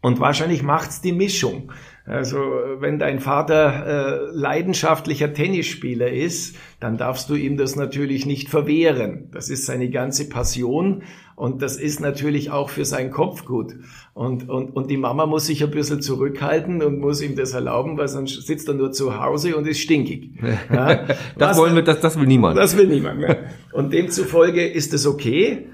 Und 0.00 0.20
wahrscheinlich 0.20 0.62
macht's 0.62 1.00
die 1.00 1.12
Mischung. 1.12 1.72
Also 2.06 2.38
wenn 2.80 2.98
dein 2.98 3.18
Vater 3.18 3.86
äh, 3.86 4.30
leidenschaftlicher 4.30 5.32
Tennisspieler 5.32 6.10
ist, 6.10 6.54
dann 6.78 6.98
darfst 6.98 7.30
du 7.30 7.34
ihm 7.34 7.56
das 7.56 7.76
natürlich 7.76 8.26
nicht 8.26 8.50
verwehren. 8.50 9.30
Das 9.32 9.48
ist 9.48 9.64
seine 9.64 9.88
ganze 9.88 10.28
Passion 10.28 11.04
und 11.34 11.62
das 11.62 11.76
ist 11.76 12.00
natürlich 12.00 12.50
auch 12.50 12.68
für 12.68 12.84
seinen 12.84 13.10
Kopf 13.10 13.46
gut. 13.46 13.74
Und, 14.12 14.50
und, 14.50 14.76
und 14.76 14.90
die 14.90 14.98
Mama 14.98 15.24
muss 15.24 15.46
sich 15.46 15.64
ein 15.64 15.70
bisschen 15.70 16.02
zurückhalten 16.02 16.82
und 16.82 17.00
muss 17.00 17.22
ihm 17.22 17.36
das 17.36 17.54
erlauben, 17.54 17.96
weil 17.96 18.08
sonst 18.08 18.46
sitzt 18.46 18.68
er 18.68 18.74
nur 18.74 18.92
zu 18.92 19.18
Hause 19.18 19.56
und 19.56 19.66
ist 19.66 19.80
stinkig. 19.80 20.32
Ja? 20.70 21.06
das 21.36 21.50
Was, 21.50 21.56
wollen 21.56 21.74
wir, 21.74 21.82
das, 21.82 22.00
das 22.00 22.18
will 22.18 22.26
niemand. 22.26 22.58
Das 22.58 22.76
will 22.76 22.86
niemand. 22.86 23.20
Ne? 23.20 23.38
Und 23.72 23.92
demzufolge 23.92 24.66
ist 24.66 24.92
es 24.92 25.06
okay. 25.06 25.66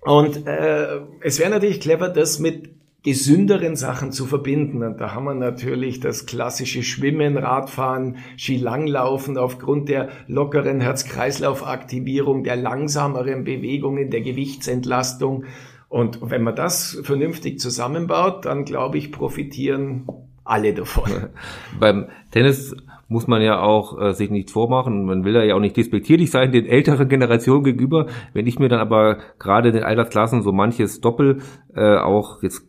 Und 0.00 0.46
äh, 0.46 1.00
es 1.20 1.38
wäre 1.38 1.50
natürlich 1.50 1.80
clever, 1.80 2.08
das 2.08 2.40
mit 2.40 2.81
gesünderen 3.02 3.76
Sachen 3.76 4.12
zu 4.12 4.26
verbinden. 4.26 4.82
Und 4.82 5.00
da 5.00 5.14
haben 5.14 5.24
wir 5.24 5.34
natürlich 5.34 6.00
das 6.00 6.26
klassische 6.26 6.82
Schwimmen, 6.82 7.36
Radfahren, 7.36 8.18
Skilanglaufen 8.36 9.38
aufgrund 9.38 9.88
der 9.88 10.10
lockeren 10.28 10.80
Herz-Kreislauf-Aktivierung, 10.80 12.44
der 12.44 12.56
langsameren 12.56 13.44
Bewegungen, 13.44 14.10
der 14.10 14.20
Gewichtsentlastung. 14.20 15.44
Und 15.88 16.18
wenn 16.22 16.42
man 16.42 16.56
das 16.56 17.00
vernünftig 17.02 17.58
zusammenbaut, 17.58 18.46
dann 18.46 18.64
glaube 18.64 18.98
ich, 18.98 19.12
profitieren 19.12 20.06
alle 20.44 20.74
davon. 20.74 21.28
Beim 21.78 22.08
Tennis 22.30 22.74
muss 23.12 23.28
man 23.28 23.42
ja 23.42 23.60
auch 23.60 24.00
äh, 24.00 24.12
sich 24.14 24.30
nicht 24.30 24.50
vormachen. 24.50 25.04
Man 25.04 25.24
will 25.24 25.36
ja 25.36 25.54
auch 25.54 25.60
nicht 25.60 25.76
despektierlich 25.76 26.30
sein 26.30 26.50
den 26.50 26.66
älteren 26.66 27.08
Generationen 27.08 27.62
gegenüber. 27.62 28.06
Wenn 28.32 28.46
ich 28.46 28.58
mir 28.58 28.68
dann 28.68 28.80
aber 28.80 29.18
gerade 29.38 29.68
in 29.68 29.74
den 29.74 29.84
Altersklassen 29.84 30.42
so 30.42 30.50
manches 30.50 31.00
Doppel 31.00 31.42
äh, 31.74 31.96
auch 31.98 32.42
jetzt 32.42 32.66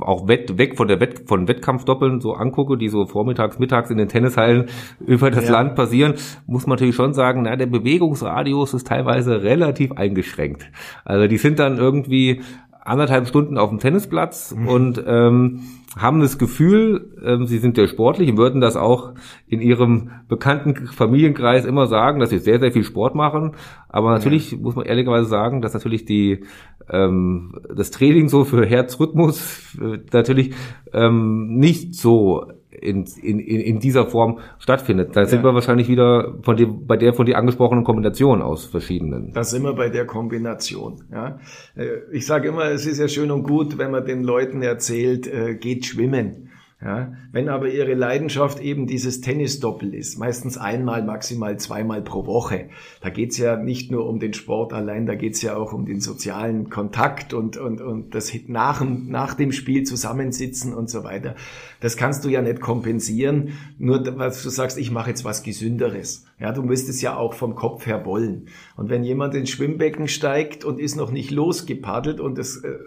auch 0.00 0.28
wett, 0.28 0.56
weg 0.58 0.76
von 0.76 0.88
der 0.88 1.00
Wett, 1.00 1.28
von 1.28 1.48
Wettkampfdoppeln 1.48 2.20
so 2.20 2.32
angucke, 2.32 2.78
die 2.78 2.88
so 2.88 3.04
vormittags, 3.06 3.58
mittags 3.58 3.90
in 3.90 3.98
den 3.98 4.08
Tennishallen 4.08 4.66
über 5.06 5.30
das 5.30 5.46
ja. 5.46 5.52
Land 5.52 5.74
passieren, 5.74 6.14
muss 6.46 6.66
man 6.66 6.76
natürlich 6.76 6.94
schon 6.94 7.12
sagen, 7.12 7.42
na, 7.42 7.56
der 7.56 7.66
Bewegungsradius 7.66 8.74
ist 8.74 8.86
teilweise 8.86 9.42
relativ 9.42 9.92
eingeschränkt. 9.92 10.70
Also 11.04 11.26
die 11.26 11.36
sind 11.36 11.58
dann 11.58 11.78
irgendwie 11.78 12.42
anderthalb 12.88 13.28
Stunden 13.28 13.58
auf 13.58 13.70
dem 13.70 13.78
Tennisplatz 13.78 14.54
mhm. 14.54 14.68
und 14.68 15.04
ähm, 15.06 15.60
haben 15.96 16.20
das 16.20 16.38
Gefühl, 16.38 17.16
ähm, 17.24 17.46
sie 17.46 17.58
sind 17.58 17.76
sehr 17.76 17.88
sportlich 17.88 18.30
und 18.30 18.36
würden 18.36 18.60
das 18.60 18.76
auch 18.76 19.14
in 19.46 19.60
ihrem 19.60 20.10
bekannten 20.28 20.86
Familienkreis 20.86 21.64
immer 21.64 21.86
sagen, 21.86 22.20
dass 22.20 22.30
sie 22.30 22.38
sehr, 22.38 22.60
sehr 22.60 22.72
viel 22.72 22.84
Sport 22.84 23.14
machen. 23.14 23.52
Aber 23.88 24.10
natürlich 24.10 24.52
ja. 24.52 24.58
muss 24.58 24.76
man 24.76 24.86
ehrlicherweise 24.86 25.28
sagen, 25.28 25.60
dass 25.60 25.74
natürlich 25.74 26.04
die 26.04 26.44
ähm, 26.90 27.54
das 27.74 27.90
Training 27.90 28.28
so 28.28 28.44
für 28.44 28.64
Herzrhythmus 28.64 29.76
äh, 29.80 29.98
natürlich 30.12 30.54
ähm, 30.92 31.56
nicht 31.56 31.94
so 31.94 32.46
in, 32.80 33.04
in, 33.22 33.38
in 33.38 33.80
dieser 33.80 34.06
Form 34.06 34.38
stattfindet. 34.58 35.16
Da 35.16 35.26
sind 35.26 35.44
wir 35.44 35.54
wahrscheinlich 35.54 35.88
wieder 35.88 36.34
von 36.42 36.56
dem, 36.56 36.86
bei 36.86 36.96
der 36.96 37.12
von 37.12 37.26
dir 37.26 37.38
angesprochenen 37.38 37.84
Kombination 37.84 38.42
aus 38.42 38.64
verschiedenen. 38.64 39.32
Da 39.32 39.44
sind 39.44 39.62
wir 39.62 39.74
bei 39.74 39.88
der 39.88 40.06
Kombination. 40.06 41.04
Ja. 41.12 41.38
Äh, 41.76 41.98
ich 42.12 42.26
sage 42.26 42.48
immer, 42.48 42.64
es 42.66 42.86
ist 42.86 42.98
ja 42.98 43.08
schön 43.08 43.30
und 43.30 43.42
gut, 43.42 43.78
wenn 43.78 43.90
man 43.90 44.04
den 44.04 44.22
Leuten 44.22 44.62
erzählt, 44.62 45.26
äh, 45.26 45.54
geht 45.54 45.86
schwimmen. 45.86 46.50
Ja, 46.80 47.12
wenn 47.32 47.48
aber 47.48 47.68
ihre 47.68 47.94
Leidenschaft 47.94 48.60
eben 48.60 48.86
dieses 48.86 49.20
Tennisdoppel 49.20 49.94
ist, 49.94 50.16
meistens 50.16 50.56
einmal, 50.56 51.02
maximal 51.02 51.58
zweimal 51.58 52.02
pro 52.02 52.24
Woche, 52.24 52.68
da 53.00 53.10
geht's 53.10 53.36
ja 53.36 53.56
nicht 53.56 53.90
nur 53.90 54.06
um 54.06 54.20
den 54.20 54.32
Sport 54.32 54.72
allein, 54.72 55.04
da 55.04 55.16
geht's 55.16 55.42
ja 55.42 55.56
auch 55.56 55.72
um 55.72 55.86
den 55.86 56.00
sozialen 56.00 56.70
Kontakt 56.70 57.34
und, 57.34 57.56
und, 57.56 57.80
und 57.80 58.14
das 58.14 58.32
nach, 58.46 58.80
nach 58.86 59.34
dem 59.34 59.50
Spiel 59.50 59.82
zusammensitzen 59.82 60.72
und 60.72 60.88
so 60.88 61.02
weiter. 61.02 61.34
Das 61.80 61.96
kannst 61.96 62.24
du 62.24 62.28
ja 62.28 62.42
nicht 62.42 62.60
kompensieren, 62.60 63.54
nur 63.78 64.16
was 64.16 64.44
du 64.44 64.48
sagst, 64.48 64.78
ich 64.78 64.92
mache 64.92 65.10
jetzt 65.10 65.24
was 65.24 65.42
Gesünderes. 65.42 66.26
Ja, 66.38 66.52
du 66.52 66.62
müsstest 66.62 67.02
ja 67.02 67.16
auch 67.16 67.34
vom 67.34 67.56
Kopf 67.56 67.86
her 67.86 68.04
wollen. 68.04 68.46
Und 68.76 68.88
wenn 68.88 69.02
jemand 69.02 69.34
ins 69.34 69.50
Schwimmbecken 69.50 70.06
steigt 70.06 70.64
und 70.64 70.78
ist 70.78 70.94
noch 70.94 71.10
nicht 71.10 71.32
losgepaddelt 71.32 72.20
und 72.20 72.38
das, 72.38 72.58
äh, 72.58 72.78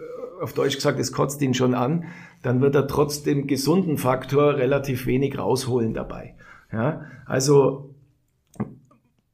auf 0.42 0.52
Deutsch 0.52 0.74
gesagt, 0.74 0.98
es 0.98 1.12
kotzt 1.12 1.40
ihn 1.42 1.54
schon 1.54 1.74
an, 1.74 2.04
dann 2.42 2.60
wird 2.60 2.74
er 2.74 2.86
trotz 2.86 3.22
dem 3.22 3.46
gesunden 3.46 3.96
Faktor 3.96 4.56
relativ 4.56 5.06
wenig 5.06 5.38
rausholen 5.38 5.94
dabei. 5.94 6.34
Ja, 6.72 7.02
also 7.26 7.94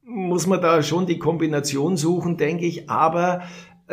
muss 0.04 0.46
man 0.46 0.60
da 0.60 0.82
schon 0.82 1.06
die 1.06 1.18
Kombination 1.18 1.96
suchen, 1.96 2.36
denke 2.36 2.64
ich, 2.64 2.88
aber 2.90 3.42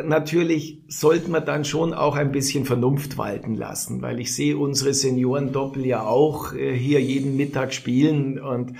natürlich 0.04 0.82
sollte 0.88 1.30
man 1.32 1.46
dann 1.46 1.66
schon 1.66 1.94
auch 1.94 2.16
ein 2.16 2.32
bisschen 2.32 2.66
Vernunft 2.66 3.18
walten 3.18 3.56
lassen, 3.56 4.02
weil 4.02 4.20
ich 4.20 4.36
sehe 4.36 4.58
unsere 4.58 4.94
Seniorendoppel 4.94 5.86
ja 5.86 6.04
auch 6.04 6.54
äh, 6.54 6.74
hier 6.74 7.02
jeden 7.02 7.38
Mittag 7.38 7.74
spielen 7.74 8.40
und 8.40 8.74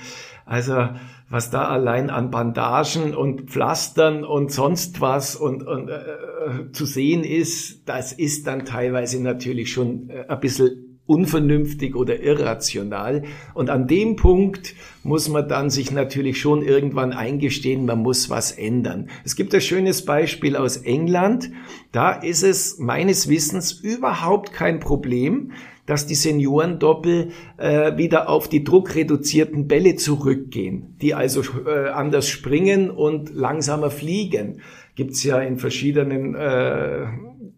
also 0.44 0.88
was 1.28 1.50
da 1.50 1.66
allein 1.66 2.08
an 2.08 2.30
Bandagen 2.30 3.14
und 3.14 3.50
Pflastern 3.50 4.24
und 4.24 4.52
sonst 4.52 5.00
was 5.00 5.34
und, 5.34 5.66
und 5.66 5.88
äh, 5.88 5.94
äh 5.94 6.72
zu 6.72 6.86
sehen 6.86 7.24
ist, 7.24 7.88
das 7.88 8.12
ist 8.12 8.46
dann 8.46 8.64
teilweise 8.64 9.20
natürlich 9.20 9.72
schon 9.72 10.08
äh, 10.10 10.26
ein 10.28 10.40
bisschen 10.40 10.85
unvernünftig 11.06 11.94
oder 11.94 12.20
irrational. 12.20 13.22
Und 13.54 13.70
an 13.70 13.86
dem 13.86 14.16
Punkt 14.16 14.74
muss 15.02 15.28
man 15.28 15.48
dann 15.48 15.70
sich 15.70 15.90
natürlich 15.92 16.40
schon 16.40 16.62
irgendwann 16.62 17.12
eingestehen, 17.12 17.86
man 17.86 18.00
muss 18.00 18.28
was 18.28 18.52
ändern. 18.52 19.08
Es 19.24 19.36
gibt 19.36 19.54
ein 19.54 19.60
schönes 19.60 20.04
Beispiel 20.04 20.56
aus 20.56 20.76
England. 20.78 21.50
Da 21.92 22.12
ist 22.12 22.42
es 22.42 22.78
meines 22.78 23.28
Wissens 23.28 23.72
überhaupt 23.72 24.52
kein 24.52 24.80
Problem, 24.80 25.52
dass 25.86 26.06
die 26.06 26.16
Seniorendoppel 26.16 27.30
äh, 27.56 27.96
wieder 27.96 28.28
auf 28.28 28.48
die 28.48 28.64
druckreduzierten 28.64 29.68
Bälle 29.68 29.94
zurückgehen, 29.94 30.96
die 31.00 31.14
also 31.14 31.42
äh, 31.64 31.88
anders 31.90 32.28
springen 32.28 32.90
und 32.90 33.32
langsamer 33.32 33.90
fliegen. 33.90 34.60
Gibt's 34.96 35.22
ja 35.22 35.38
in 35.38 35.58
verschiedenen 35.58 36.34
äh, 36.34 37.06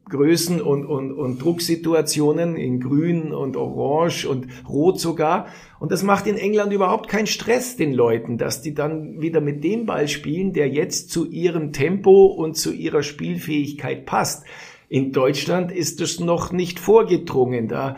Größen 0.08 0.60
und, 0.60 0.86
und, 0.86 1.12
und 1.12 1.42
Drucksituationen 1.42 2.56
in 2.56 2.80
grün 2.80 3.32
und 3.32 3.56
orange 3.56 4.26
und 4.26 4.46
rot 4.68 5.00
sogar. 5.00 5.46
Und 5.78 5.92
das 5.92 6.02
macht 6.02 6.26
in 6.26 6.36
England 6.36 6.72
überhaupt 6.72 7.08
keinen 7.08 7.26
Stress 7.26 7.76
den 7.76 7.92
Leuten, 7.92 8.38
dass 8.38 8.62
die 8.62 8.74
dann 8.74 9.20
wieder 9.20 9.40
mit 9.40 9.62
dem 9.64 9.86
Ball 9.86 10.08
spielen, 10.08 10.52
der 10.52 10.68
jetzt 10.68 11.10
zu 11.10 11.28
ihrem 11.28 11.72
Tempo 11.72 12.26
und 12.26 12.56
zu 12.56 12.72
ihrer 12.72 13.02
Spielfähigkeit 13.02 14.06
passt. 14.06 14.44
In 14.90 15.12
Deutschland 15.12 15.70
ist 15.70 16.00
es 16.00 16.18
noch 16.18 16.50
nicht 16.50 16.80
vorgedrungen. 16.80 17.68
Da 17.68 17.96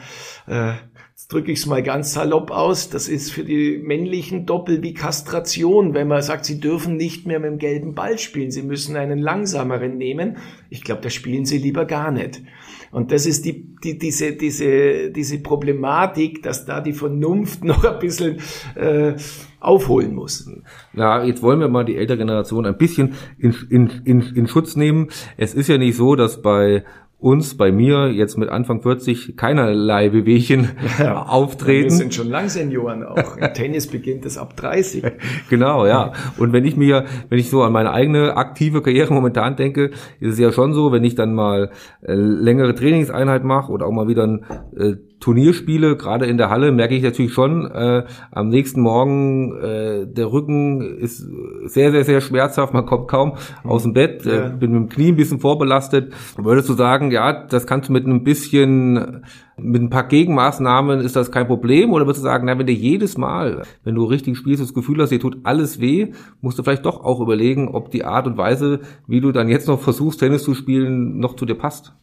äh, 0.49 0.73
drücke 1.31 1.53
ich 1.53 1.61
es 1.61 1.66
mal 1.66 1.83
ganz 1.83 2.12
salopp 2.12 2.51
aus, 2.51 2.91
das 2.91 3.09
ist 3.09 3.31
für 3.31 3.45
die 3.45 3.78
männlichen 3.78 4.47
Doppel 4.47 4.83
wie 4.83 4.95
Kastration, 4.95 5.95
wenn 5.95 6.09
man 6.09 6.22
sagt, 6.22 6.45
sie 6.45 6.59
dürfen 6.59 6.97
nicht 6.97 7.26
mehr 7.26 7.39
mit 7.39 7.51
dem 7.51 7.59
gelben 7.59 7.95
Ball 7.95 8.18
spielen, 8.18 8.51
sie 8.51 8.62
müssen 8.62 8.97
einen 8.97 9.20
langsameren 9.20 9.97
nehmen. 9.97 10.39
Ich 10.70 10.83
glaube, 10.83 11.03
da 11.03 11.09
spielen 11.09 11.45
sie 11.45 11.59
lieber 11.59 11.85
gar 11.85 12.11
nicht. 12.11 12.43
Und 12.91 13.12
das 13.12 13.26
ist 13.26 13.45
die, 13.45 13.76
die, 13.85 13.97
diese, 13.97 14.33
diese, 14.33 15.12
diese 15.12 15.41
Problematik, 15.41 16.43
dass 16.43 16.64
da 16.64 16.81
die 16.81 16.93
Vernunft 16.93 17.62
noch 17.64 17.85
ein 17.85 18.01
bisschen 18.01 18.39
äh, 18.74 19.14
aufholen 19.61 20.14
muss. 20.14 20.51
Na, 20.93 21.24
jetzt 21.24 21.43
wollen 21.43 21.61
wir 21.61 21.68
mal 21.68 21.85
die 21.85 21.97
ältere 21.97 22.18
Generation 22.18 22.66
ein 22.66 22.76
bisschen 22.76 23.14
in, 23.39 23.55
in, 23.68 23.91
in, 24.05 24.20
in 24.35 24.49
Schutz 24.49 24.74
nehmen. 24.74 25.09
Es 25.37 25.55
ist 25.55 25.68
ja 25.68 25.78
nicht 25.78 25.97
so, 25.97 26.16
dass 26.16 26.43
bei 26.43 26.85
uns, 27.21 27.57
bei 27.57 27.71
mir, 27.71 28.09
jetzt 28.09 28.39
mit 28.39 28.49
Anfang 28.49 28.81
40 28.83 29.37
keinerlei 29.37 30.09
Bewegchen 30.09 30.71
ja, 30.99 31.23
auftreten. 31.29 31.91
Wir 31.91 31.97
sind 31.97 32.14
schon 32.14 32.29
lang 32.29 32.49
Senioren 32.49 33.05
auch. 33.05 33.37
Im 33.37 33.53
Tennis 33.55 33.87
beginnt 33.87 34.25
es 34.27 34.39
ab 34.39 34.57
30. 34.57 35.05
Genau, 35.51 35.87
ja. 35.87 36.12
Und 36.39 36.53
wenn 36.53 36.64
ich 36.64 36.77
mir, 36.77 37.05
wenn 37.29 37.39
ich 37.39 37.51
so 37.51 37.62
an 37.62 37.73
meine 37.73 37.93
eigene 37.93 38.37
aktive 38.37 38.83
Karriere 38.83 39.12
momentan 39.12 39.57
denke, 39.57 39.91
ist 40.21 40.35
es 40.35 40.39
ja 40.39 40.53
schon 40.53 40.73
so, 40.73 40.93
wenn 40.93 41.05
ich 41.05 41.14
dann 41.14 41.35
mal 41.35 41.71
äh, 42.03 42.14
längere 42.14 42.75
Trainingseinheit 42.75 43.45
mache 43.45 43.73
oder 43.73 43.87
auch 43.87 43.93
mal 43.93 44.09
wieder 44.09 44.25
ein 44.25 44.45
äh, 44.77 44.97
Turnierspiele, 45.21 45.97
gerade 45.97 46.27
in 46.27 46.39
der 46.39 46.49
Halle, 46.49 46.73
merke 46.73 46.95
ich 46.95 47.03
natürlich 47.03 47.33
schon, 47.33 47.71
äh, 47.71 48.05
am 48.31 48.49
nächsten 48.49 48.81
Morgen 48.81 49.55
äh, 49.61 50.07
der 50.07 50.33
Rücken 50.33 50.81
ist 50.81 51.18
sehr, 51.66 51.93
sehr, 51.93 52.05
sehr 52.05 52.23
schmerzhaft, 52.23 52.73
man 52.73 52.87
kommt 52.87 53.07
kaum 53.09 53.35
aus 53.62 53.83
dem 53.83 53.93
Bett, 53.93 54.25
äh, 54.27 54.51
bin 54.59 54.73
mit 54.73 54.81
dem 54.81 54.89
Knie 54.89 55.09
ein 55.09 55.16
bisschen 55.16 55.39
vorbelastet. 55.39 56.14
Würdest 56.39 56.71
du 56.71 56.73
sagen, 56.73 57.11
ja, 57.11 57.45
das 57.47 57.66
kannst 57.66 57.91
du 57.91 57.93
mit 57.93 58.07
ein 58.07 58.25
bisschen, 58.25 59.25
mit 59.59 59.83
ein 59.83 59.91
paar 59.91 60.09
Gegenmaßnahmen 60.09 61.01
ist 61.01 61.16
das 61.16 61.31
kein 61.31 61.47
Problem? 61.47 61.93
Oder 61.93 62.07
würdest 62.07 62.25
du 62.25 62.29
sagen, 62.29 62.47
na, 62.47 62.59
wenn 62.59 62.66
du 62.66 62.73
jedes 62.73 63.18
Mal, 63.18 63.62
wenn 63.85 63.95
du 63.95 64.05
richtig 64.05 64.39
spielst, 64.39 64.62
das 64.62 64.73
Gefühl 64.73 65.03
hast, 65.03 65.11
dir 65.11 65.21
tut 65.21 65.39
alles 65.43 65.81
weh, 65.81 66.12
musst 66.41 66.59
du 66.59 66.62
vielleicht 66.62 66.87
doch 66.87 67.05
auch 67.05 67.21
überlegen, 67.21 67.68
ob 67.68 67.91
die 67.91 68.05
Art 68.05 68.27
und 68.27 68.39
Weise, 68.39 68.81
wie 69.07 69.21
du 69.21 69.33
dann 69.33 69.49
jetzt 69.49 69.68
noch 69.68 69.81
versuchst, 69.81 70.21
Tennis 70.21 70.45
zu 70.45 70.55
spielen, 70.55 71.18
noch 71.18 71.37
zu 71.37 71.45
dir 71.45 71.57
passt? 71.57 71.95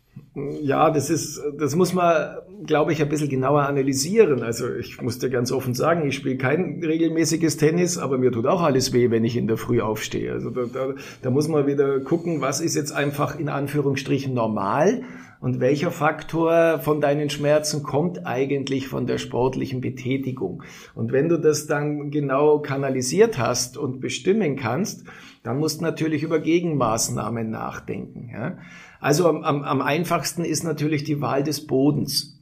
Ja, 0.62 0.92
das 0.92 1.10
ist, 1.10 1.42
das 1.58 1.76
muss 1.76 1.94
man, 1.94 2.38
glaube 2.64 2.94
ich, 2.94 3.02
ein 3.02 3.10
bisschen 3.10 3.30
genauer 3.30 3.64
analysieren. 3.64 4.44
Also 4.44 4.72
ich 4.72 5.02
muss 5.02 5.18
dir 5.18 5.32
ganz 5.32 5.52
offen 5.52 5.74
sagen, 5.74 6.08
ich 6.08 6.16
spiele 6.16 6.38
kein 6.38 6.80
regelmäßiges 6.84 7.58
Tennis, 7.58 7.98
aber 7.98 8.20
mir 8.20 8.32
tut 8.32 8.46
auch 8.46 8.62
alles 8.62 8.94
weh, 8.94 9.10
wenn 9.10 9.24
ich 9.24 9.36
in 9.36 9.48
der 9.48 9.58
Früh 9.58 9.82
aufstehe. 9.82 10.32
Also 10.32 10.52
da, 10.52 10.66
da, 10.72 10.94
da 11.24 11.30
muss 11.32 11.48
man 11.48 11.66
wieder 11.66 12.00
gucken, 12.02 12.40
was 12.40 12.62
ist 12.62 12.76
jetzt 12.76 12.92
einfach 12.92 13.40
in 13.40 13.50
Anführungsstrichen 13.50 14.34
normal 14.34 15.02
und 15.40 15.60
welcher 15.60 15.90
Faktor 15.90 16.80
von 16.80 17.02
deinen 17.02 17.32
Schmerzen 17.32 17.82
kommt 17.82 18.26
eigentlich 18.26 18.88
von 18.88 19.08
der 19.08 19.18
sportlichen 19.18 19.82
Betätigung. 19.82 20.64
Und 20.94 21.12
wenn 21.12 21.30
du 21.30 21.38
das 21.38 21.66
dann 21.66 22.12
genau 22.12 22.60
kanalisiert 22.60 23.40
hast 23.40 23.78
und 23.78 24.02
bestimmen 24.02 24.56
kannst, 24.56 25.04
dann 25.48 25.60
musst 25.60 25.80
du 25.80 25.86
natürlich 25.86 26.24
über 26.24 26.40
Gegenmaßnahmen 26.40 27.50
nachdenken. 27.50 28.30
Ja? 28.34 28.58
Also 29.00 29.30
am, 29.30 29.44
am, 29.44 29.64
am 29.64 29.82
einfachsten 29.82 30.44
ist 30.44 30.66
natürlich 30.66 31.06
die 31.06 31.22
Wahl 31.22 31.42
des 31.42 31.66
Bodens. 31.66 32.38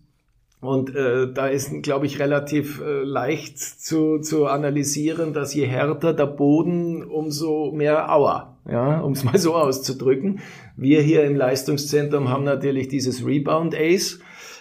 Und 0.59 0.95
äh, 0.95 1.31
da 1.31 1.45
ist, 1.45 1.83
glaube 1.83 2.07
ich, 2.07 2.17
relativ 2.17 2.81
äh, 2.81 3.03
leicht 3.03 3.59
zu, 3.59 4.21
zu 4.21 4.47
analysieren, 4.47 5.33
dass 5.33 5.53
je 5.53 5.67
härter 5.67 6.13
der 6.15 6.25
Boden, 6.25 7.03
umso 7.03 7.71
mehr 7.71 8.11
Aua, 8.11 8.57
ja, 8.67 9.01
um 9.01 9.11
es 9.11 9.23
mal 9.23 9.37
so 9.37 9.53
auszudrücken. 9.55 10.39
Wir 10.75 11.03
hier 11.03 11.25
im 11.25 11.35
Leistungszentrum 11.35 12.29
haben 12.29 12.43
natürlich 12.43 12.87
dieses 12.87 13.23
Rebound 13.23 13.75
Ace. 13.75 14.19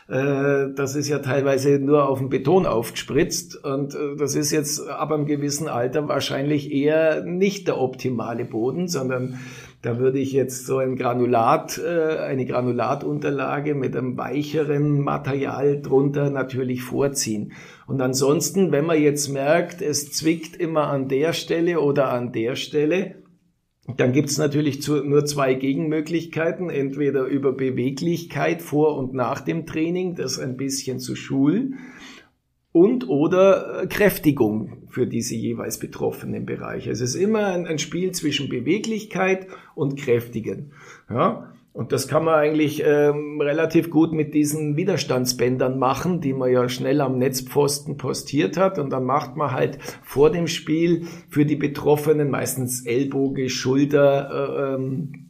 Äh, 0.08 0.74
das 0.74 0.96
ist 0.96 1.08
ja 1.08 1.20
teilweise 1.20 1.78
nur 1.78 2.08
auf 2.08 2.18
dem 2.18 2.28
Beton 2.28 2.66
aufgespritzt 2.66 3.64
und 3.64 3.94
äh, 3.94 4.16
das 4.18 4.34
ist 4.34 4.50
jetzt 4.50 4.86
ab 4.86 5.12
einem 5.12 5.26
gewissen 5.26 5.68
Alter 5.68 6.08
wahrscheinlich 6.08 6.70
eher 6.72 7.24
nicht 7.24 7.68
der 7.68 7.80
optimale 7.80 8.44
Boden, 8.44 8.86
sondern 8.86 9.38
da 9.80 9.98
würde 9.98 10.18
ich 10.18 10.32
jetzt 10.32 10.66
so 10.66 10.78
ein 10.78 10.96
Granulat, 10.96 11.78
äh, 11.78 12.18
eine 12.18 12.44
Granulatunterlage 12.44 13.74
mit 13.74 13.96
einem 13.96 14.16
weicheren 14.18 15.00
Material 15.00 15.80
drunter 15.80 16.30
natürlich 16.30 16.82
vorziehen. 16.82 17.52
Und 17.86 18.00
ansonsten, 18.00 18.72
wenn 18.72 18.86
man 18.86 19.00
jetzt 19.00 19.28
merkt, 19.28 19.80
es 19.80 20.12
zwickt 20.12 20.56
immer 20.56 20.88
an 20.88 21.08
der 21.08 21.32
Stelle 21.32 21.80
oder 21.80 22.10
an 22.10 22.32
der 22.32 22.56
Stelle, 22.56 23.16
dann 23.86 24.12
gibt's 24.12 24.38
natürlich 24.38 24.86
nur 24.88 25.26
zwei 25.26 25.54
Gegenmöglichkeiten. 25.54 26.70
Entweder 26.70 27.24
über 27.24 27.52
Beweglichkeit 27.52 28.62
vor 28.62 28.96
und 28.96 29.12
nach 29.12 29.40
dem 29.40 29.66
Training, 29.66 30.14
das 30.14 30.38
ein 30.38 30.56
bisschen 30.56 31.00
zu 31.00 31.14
schulen 31.14 31.78
und 32.74 33.08
oder 33.08 33.82
äh, 33.82 33.86
Kräftigung 33.86 34.88
für 34.88 35.06
diese 35.06 35.36
jeweils 35.36 35.78
betroffenen 35.78 36.44
Bereiche. 36.44 36.90
Es 36.90 37.00
ist 37.00 37.14
immer 37.14 37.46
ein, 37.46 37.66
ein 37.68 37.78
Spiel 37.78 38.10
zwischen 38.10 38.48
Beweglichkeit 38.48 39.46
und 39.76 39.96
Kräftigen. 39.96 40.72
Ja? 41.08 41.53
Und 41.74 41.90
das 41.90 42.06
kann 42.06 42.24
man 42.24 42.34
eigentlich 42.34 42.84
ähm, 42.86 43.40
relativ 43.40 43.90
gut 43.90 44.12
mit 44.12 44.32
diesen 44.32 44.76
Widerstandsbändern 44.76 45.76
machen, 45.76 46.20
die 46.20 46.32
man 46.32 46.52
ja 46.52 46.68
schnell 46.68 47.00
am 47.00 47.18
Netzpfosten 47.18 47.96
postiert 47.96 48.56
hat. 48.56 48.78
Und 48.78 48.90
dann 48.90 49.02
macht 49.02 49.36
man 49.36 49.50
halt 49.50 49.78
vor 50.04 50.30
dem 50.30 50.46
Spiel 50.46 51.08
für 51.28 51.44
die 51.44 51.56
Betroffenen 51.56 52.30
meistens 52.30 52.86
Ellbogen, 52.86 53.48
Schulter, 53.48 54.30
äh, 54.30 54.74
ähm, 54.74 55.24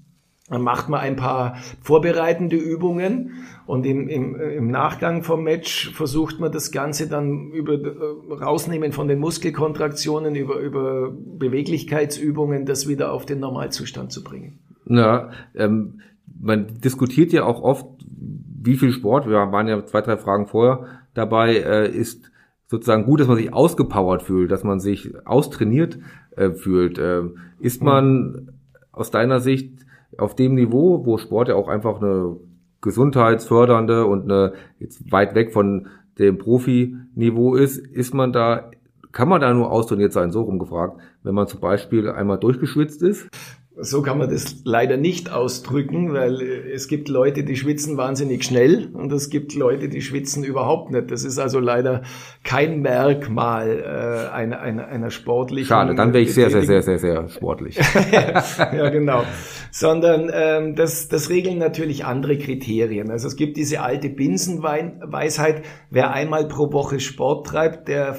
dann 0.50 0.60
macht 0.60 0.90
man 0.90 1.00
ein 1.00 1.16
paar 1.16 1.56
vorbereitende 1.80 2.56
Übungen 2.56 3.44
und 3.64 3.86
im, 3.86 4.08
im, 4.10 4.38
im 4.38 4.70
Nachgang 4.70 5.22
vom 5.22 5.42
Match 5.42 5.90
versucht 5.94 6.38
man 6.38 6.52
das 6.52 6.70
Ganze 6.70 7.08
dann 7.08 7.50
über 7.52 7.72
äh, 7.72 8.34
rausnehmen 8.34 8.92
von 8.92 9.08
den 9.08 9.20
Muskelkontraktionen, 9.20 10.34
über, 10.34 10.58
über 10.58 11.10
Beweglichkeitsübungen, 11.10 12.66
das 12.66 12.86
wieder 12.86 13.12
auf 13.12 13.24
den 13.24 13.40
Normalzustand 13.40 14.12
zu 14.12 14.22
bringen. 14.22 14.58
Ja, 14.86 15.30
ähm, 15.54 16.02
man 16.40 16.66
diskutiert 16.80 17.32
ja 17.32 17.44
auch 17.44 17.62
oft, 17.62 17.86
wie 18.06 18.76
viel 18.76 18.92
Sport, 18.92 19.28
wir 19.28 19.36
waren 19.52 19.68
ja 19.68 19.84
zwei, 19.84 20.00
drei 20.00 20.16
Fragen 20.16 20.46
vorher 20.46 20.86
dabei, 21.14 21.56
äh, 21.56 21.90
ist 21.90 22.30
sozusagen 22.66 23.04
gut, 23.04 23.20
dass 23.20 23.28
man 23.28 23.36
sich 23.36 23.52
ausgepowert 23.52 24.22
fühlt, 24.22 24.50
dass 24.50 24.64
man 24.64 24.80
sich 24.80 25.14
austrainiert 25.26 25.98
äh, 26.36 26.50
fühlt. 26.50 26.98
Äh, 26.98 27.22
ist 27.60 27.82
man 27.82 28.52
aus 28.90 29.10
deiner 29.10 29.40
Sicht 29.40 29.84
auf 30.18 30.34
dem 30.34 30.54
Niveau, 30.54 31.04
wo 31.04 31.18
Sport 31.18 31.48
ja 31.48 31.54
auch 31.56 31.68
einfach 31.68 32.00
eine 32.00 32.36
gesundheitsfördernde 32.80 34.06
und 34.06 34.24
eine 34.24 34.52
jetzt 34.78 35.10
weit 35.10 35.34
weg 35.34 35.52
von 35.52 35.88
dem 36.18 36.38
Profi-Niveau 36.38 37.54
ist, 37.54 37.78
ist 37.78 38.14
man 38.14 38.32
da, 38.32 38.70
kann 39.10 39.28
man 39.28 39.40
da 39.40 39.52
nur 39.52 39.72
austrainiert 39.72 40.12
sein, 40.12 40.30
so 40.30 40.42
rumgefragt, 40.42 41.00
wenn 41.22 41.34
man 41.34 41.46
zum 41.46 41.60
Beispiel 41.60 42.08
einmal 42.08 42.38
durchgeschwitzt 42.38 43.02
ist? 43.02 43.28
So 43.76 44.02
kann 44.02 44.18
man 44.18 44.30
das 44.30 44.58
leider 44.64 44.96
nicht 44.96 45.32
ausdrücken, 45.32 46.12
weil 46.12 46.40
äh, 46.40 46.72
es 46.72 46.86
gibt 46.86 47.08
Leute, 47.08 47.42
die 47.42 47.56
schwitzen 47.56 47.96
wahnsinnig 47.96 48.44
schnell 48.44 48.88
und 48.92 49.12
es 49.12 49.30
gibt 49.30 49.54
Leute, 49.54 49.88
die 49.88 50.00
schwitzen 50.00 50.44
überhaupt 50.44 50.92
nicht. 50.92 51.10
Das 51.10 51.24
ist 51.24 51.38
also 51.38 51.58
leider 51.58 52.02
kein 52.44 52.80
Merkmal 52.80 53.80
äh, 53.80 54.32
einer, 54.32 54.60
einer, 54.60 54.86
einer 54.86 55.10
sportlichen. 55.10 55.68
Schade, 55.68 55.94
dann 55.94 56.12
wäre 56.12 56.22
ich 56.22 56.34
sehr, 56.34 56.50
sehr, 56.50 56.62
sehr, 56.62 56.82
sehr, 56.82 56.98
sehr 56.98 57.28
sportlich. 57.28 57.76
ja, 58.12 58.90
genau. 58.90 59.24
Sondern 59.72 60.30
ähm, 60.32 60.76
das, 60.76 61.08
das 61.08 61.28
regeln 61.28 61.58
natürlich 61.58 62.04
andere 62.04 62.38
Kriterien. 62.38 63.10
Also 63.10 63.26
es 63.26 63.34
gibt 63.34 63.56
diese 63.56 63.80
alte 63.80 64.08
Binsenweisheit, 64.08 65.62
wer 65.90 66.12
einmal 66.12 66.46
pro 66.46 66.72
Woche 66.72 67.00
Sport 67.00 67.48
treibt, 67.48 67.88
der 67.88 68.16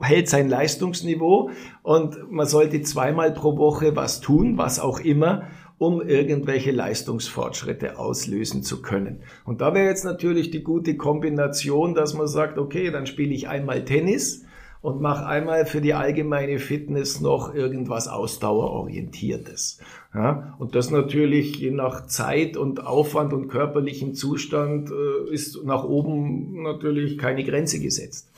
hält 0.00 0.28
sein 0.28 0.48
Leistungsniveau 0.48 1.50
und 1.82 2.30
man 2.30 2.46
sollte 2.46 2.82
zweimal 2.82 3.32
pro 3.32 3.56
Woche 3.56 3.96
was 3.96 4.20
tun, 4.20 4.56
was 4.58 4.80
auch 4.80 5.00
immer, 5.00 5.44
um 5.78 6.02
irgendwelche 6.02 6.72
Leistungsfortschritte 6.72 7.98
auslösen 7.98 8.62
zu 8.62 8.82
können. 8.82 9.22
Und 9.44 9.62
da 9.62 9.72
wäre 9.72 9.88
jetzt 9.88 10.04
natürlich 10.04 10.50
die 10.50 10.62
gute 10.62 10.96
Kombination, 10.96 11.94
dass 11.94 12.14
man 12.14 12.26
sagt, 12.26 12.58
okay, 12.58 12.90
dann 12.90 13.06
spiele 13.06 13.32
ich 13.32 13.48
einmal 13.48 13.84
Tennis 13.84 14.44
und 14.82 15.00
mache 15.00 15.26
einmal 15.26 15.66
für 15.66 15.80
die 15.80 15.94
allgemeine 15.94 16.58
Fitness 16.58 17.20
noch 17.20 17.54
irgendwas 17.54 18.08
Ausdauerorientiertes. 18.08 19.78
Ja, 20.14 20.54
und 20.58 20.74
das 20.74 20.90
natürlich 20.90 21.56
je 21.56 21.70
nach 21.70 22.06
Zeit 22.06 22.56
und 22.56 22.84
Aufwand 22.86 23.32
und 23.32 23.48
körperlichem 23.48 24.14
Zustand 24.14 24.90
äh, 24.90 25.32
ist 25.32 25.64
nach 25.64 25.84
oben 25.84 26.62
natürlich 26.62 27.16
keine 27.16 27.44
Grenze 27.44 27.78
gesetzt. 27.78 28.28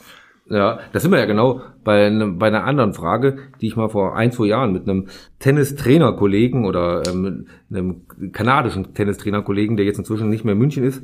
Ja, 0.49 0.79
das 0.91 1.01
sind 1.01 1.11
wir 1.11 1.19
ja 1.19 1.25
genau 1.25 1.61
bei, 1.85 2.09
bei 2.35 2.47
einer 2.47 2.65
anderen 2.65 2.93
Frage, 2.93 3.37
die 3.61 3.67
ich 3.67 3.77
mal 3.77 3.87
vor 3.87 4.17
ein, 4.17 4.33
zwei 4.33 4.47
Jahren 4.47 4.73
mit 4.73 4.89
einem 4.89 5.07
Tennistrainer-Kollegen 5.39 6.65
oder 6.65 7.01
ähm, 7.07 7.47
einem 7.71 8.01
kanadischen 8.33 8.93
Tennistrainer-Kollegen, 8.93 9.77
der 9.77 9.85
jetzt 9.85 9.99
inzwischen 9.99 10.29
nicht 10.29 10.43
mehr 10.43 10.51
in 10.51 10.59
München 10.59 10.83
ist, 10.83 11.01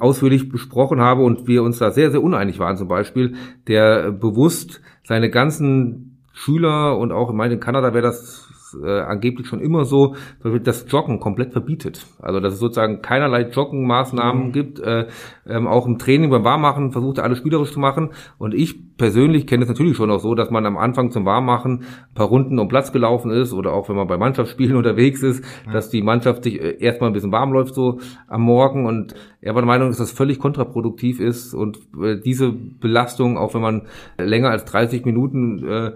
ausführlich 0.00 0.48
besprochen 0.48 1.00
habe 1.00 1.22
und 1.22 1.46
wir 1.46 1.62
uns 1.62 1.78
da 1.78 1.90
sehr, 1.90 2.10
sehr 2.10 2.22
uneinig 2.22 2.58
waren 2.58 2.78
zum 2.78 2.88
Beispiel, 2.88 3.34
der 3.68 4.10
bewusst 4.10 4.80
seine 5.04 5.28
ganzen 5.28 6.20
Schüler 6.32 6.96
und 6.96 7.12
auch 7.12 7.28
in 7.28 7.36
meinem 7.36 7.60
Kanada 7.60 7.92
wäre 7.92 8.04
das 8.04 8.51
äh, 8.74 9.00
angeblich 9.00 9.46
schon 9.46 9.60
immer 9.60 9.84
so, 9.84 10.14
das 10.62 10.86
Joggen 10.88 11.20
komplett 11.20 11.52
verbietet. 11.52 12.06
Also 12.20 12.40
dass 12.40 12.54
es 12.54 12.60
sozusagen 12.60 13.02
keinerlei 13.02 13.42
Joggenmaßnahmen 13.42 14.48
mhm. 14.48 14.52
gibt. 14.52 14.80
Äh, 14.80 15.06
ähm, 15.46 15.66
auch 15.66 15.86
im 15.86 15.98
Training 15.98 16.30
beim 16.30 16.44
Warmmachen 16.44 16.92
versucht 16.92 17.18
er 17.18 17.24
alles 17.24 17.38
spielerisch 17.38 17.72
zu 17.72 17.80
machen. 17.80 18.10
Und 18.38 18.54
ich 18.54 18.96
persönlich 18.96 19.46
kenne 19.46 19.64
es 19.64 19.68
natürlich 19.68 19.96
schon 19.96 20.10
auch 20.10 20.20
so, 20.20 20.34
dass 20.34 20.50
man 20.50 20.66
am 20.66 20.76
Anfang 20.76 21.10
zum 21.10 21.24
Warmmachen 21.24 21.80
ein 21.80 22.14
paar 22.14 22.26
Runden 22.26 22.58
um 22.58 22.68
Platz 22.68 22.92
gelaufen 22.92 23.30
ist 23.30 23.52
oder 23.52 23.72
auch 23.72 23.88
wenn 23.88 23.96
man 23.96 24.06
bei 24.06 24.16
Mannschaftsspielen 24.16 24.76
unterwegs 24.82 25.22
ist, 25.22 25.44
ja. 25.66 25.72
dass 25.72 25.90
die 25.90 26.02
Mannschaft 26.02 26.44
sich 26.44 26.60
äh, 26.60 26.76
erstmal 26.78 27.10
ein 27.10 27.12
bisschen 27.12 27.32
warm 27.32 27.52
läuft 27.52 27.74
so 27.74 28.00
am 28.28 28.42
Morgen. 28.42 28.86
Und 28.86 29.14
er 29.40 29.54
war 29.54 29.62
der 29.62 29.66
Meinung, 29.66 29.88
dass 29.88 29.98
das 29.98 30.12
völlig 30.12 30.38
kontraproduktiv 30.38 31.20
ist 31.20 31.54
und 31.54 31.78
äh, 32.00 32.20
diese 32.20 32.52
Belastung, 32.52 33.36
auch 33.36 33.54
wenn 33.54 33.62
man 33.62 33.82
länger 34.18 34.50
als 34.50 34.64
30 34.64 35.04
Minuten 35.04 35.66
äh, 35.66 35.92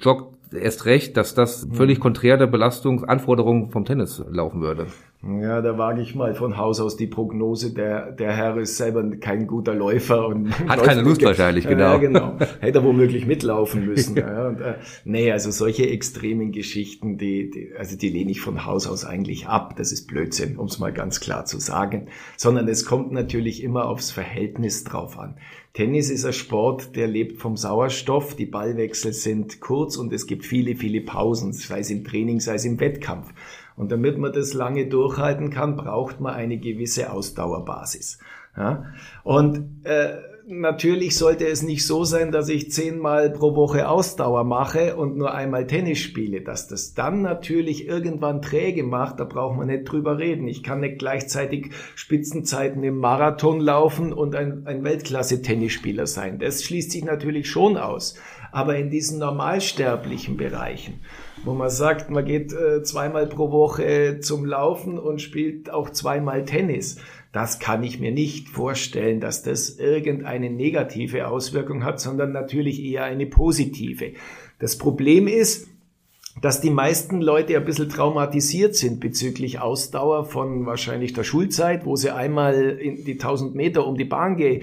joggt, 0.00 0.33
erst 0.56 0.86
recht, 0.86 1.16
dass 1.16 1.34
das 1.34 1.68
völlig 1.72 2.00
konträr 2.00 2.36
der 2.36 2.46
Belastungsanforderungen 2.46 3.70
vom 3.70 3.84
Tennis 3.84 4.22
laufen 4.30 4.60
würde. 4.60 4.86
Ja, 5.40 5.62
da 5.62 5.78
wage 5.78 6.02
ich 6.02 6.14
mal 6.14 6.34
von 6.34 6.58
Haus 6.58 6.80
aus 6.80 6.98
die 6.98 7.06
Prognose, 7.06 7.72
der, 7.72 8.12
der 8.12 8.32
Herr 8.32 8.58
ist 8.58 8.76
selber 8.76 9.02
kein 9.16 9.46
guter 9.46 9.74
Läufer 9.74 10.26
und 10.26 10.50
hat 10.68 10.82
keine 10.84 11.00
Lust 11.00 11.22
wahrscheinlich, 11.22 11.66
genau. 11.66 11.92
Ja, 11.92 11.96
genau. 11.96 12.36
Hätte 12.60 12.80
er 12.80 12.84
womöglich 12.84 13.24
mitlaufen 13.24 13.86
müssen. 13.86 14.16
ja. 14.16 14.48
Und, 14.48 14.60
äh, 14.60 14.74
nee, 15.04 15.32
also 15.32 15.50
solche 15.50 15.88
extremen 15.88 16.52
Geschichten, 16.52 17.16
die, 17.16 17.50
die, 17.50 17.72
also 17.78 17.96
die 17.96 18.10
lehne 18.10 18.32
ich 18.32 18.42
von 18.42 18.66
Haus 18.66 18.86
aus 18.86 19.06
eigentlich 19.06 19.46
ab. 19.46 19.76
Das 19.76 19.92
ist 19.92 20.08
Blödsinn, 20.08 20.58
um 20.58 20.66
es 20.66 20.78
mal 20.78 20.92
ganz 20.92 21.20
klar 21.20 21.46
zu 21.46 21.58
sagen. 21.58 22.08
Sondern 22.36 22.68
es 22.68 22.84
kommt 22.84 23.10
natürlich 23.12 23.62
immer 23.62 23.86
aufs 23.86 24.10
Verhältnis 24.10 24.84
drauf 24.84 25.18
an. 25.18 25.36
Tennis 25.74 26.08
ist 26.08 26.24
ein 26.24 26.32
Sport, 26.32 26.94
der 26.94 27.08
lebt 27.08 27.40
vom 27.40 27.56
Sauerstoff. 27.56 28.36
Die 28.36 28.46
Ballwechsel 28.46 29.12
sind 29.12 29.60
kurz 29.60 29.96
und 29.96 30.12
es 30.12 30.28
gibt 30.28 30.46
viele, 30.46 30.76
viele 30.76 31.00
Pausen, 31.00 31.52
sei 31.52 31.80
es 31.80 31.90
im 31.90 32.04
Training, 32.04 32.38
sei 32.38 32.54
es 32.54 32.64
im 32.64 32.78
Wettkampf. 32.78 33.34
Und 33.74 33.90
damit 33.90 34.16
man 34.16 34.32
das 34.32 34.54
lange 34.54 34.86
durchhalten 34.86 35.50
kann, 35.50 35.74
braucht 35.74 36.20
man 36.20 36.32
eine 36.32 36.58
gewisse 36.58 37.10
Ausdauerbasis. 37.10 38.20
Ja? 38.56 38.84
Und 39.24 39.84
äh, 39.84 40.14
natürlich 40.46 41.16
sollte 41.16 41.46
es 41.46 41.62
nicht 41.62 41.86
so 41.86 42.04
sein, 42.04 42.30
dass 42.32 42.48
ich 42.48 42.70
zehnmal 42.70 43.30
pro 43.30 43.54
Woche 43.54 43.88
Ausdauer 43.88 44.44
mache 44.44 44.96
und 44.96 45.16
nur 45.16 45.34
einmal 45.34 45.66
Tennis 45.66 45.98
spiele. 45.98 46.42
Dass 46.42 46.68
das 46.68 46.94
dann 46.94 47.22
natürlich 47.22 47.86
irgendwann 47.86 48.42
träge 48.42 48.82
macht, 48.82 49.20
da 49.20 49.24
braucht 49.24 49.56
man 49.56 49.68
nicht 49.68 49.84
drüber 49.84 50.18
reden. 50.18 50.46
Ich 50.48 50.62
kann 50.62 50.80
nicht 50.80 50.98
gleichzeitig 50.98 51.70
Spitzenzeiten 51.94 52.82
im 52.84 52.98
Marathon 52.98 53.60
laufen 53.60 54.12
und 54.12 54.34
ein, 54.34 54.66
ein 54.66 54.84
Weltklasse-Tennisspieler 54.84 56.06
sein. 56.06 56.38
Das 56.38 56.62
schließt 56.62 56.92
sich 56.92 57.04
natürlich 57.04 57.48
schon 57.48 57.76
aus. 57.76 58.16
Aber 58.52 58.76
in 58.76 58.90
diesen 58.90 59.18
normalsterblichen 59.18 60.36
Bereichen, 60.36 61.00
wo 61.44 61.54
man 61.54 61.70
sagt, 61.70 62.10
man 62.10 62.24
geht 62.24 62.52
äh, 62.52 62.82
zweimal 62.82 63.26
pro 63.26 63.50
Woche 63.50 64.20
zum 64.20 64.44
Laufen 64.44 64.98
und 64.98 65.20
spielt 65.20 65.70
auch 65.70 65.90
zweimal 65.90 66.44
Tennis, 66.44 66.98
das 67.34 67.58
kann 67.58 67.82
ich 67.82 67.98
mir 67.98 68.12
nicht 68.12 68.48
vorstellen, 68.48 69.18
dass 69.18 69.42
das 69.42 69.70
irgendeine 69.70 70.50
negative 70.50 71.26
Auswirkung 71.26 71.82
hat, 71.82 71.98
sondern 71.98 72.30
natürlich 72.30 72.80
eher 72.80 73.02
eine 73.02 73.26
positive. 73.26 74.12
Das 74.60 74.78
Problem 74.78 75.26
ist, 75.26 75.66
dass 76.40 76.60
die 76.60 76.70
meisten 76.70 77.20
Leute 77.20 77.56
ein 77.56 77.64
bisschen 77.64 77.88
traumatisiert 77.88 78.76
sind 78.76 79.00
bezüglich 79.00 79.58
Ausdauer 79.58 80.26
von 80.26 80.64
wahrscheinlich 80.64 81.12
der 81.12 81.24
Schulzeit, 81.24 81.84
wo 81.84 81.96
sie 81.96 82.14
einmal 82.14 82.54
in 82.54 83.04
die 83.04 83.14
1000 83.14 83.56
Meter 83.56 83.84
um 83.84 83.96
die 83.96 84.04
Bahn 84.04 84.36
gehen 84.36 84.62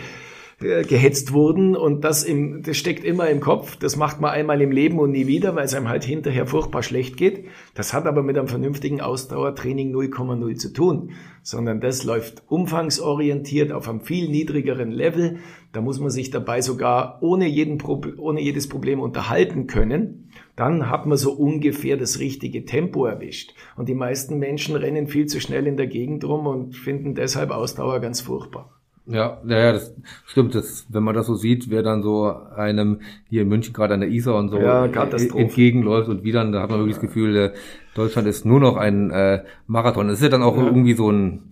gehetzt 0.62 1.34
wurden 1.34 1.76
und 1.76 2.04
das, 2.04 2.24
im, 2.24 2.64
das 2.64 2.78
steckt 2.78 3.04
immer 3.04 3.30
im 3.30 3.40
Kopf. 3.40 3.76
Das 3.76 3.96
macht 3.96 4.22
man 4.22 4.32
einmal 4.32 4.62
im 4.62 4.72
Leben 4.72 5.00
und 5.00 5.12
nie 5.12 5.28
wieder, 5.28 5.56
weil 5.56 5.66
es 5.66 5.74
einem 5.74 5.90
halt 5.90 6.04
hinterher 6.04 6.46
furchtbar 6.46 6.84
schlecht 6.84 7.18
geht. 7.18 7.46
Das 7.74 7.94
hat 7.94 8.06
aber 8.06 8.24
mit 8.24 8.38
einem 8.38 8.48
vernünftigen 8.48 9.02
Ausdauertraining 9.02 9.94
0,0 9.94 10.56
zu 10.56 10.74
tun, 10.74 11.12
sondern 11.44 11.82
das 11.82 12.04
läuft 12.04 12.44
umfangsorientiert 12.48 13.72
auf 13.72 13.90
einem 13.90 14.02
viel 14.02 14.30
niedrigeren 14.30 14.92
Level. 14.92 15.40
Da 15.74 15.82
muss 15.82 16.00
man 16.00 16.10
sich 16.10 16.30
dabei 16.30 16.62
sogar 16.62 17.20
ohne, 17.22 17.48
jeden 17.48 17.82
ohne 17.82 18.42
jedes 18.42 18.70
Problem 18.70 19.00
unterhalten 19.00 19.68
können. 19.68 20.30
Dann 20.56 20.90
hat 20.90 21.06
man 21.06 21.18
so 21.18 21.32
ungefähr 21.32 21.98
das 21.98 22.20
richtige 22.20 22.66
Tempo 22.66 23.06
erwischt. 23.06 23.54
Und 23.78 23.90
die 23.90 23.96
meisten 23.96 24.38
Menschen 24.38 24.76
rennen 24.76 25.08
viel 25.08 25.26
zu 25.26 25.40
schnell 25.40 25.66
in 25.66 25.78
der 25.78 25.88
Gegend 25.88 26.24
rum 26.24 26.46
und 26.46 26.76
finden 26.76 27.16
deshalb 27.16 27.52
Ausdauer 27.52 28.00
ganz 28.00 28.22
furchtbar. 28.22 28.81
Ja, 29.12 29.40
ja, 29.46 29.72
das 29.74 29.94
stimmt. 30.26 30.56
Das, 30.56 30.88
wenn 30.90 31.04
man 31.04 31.14
das 31.14 31.28
so 31.28 31.36
sieht, 31.36 31.70
wer 31.70 31.84
dann 31.84 32.02
so 32.02 32.34
einem 32.56 33.02
hier 33.30 33.42
in 33.42 33.50
München 33.50 33.74
gerade 33.74 33.94
an 33.94 34.00
der 34.00 34.10
Isar 34.10 34.36
und 34.36 34.50
so 34.50 34.58
ja, 34.58 34.86
entgegenläuft 34.86 36.10
und 36.10 36.24
wieder, 36.24 36.44
da 36.52 36.62
hat 36.62 36.70
man 36.70 36.80
wirklich 36.80 36.96
das 36.96 37.02
Gefühl, 37.02 37.36
äh, 37.36 37.52
Deutschland 37.94 38.28
ist 38.28 38.46
nur 38.46 38.60
noch 38.60 38.78
ein 38.78 39.12
äh, 39.12 39.44
Marathon. 39.68 40.10
Es 40.10 40.20
ist 40.20 40.24
ja 40.24 40.30
dann 40.30 40.44
auch 40.44 40.58
ja. 40.58 40.66
irgendwie 40.66 40.94
so 40.94 41.12
ein, 41.12 41.44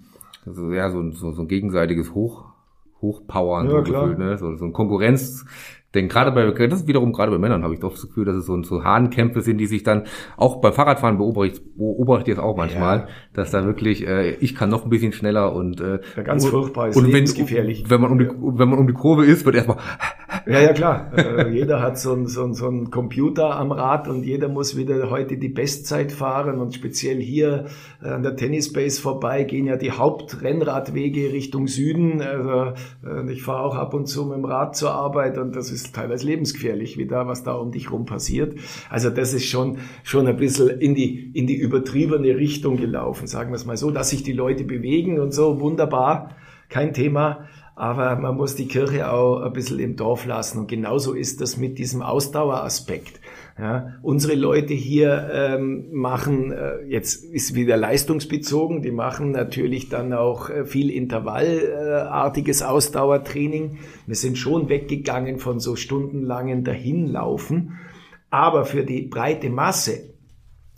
also, 0.45 0.71
ja, 0.71 0.89
so 0.89 0.99
ein, 0.99 1.11
so, 1.11 1.31
so 1.31 1.41
ein 1.41 1.47
gegenseitiges 1.47 2.13
Hoch, 2.13 2.45
Hochpowern, 3.01 3.65
ja, 3.65 3.71
so, 3.71 3.83
Gefühl, 3.83 4.17
ne? 4.17 4.37
so, 4.37 4.55
so 4.55 4.65
ein 4.65 4.73
Konkurrenz 4.73 5.45
denn 5.95 6.07
gerade 6.07 6.31
bei, 6.31 6.67
das 6.67 6.81
ist 6.81 6.87
wiederum 6.87 7.13
gerade 7.13 7.31
bei 7.31 7.37
Männern 7.39 7.63
habe 7.63 7.73
ich 7.73 7.79
doch 7.79 7.91
das 7.91 8.07
Gefühl, 8.07 8.25
dass 8.25 8.35
es 8.35 8.45
so, 8.45 8.61
so 8.63 8.83
Hahnkämpfe 8.83 9.41
sind, 9.41 9.57
die 9.57 9.65
sich 9.65 9.83
dann 9.83 10.03
auch 10.37 10.61
beim 10.61 10.73
Fahrradfahren 10.73 11.17
beobachte, 11.17 11.61
beobachte 11.75 12.31
ich 12.31 12.37
es 12.37 12.43
auch 12.43 12.55
manchmal, 12.55 12.99
ja. 12.99 13.07
dass 13.33 13.51
da 13.51 13.65
wirklich, 13.65 14.07
äh, 14.07 14.35
ich 14.35 14.55
kann 14.55 14.69
noch 14.69 14.83
ein 14.83 14.89
bisschen 14.89 15.13
schneller 15.13 15.53
und 15.53 15.81
äh, 15.81 15.99
ja, 16.15 16.23
ganz 16.23 16.45
furchtbar 16.45 16.89
ist 16.89 16.95
und 16.95 17.11
wenn, 17.11 17.25
gefährlich. 17.25 17.85
Wenn 17.87 18.01
man 18.01 18.11
um 18.11 18.19
die, 18.19 18.27
wenn 18.27 18.69
man 18.69 18.77
um 18.77 18.87
die 18.87 18.93
Kurve 18.93 19.25
ist, 19.25 19.45
wird 19.45 19.55
erstmal 19.55 19.77
ja, 20.45 20.61
ja, 20.61 20.73
klar. 20.73 21.11
Äh, 21.15 21.49
jeder 21.49 21.81
hat 21.81 21.97
so 21.97 22.13
ein, 22.13 22.27
so, 22.27 22.43
ein, 22.43 22.53
so 22.53 22.67
ein 22.67 22.91
Computer 22.91 23.55
am 23.55 23.71
Rad 23.71 24.07
und 24.07 24.23
jeder 24.23 24.47
muss 24.47 24.77
wieder 24.77 25.09
heute 25.09 25.37
die 25.37 25.49
Bestzeit 25.49 26.11
fahren 26.11 26.59
und 26.59 26.73
speziell 26.73 27.19
hier 27.19 27.65
äh, 28.03 28.09
an 28.09 28.23
der 28.23 28.35
Tennisbase 28.35 29.01
vorbei 29.01 29.43
gehen 29.43 29.65
ja 29.65 29.75
die 29.75 29.91
Hauptrennradwege 29.91 31.33
Richtung 31.33 31.67
Süden. 31.67 32.21
Also 32.21 32.73
äh, 33.05 33.31
ich 33.31 33.43
fahre 33.43 33.63
auch 33.63 33.75
ab 33.75 33.93
und 33.93 34.07
zu 34.07 34.25
mit 34.25 34.37
dem 34.37 34.45
Rad 34.45 34.75
zur 34.75 34.91
Arbeit 34.91 35.37
und 35.37 35.55
das 35.55 35.71
ist 35.71 35.78
teilweise 35.83 36.25
lebensgefährlich, 36.25 36.97
wie 36.97 37.07
da, 37.07 37.27
was 37.27 37.43
da 37.43 37.53
um 37.53 37.71
dich 37.71 37.91
rum 37.91 38.05
passiert. 38.05 38.57
Also 38.89 39.09
das 39.09 39.33
ist 39.33 39.45
schon, 39.45 39.79
schon 40.03 40.27
ein 40.27 40.37
bisschen 40.37 40.69
in 40.69 40.95
die, 40.95 41.31
in 41.33 41.47
die 41.47 41.55
übertriebene 41.57 42.35
Richtung 42.35 42.77
gelaufen, 42.77 43.27
sagen 43.27 43.51
wir 43.51 43.55
es 43.55 43.65
mal 43.65 43.77
so, 43.77 43.91
dass 43.91 44.09
sich 44.09 44.23
die 44.23 44.33
Leute 44.33 44.63
bewegen 44.63 45.19
und 45.19 45.33
so, 45.33 45.59
wunderbar, 45.59 46.35
kein 46.69 46.93
Thema 46.93 47.47
aber 47.79 48.17
man 48.17 48.35
muss 48.35 48.55
die 48.55 48.67
Kirche 48.67 49.09
auch 49.09 49.39
ein 49.39 49.53
bisschen 49.53 49.79
im 49.79 49.95
Dorf 49.95 50.25
lassen. 50.25 50.59
Und 50.59 50.67
genauso 50.67 51.13
ist 51.13 51.39
das 51.39 51.55
mit 51.55 51.79
diesem 51.79 52.01
Ausdaueraspekt. 52.01 53.18
Ja, 53.59 53.95
unsere 54.03 54.35
Leute 54.35 54.73
hier 54.73 55.29
ähm, 55.33 55.89
machen, 55.91 56.53
äh, 56.53 56.81
jetzt 56.87 57.25
ist 57.25 57.55
wieder 57.55 57.75
leistungsbezogen, 57.75 58.81
die 58.81 58.91
machen 58.91 59.31
natürlich 59.31 59.89
dann 59.89 60.13
auch 60.13 60.49
äh, 60.49 60.65
viel 60.65 60.89
intervallartiges 60.89 62.61
Ausdauertraining. 62.61 63.79
Wir 64.07 64.15
sind 64.15 64.37
schon 64.37 64.69
weggegangen 64.69 65.39
von 65.39 65.59
so 65.59 65.75
stundenlangen 65.75 66.63
Dahinlaufen. 66.63 67.79
Aber 68.29 68.63
für 68.63 68.85
die 68.85 69.01
breite 69.01 69.49
Masse 69.49 70.13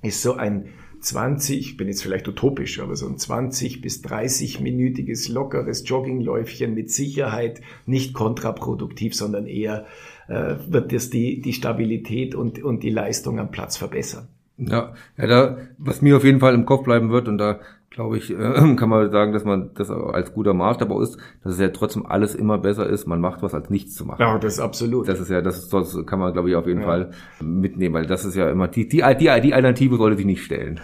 ist 0.02 0.24
so 0.24 0.34
ein 0.34 0.70
20, 1.02 1.60
ich 1.60 1.78
bin 1.78 1.88
jetzt 1.88 2.02
vielleicht 2.02 2.28
utopisch, 2.28 2.80
aber 2.80 2.96
so 2.96 3.08
ein 3.08 3.18
20 3.18 3.82
bis 3.82 4.04
30-minütiges 4.04 5.32
lockeres 5.32 5.88
Joggingläufchen 5.88 6.74
mit 6.74 6.90
Sicherheit 6.90 7.62
nicht 7.86 8.14
kontraproduktiv, 8.14 9.16
sondern 9.16 9.46
eher 9.46 9.86
äh, 10.32 10.56
wird 10.68 10.94
das 10.94 11.10
die, 11.10 11.42
die 11.42 11.54
Stabilität 11.54 12.36
und, 12.36 12.64
und 12.64 12.84
die 12.84 12.90
Leistung 12.90 13.40
am 13.40 13.52
Platz 13.52 13.78
verbessern. 13.78 14.28
Ja, 14.58 14.94
ja 15.18 15.28
da, 15.28 15.58
was 15.78 16.02
mir 16.02 16.18
auf 16.18 16.24
jeden 16.24 16.40
Fall 16.40 16.54
im 16.54 16.66
Kopf 16.66 16.84
bleiben 16.84 17.12
wird, 17.12 17.28
und 17.28 17.38
da 17.38 17.60
glaube 17.90 18.18
ich, 18.18 18.32
äh, 18.32 18.36
kann 18.78 18.90
man 18.90 19.12
sagen, 19.12 19.34
dass 19.34 19.44
man 19.44 19.72
das 19.76 19.92
als 19.92 20.34
guter 20.34 20.54
Maßstab 20.54 20.90
ist, 21.02 21.18
dass 21.44 21.54
es 21.54 21.60
ja 21.60 21.68
trotzdem 21.70 22.06
alles 22.06 22.34
immer 22.34 22.58
besser 22.58 22.88
ist, 22.88 23.08
man 23.08 23.20
macht 23.20 23.42
was 23.42 23.54
als 23.54 23.70
nichts 23.70 23.94
zu 23.94 24.06
machen. 24.06 24.22
Ja, 24.22 24.38
das 24.40 24.54
ist 24.54 24.60
absolut. 24.60 25.08
Das 25.08 25.20
ist 25.20 25.30
ja, 25.30 25.42
das, 25.42 25.58
ist, 25.58 25.74
das 25.74 25.98
kann 26.06 26.20
man, 26.20 26.32
glaube 26.32 26.50
ich, 26.50 26.56
auf 26.56 26.66
jeden 26.66 26.82
ja. 26.82 26.86
Fall 26.86 27.12
mitnehmen, 27.42 27.94
weil 27.94 28.06
das 28.06 28.24
ist 28.24 28.36
ja 28.36 28.50
immer, 28.50 28.70
die, 28.70 28.88
die, 28.88 29.04
die, 29.20 29.42
die 29.42 29.54
Alternative 29.54 29.98
sollte 29.98 30.18
sich 30.18 30.26
nicht 30.26 30.44
stellen. 30.44 30.80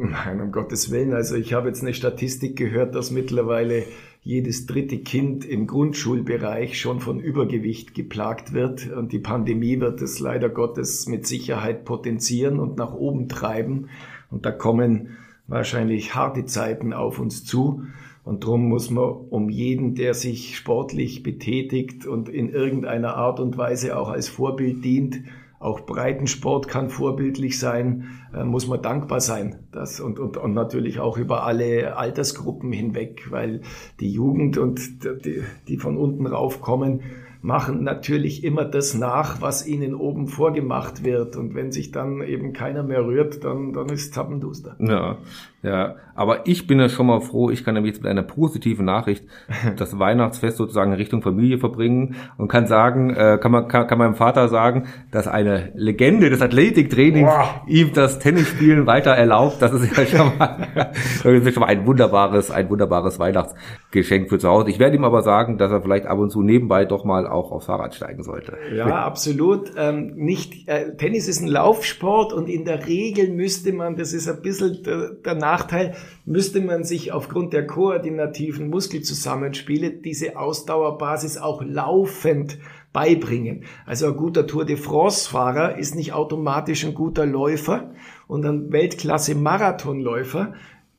Nein, 0.00 0.40
um 0.40 0.52
Gottes 0.52 0.90
Willen. 0.90 1.12
Also 1.12 1.36
ich 1.36 1.52
habe 1.52 1.68
jetzt 1.68 1.82
eine 1.82 1.92
Statistik 1.92 2.56
gehört, 2.56 2.94
dass 2.94 3.10
mittlerweile 3.10 3.84
jedes 4.26 4.66
dritte 4.66 4.98
Kind 4.98 5.44
im 5.44 5.68
Grundschulbereich 5.68 6.80
schon 6.80 6.98
von 6.98 7.20
Übergewicht 7.20 7.94
geplagt 7.94 8.52
wird. 8.52 8.90
Und 8.90 9.12
die 9.12 9.20
Pandemie 9.20 9.78
wird 9.78 10.02
es 10.02 10.18
leider 10.18 10.48
Gottes 10.48 11.06
mit 11.06 11.28
Sicherheit 11.28 11.84
potenzieren 11.84 12.58
und 12.58 12.76
nach 12.76 12.92
oben 12.92 13.28
treiben. 13.28 13.88
Und 14.28 14.44
da 14.44 14.50
kommen 14.50 15.10
wahrscheinlich 15.46 16.16
harte 16.16 16.44
Zeiten 16.44 16.92
auf 16.92 17.20
uns 17.20 17.44
zu. 17.44 17.84
Und 18.24 18.42
darum 18.42 18.68
muss 18.68 18.90
man 18.90 19.04
um 19.04 19.48
jeden, 19.48 19.94
der 19.94 20.12
sich 20.12 20.56
sportlich 20.56 21.22
betätigt 21.22 22.04
und 22.04 22.28
in 22.28 22.48
irgendeiner 22.48 23.14
Art 23.14 23.38
und 23.38 23.56
Weise 23.56 23.96
auch 23.96 24.08
als 24.08 24.28
Vorbild 24.28 24.84
dient, 24.84 25.20
auch 25.58 25.80
Breitensport 25.80 26.68
kann 26.68 26.90
vorbildlich 26.90 27.58
sein, 27.58 28.20
äh, 28.34 28.44
muss 28.44 28.66
man 28.66 28.82
dankbar 28.82 29.20
sein. 29.20 29.66
Das 29.72 30.00
und, 30.00 30.18
und, 30.18 30.36
und 30.36 30.54
natürlich 30.54 31.00
auch 31.00 31.16
über 31.16 31.44
alle 31.44 31.96
Altersgruppen 31.96 32.72
hinweg, 32.72 33.30
weil 33.30 33.62
die 34.00 34.10
Jugend 34.10 34.58
und 34.58 35.02
die, 35.24 35.42
die 35.68 35.78
von 35.78 35.96
unten 35.96 36.26
raufkommen, 36.26 37.00
machen 37.46 37.84
natürlich 37.84 38.42
immer 38.42 38.64
das 38.64 38.94
nach, 38.94 39.40
was 39.40 39.66
ihnen 39.68 39.94
oben 39.94 40.26
vorgemacht 40.26 41.04
wird. 41.04 41.36
Und 41.36 41.54
wenn 41.54 41.70
sich 41.70 41.92
dann 41.92 42.20
eben 42.20 42.52
keiner 42.52 42.82
mehr 42.82 43.06
rührt, 43.06 43.44
dann, 43.44 43.72
dann 43.72 43.88
ist 43.88 44.14
Zappenduster. 44.14 44.74
Ja, 44.80 45.18
ja. 45.62 45.94
Aber 46.16 46.46
ich 46.46 46.66
bin 46.66 46.80
ja 46.80 46.88
schon 46.88 47.06
mal 47.06 47.20
froh, 47.20 47.50
ich 47.50 47.62
kann 47.62 47.74
nämlich 47.74 47.94
jetzt 47.94 48.02
mit 48.02 48.10
einer 48.10 48.22
positiven 48.22 48.86
Nachricht 48.86 49.24
das 49.76 49.98
Weihnachtsfest 49.98 50.56
sozusagen 50.56 50.92
in 50.92 50.96
Richtung 50.96 51.22
Familie 51.22 51.58
verbringen 51.58 52.16
und 52.38 52.48
kann 52.48 52.66
sagen, 52.66 53.10
äh, 53.10 53.38
kann 53.40 53.52
man 53.52 53.68
kann, 53.68 53.86
kann 53.86 53.98
meinem 53.98 54.14
Vater 54.14 54.48
sagen, 54.48 54.86
dass 55.10 55.28
eine 55.28 55.72
Legende 55.74 56.30
des 56.30 56.40
Athletiktrainings 56.40 57.28
wow. 57.28 57.60
ihm 57.66 57.92
das 57.92 58.18
Tennisspielen 58.18 58.86
weiter 58.86 59.10
erlaubt. 59.10 59.60
Das 59.60 59.72
ist 59.72 59.96
ja 59.96 60.06
schon 60.06 60.38
mal, 60.38 60.68
das 60.74 61.24
ist 61.24 61.52
schon 61.54 61.60
mal 61.60 61.66
ein 61.66 61.86
wunderbares, 61.86 62.50
ein 62.50 62.70
wunderbares 62.70 63.18
Weihnachtsgeschenk 63.18 64.30
für 64.30 64.38
zu 64.38 64.48
Hause. 64.48 64.70
Ich 64.70 64.78
werde 64.78 64.96
ihm 64.96 65.04
aber 65.04 65.20
sagen, 65.22 65.58
dass 65.58 65.70
er 65.70 65.82
vielleicht 65.82 66.06
ab 66.06 66.18
und 66.18 66.30
zu 66.30 66.42
nebenbei 66.42 66.86
doch 66.86 67.04
mal 67.04 67.26
auch 67.36 67.52
aufs 67.52 67.66
Fahrrad 67.66 67.94
steigen 67.94 68.22
sollte. 68.22 68.56
Ja, 68.74 69.04
absolut. 69.04 69.72
Ähm, 69.76 70.14
nicht, 70.16 70.68
äh, 70.68 70.96
Tennis 70.96 71.28
ist 71.28 71.40
ein 71.40 71.48
Laufsport 71.48 72.32
und 72.32 72.48
in 72.48 72.64
der 72.64 72.86
Regel 72.86 73.30
müsste 73.30 73.72
man, 73.72 73.96
das 73.96 74.12
ist 74.12 74.28
ein 74.28 74.42
bisschen 74.42 74.82
der, 74.82 75.10
der 75.10 75.34
Nachteil, 75.34 75.94
müsste 76.24 76.60
man 76.60 76.84
sich 76.84 77.12
aufgrund 77.12 77.52
der 77.52 77.66
koordinativen 77.66 78.68
Muskelzusammenspiele 78.68 79.90
diese 79.90 80.36
Ausdauerbasis 80.38 81.38
auch 81.38 81.62
laufend 81.62 82.58
beibringen. 82.92 83.64
Also 83.84 84.06
ein 84.06 84.16
guter 84.16 84.46
Tour 84.46 84.64
de 84.64 84.76
France-Fahrer 84.76 85.78
ist 85.78 85.94
nicht 85.94 86.14
automatisch 86.14 86.84
ein 86.84 86.94
guter 86.94 87.26
Läufer 87.26 87.92
und 88.26 88.46
ein 88.46 88.72
Weltklasse-Marathonläufer 88.72 90.54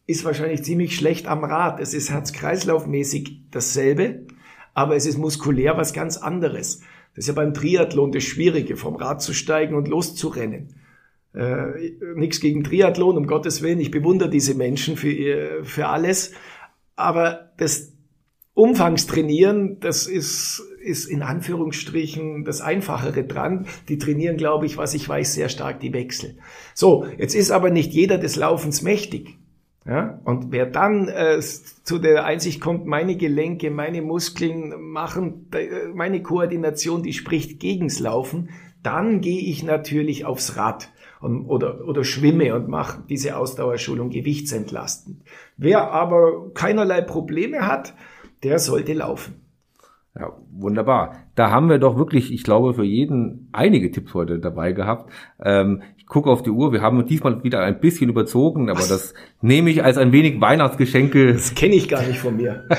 ist 0.06 0.24
wahrscheinlich 0.24 0.64
ziemlich 0.64 0.96
schlecht 0.96 1.28
am 1.28 1.44
Rad. 1.44 1.80
Es 1.80 1.94
ist 1.94 2.12
herz-kreislaufmäßig 2.12 3.50
dasselbe, 3.52 4.28
aber 4.78 4.96
es 4.96 5.08
ist 5.08 5.18
muskulär 5.18 5.76
was 5.76 5.92
ganz 5.92 6.18
anderes. 6.18 6.82
Das 7.16 7.24
ist 7.24 7.30
ja 7.30 7.34
beim 7.34 7.56
Triathlon 7.56 8.12
das 8.12 8.24
Schwierige, 8.24 8.78
vom 8.78 8.96
Rad 8.96 9.24
zu 9.24 9.34
steigen 9.34 9.74
und 9.74 9.88
loszurennen. 9.88 10.76
Äh, 11.34 11.94
Nichts 12.14 12.40
gegen 12.40 12.64
Triathlon, 12.64 13.18
um 13.18 13.26
Gottes 13.26 13.64
Willen. 13.64 13.80
Ich 13.80 13.90
bewundere 13.90 14.30
diese 14.30 14.54
Menschen 14.54 14.96
für, 14.96 15.10
ihr, 15.10 15.64
für 15.64 15.88
alles. 15.88 16.34
Aber 16.96 17.54
das 17.58 17.94
Umfangstrainieren, 18.54 19.80
das 19.80 20.06
ist, 20.06 20.62
ist 20.80 21.06
in 21.06 21.24
Anführungsstrichen 21.24 22.46
das 22.46 22.62
Einfachere 22.62 23.24
dran. 23.24 23.66
Die 23.90 23.98
trainieren, 23.98 24.38
glaube 24.38 24.68
ich, 24.68 24.78
was 24.78 24.94
ich 24.94 25.10
weiß, 25.10 25.34
sehr 25.34 25.50
stark 25.50 25.80
die 25.80 25.94
Wechsel. 25.94 26.38
So, 26.76 27.08
jetzt 27.18 27.34
ist 27.34 27.50
aber 27.50 27.72
nicht 27.72 27.94
jeder 27.94 28.20
des 28.20 28.36
Laufens 28.36 28.84
mächtig. 28.84 29.40
Ja? 29.88 30.20
Und 30.26 30.52
wer 30.52 30.66
dann 30.66 31.08
äh, 31.08 31.40
zu 31.40 31.98
der 31.98 32.26
Einsicht 32.26 32.60
kommt, 32.60 32.86
meine 32.86 33.16
Gelenke, 33.16 33.72
meine 33.72 34.02
Muskeln 34.02 34.74
machen, 34.82 35.50
meine 35.94 36.22
Koordination, 36.22 37.04
die 37.04 37.14
spricht 37.14 37.60
gegens 37.60 38.00
Laufen, 38.00 38.50
dann 38.84 39.22
gehe 39.22 39.42
ich 39.42 39.64
natürlich 39.64 40.26
aufs 40.26 40.58
Rad 40.58 40.92
und, 41.22 41.46
oder, 41.46 41.88
oder 41.88 42.04
schwimme 42.04 42.54
und 42.56 42.68
mache 42.68 43.04
diese 43.10 43.38
Ausdauerschulung 43.38 44.10
gewichtsentlastend. 44.10 45.24
Wer 45.56 45.92
aber 45.92 46.54
keinerlei 46.54 47.02
Probleme 47.02 47.66
hat, 47.66 47.94
der 48.44 48.60
sollte 48.60 48.94
laufen. 48.94 49.47
Ja, 50.20 50.32
wunderbar. 50.52 51.16
Da 51.36 51.52
haben 51.52 51.70
wir 51.70 51.78
doch 51.78 51.98
wirklich, 51.98 52.34
ich 52.34 52.44
glaube, 52.44 52.74
für 52.74 52.84
jeden 52.84 53.50
einige 53.52 53.92
Tipps 53.92 54.16
heute 54.16 54.40
dabei 54.40 54.72
gehabt. 54.72 55.12
Ähm, 55.44 55.84
ich 55.98 56.08
gucke 56.08 56.30
auf 56.32 56.42
die 56.42 56.50
Uhr, 56.50 56.72
wir 56.72 56.82
haben 56.82 57.06
diesmal 57.06 57.44
wieder 57.44 57.62
ein 57.62 57.80
bisschen 57.80 58.10
überzogen, 58.10 58.70
aber 58.70 58.80
Was? 58.80 58.88
das 58.88 59.14
nehme 59.42 59.70
ich 59.70 59.84
als 59.84 59.98
ein 59.98 60.12
wenig 60.12 60.42
Weihnachtsgeschenke. 60.42 61.34
Das 61.34 61.54
kenne 61.54 61.76
ich 61.76 61.88
gar 61.88 62.02
nicht 62.02 62.20
von 62.20 62.38
mir. 62.38 62.66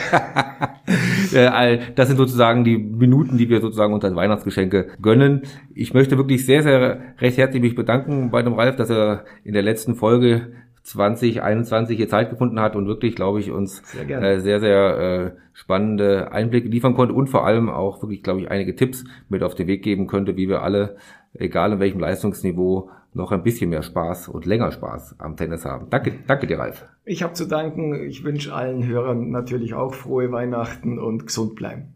Äh, 1.34 1.80
das 1.94 2.08
sind 2.08 2.16
sozusagen 2.16 2.64
die 2.64 2.78
Minuten, 2.78 3.36
die 3.36 3.50
wir 3.50 3.60
sozusagen 3.60 3.92
uns 3.92 4.02
als 4.02 4.14
Weihnachtsgeschenke 4.16 4.88
gönnen. 5.02 5.42
Ich 5.74 5.92
möchte 5.92 6.16
wirklich 6.16 6.46
sehr, 6.46 6.62
sehr 6.62 7.02
recht 7.18 7.36
herzlich 7.36 7.60
mich 7.60 7.74
bedanken 7.74 8.30
bei 8.30 8.42
dem 8.42 8.54
Ralf, 8.54 8.76
dass 8.76 8.88
er 8.88 9.26
in 9.44 9.52
der 9.52 9.62
letzten 9.62 9.94
Folge 9.94 10.52
2021 10.88 11.96
hier 11.96 12.08
Zeit 12.08 12.30
gefunden 12.30 12.60
hat 12.60 12.74
und 12.74 12.86
wirklich, 12.86 13.14
glaube 13.14 13.40
ich, 13.40 13.50
uns 13.50 13.82
sehr, 13.92 14.22
äh, 14.22 14.40
sehr, 14.40 14.60
sehr 14.60 14.98
äh, 14.98 15.40
spannende 15.52 16.32
Einblicke 16.32 16.68
liefern 16.68 16.94
konnte 16.94 17.14
und 17.14 17.28
vor 17.28 17.46
allem 17.46 17.68
auch 17.68 18.02
wirklich, 18.02 18.22
glaube 18.22 18.40
ich, 18.40 18.50
einige 18.50 18.74
Tipps 18.74 19.04
mit 19.28 19.42
auf 19.42 19.54
den 19.54 19.66
Weg 19.66 19.82
geben 19.82 20.06
könnte, 20.06 20.36
wie 20.36 20.48
wir 20.48 20.62
alle, 20.62 20.96
egal 21.34 21.72
in 21.72 21.80
welchem 21.80 22.00
Leistungsniveau, 22.00 22.90
noch 23.12 23.32
ein 23.32 23.42
bisschen 23.42 23.70
mehr 23.70 23.82
Spaß 23.82 24.28
und 24.28 24.46
länger 24.46 24.70
Spaß 24.70 25.16
am 25.18 25.36
Tennis 25.36 25.64
haben. 25.64 25.88
Danke, 25.90 26.14
danke 26.26 26.46
dir, 26.46 26.58
Ralf. 26.58 26.86
Ich 27.04 27.22
habe 27.22 27.32
zu 27.32 27.46
danken. 27.46 27.94
Ich 28.06 28.24
wünsche 28.24 28.54
allen 28.54 28.86
Hörern 28.86 29.30
natürlich 29.30 29.74
auch 29.74 29.94
frohe 29.94 30.30
Weihnachten 30.30 30.98
und 30.98 31.26
gesund 31.26 31.56
bleiben. 31.56 31.94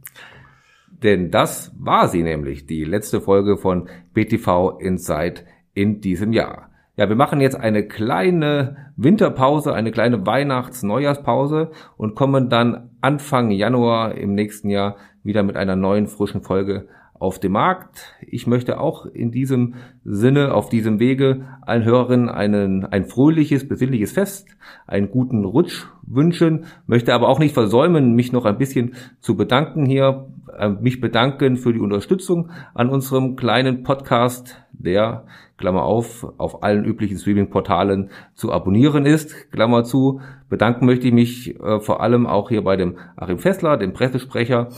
Denn 1.02 1.30
das 1.30 1.74
war 1.78 2.08
sie 2.08 2.22
nämlich, 2.22 2.66
die 2.66 2.84
letzte 2.84 3.20
Folge 3.20 3.56
von 3.56 3.88
BTV 4.14 4.78
Insight 4.80 5.44
in 5.74 6.00
diesem 6.00 6.32
Jahr. 6.32 6.71
Ja, 7.02 7.08
wir 7.08 7.16
machen 7.16 7.40
jetzt 7.40 7.58
eine 7.58 7.82
kleine 7.82 8.76
Winterpause, 8.94 9.74
eine 9.74 9.90
kleine 9.90 10.24
Weihnachts-Neujahrspause 10.24 11.72
und 11.96 12.14
kommen 12.14 12.48
dann 12.48 12.90
Anfang 13.00 13.50
Januar 13.50 14.14
im 14.14 14.36
nächsten 14.36 14.70
Jahr 14.70 14.94
wieder 15.24 15.42
mit 15.42 15.56
einer 15.56 15.74
neuen 15.74 16.06
frischen 16.06 16.42
Folge 16.42 16.86
auf 17.14 17.40
dem 17.40 17.52
Markt. 17.52 18.14
Ich 18.20 18.46
möchte 18.46 18.78
auch 18.78 19.04
in 19.06 19.32
diesem 19.32 19.74
Sinne, 20.04 20.54
auf 20.54 20.68
diesem 20.68 21.00
Wege 21.00 21.48
allen 21.62 21.82
Hörerinnen 21.82 22.28
einen, 22.28 22.84
ein 22.84 23.06
fröhliches, 23.06 23.66
besinnliches 23.66 24.12
Fest, 24.12 24.56
einen 24.86 25.10
guten 25.10 25.44
Rutsch 25.44 25.86
wünschen, 26.06 26.66
möchte 26.86 27.14
aber 27.14 27.28
auch 27.28 27.40
nicht 27.40 27.54
versäumen, 27.54 28.14
mich 28.14 28.30
noch 28.30 28.44
ein 28.44 28.58
bisschen 28.58 28.94
zu 29.18 29.36
bedanken 29.36 29.86
hier, 29.86 30.28
äh, 30.56 30.68
mich 30.68 31.00
bedanken 31.00 31.56
für 31.56 31.72
die 31.72 31.80
Unterstützung 31.80 32.50
an 32.74 32.90
unserem 32.90 33.34
kleinen 33.34 33.82
Podcast, 33.82 34.62
der 34.72 35.24
Klammer 35.62 35.84
auf, 35.84 36.26
auf 36.38 36.64
allen 36.64 36.84
üblichen 36.84 37.18
Streaming-Portalen 37.18 38.10
zu 38.34 38.50
abonnieren 38.50 39.06
ist, 39.06 39.52
Klammer 39.52 39.84
zu. 39.84 40.20
Bedanken 40.48 40.86
möchte 40.86 41.06
ich 41.06 41.12
mich 41.12 41.60
äh, 41.60 41.78
vor 41.78 42.00
allem 42.00 42.26
auch 42.26 42.48
hier 42.48 42.64
bei 42.64 42.76
dem 42.76 42.98
Achim 43.14 43.38
Fessler, 43.38 43.76
dem 43.76 43.92
Pressesprecher 43.92 44.70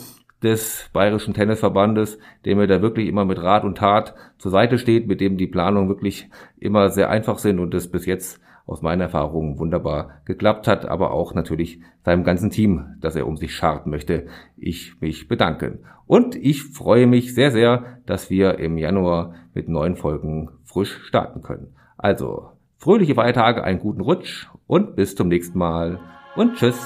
des 0.42 0.90
Bayerischen 0.92 1.32
Tennisverbandes, 1.32 2.18
der 2.44 2.54
mir 2.54 2.66
da 2.66 2.82
wirklich 2.82 3.08
immer 3.08 3.24
mit 3.24 3.42
Rat 3.42 3.64
und 3.64 3.78
Tat 3.78 4.14
zur 4.36 4.50
Seite 4.50 4.76
steht, 4.76 5.06
mit 5.06 5.22
dem 5.22 5.38
die 5.38 5.46
Planungen 5.46 5.88
wirklich 5.88 6.28
immer 6.58 6.90
sehr 6.90 7.08
einfach 7.08 7.38
sind 7.38 7.60
und 7.60 7.72
das 7.72 7.90
bis 7.90 8.04
jetzt 8.04 8.42
aus 8.66 8.82
meiner 8.82 9.04
Erfahrung 9.04 9.58
wunderbar 9.58 10.20
geklappt 10.26 10.68
hat, 10.68 10.84
aber 10.84 11.12
auch 11.12 11.32
natürlich 11.32 11.80
seinem 12.04 12.24
ganzen 12.24 12.50
Team, 12.50 12.96
das 13.00 13.16
er 13.16 13.26
um 13.26 13.38
sich 13.38 13.54
schart, 13.54 13.86
möchte 13.86 14.26
ich 14.58 15.00
mich 15.00 15.28
bedanken. 15.28 15.78
Und 16.06 16.36
ich 16.36 16.62
freue 16.62 17.06
mich 17.06 17.34
sehr, 17.34 17.50
sehr, 17.50 18.00
dass 18.04 18.28
wir 18.28 18.58
im 18.58 18.76
Januar 18.76 19.34
mit 19.54 19.68
neuen 19.68 19.96
Folgen 19.96 20.50
frisch 20.74 20.98
starten 21.06 21.40
können. 21.40 21.74
Also, 21.96 22.50
fröhliche 22.78 23.14
Feiertage, 23.14 23.62
einen 23.62 23.78
guten 23.78 24.00
Rutsch 24.00 24.48
und 24.66 24.96
bis 24.96 25.14
zum 25.14 25.28
nächsten 25.28 25.56
Mal 25.58 26.00
und 26.36 26.56
tschüss. 26.56 26.76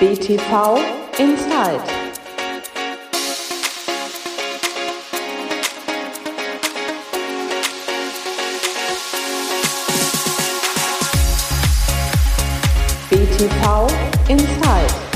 BTV 0.00 0.80
Insight. 1.18 2.02
TV 13.42 13.86
Insight. 14.28 15.11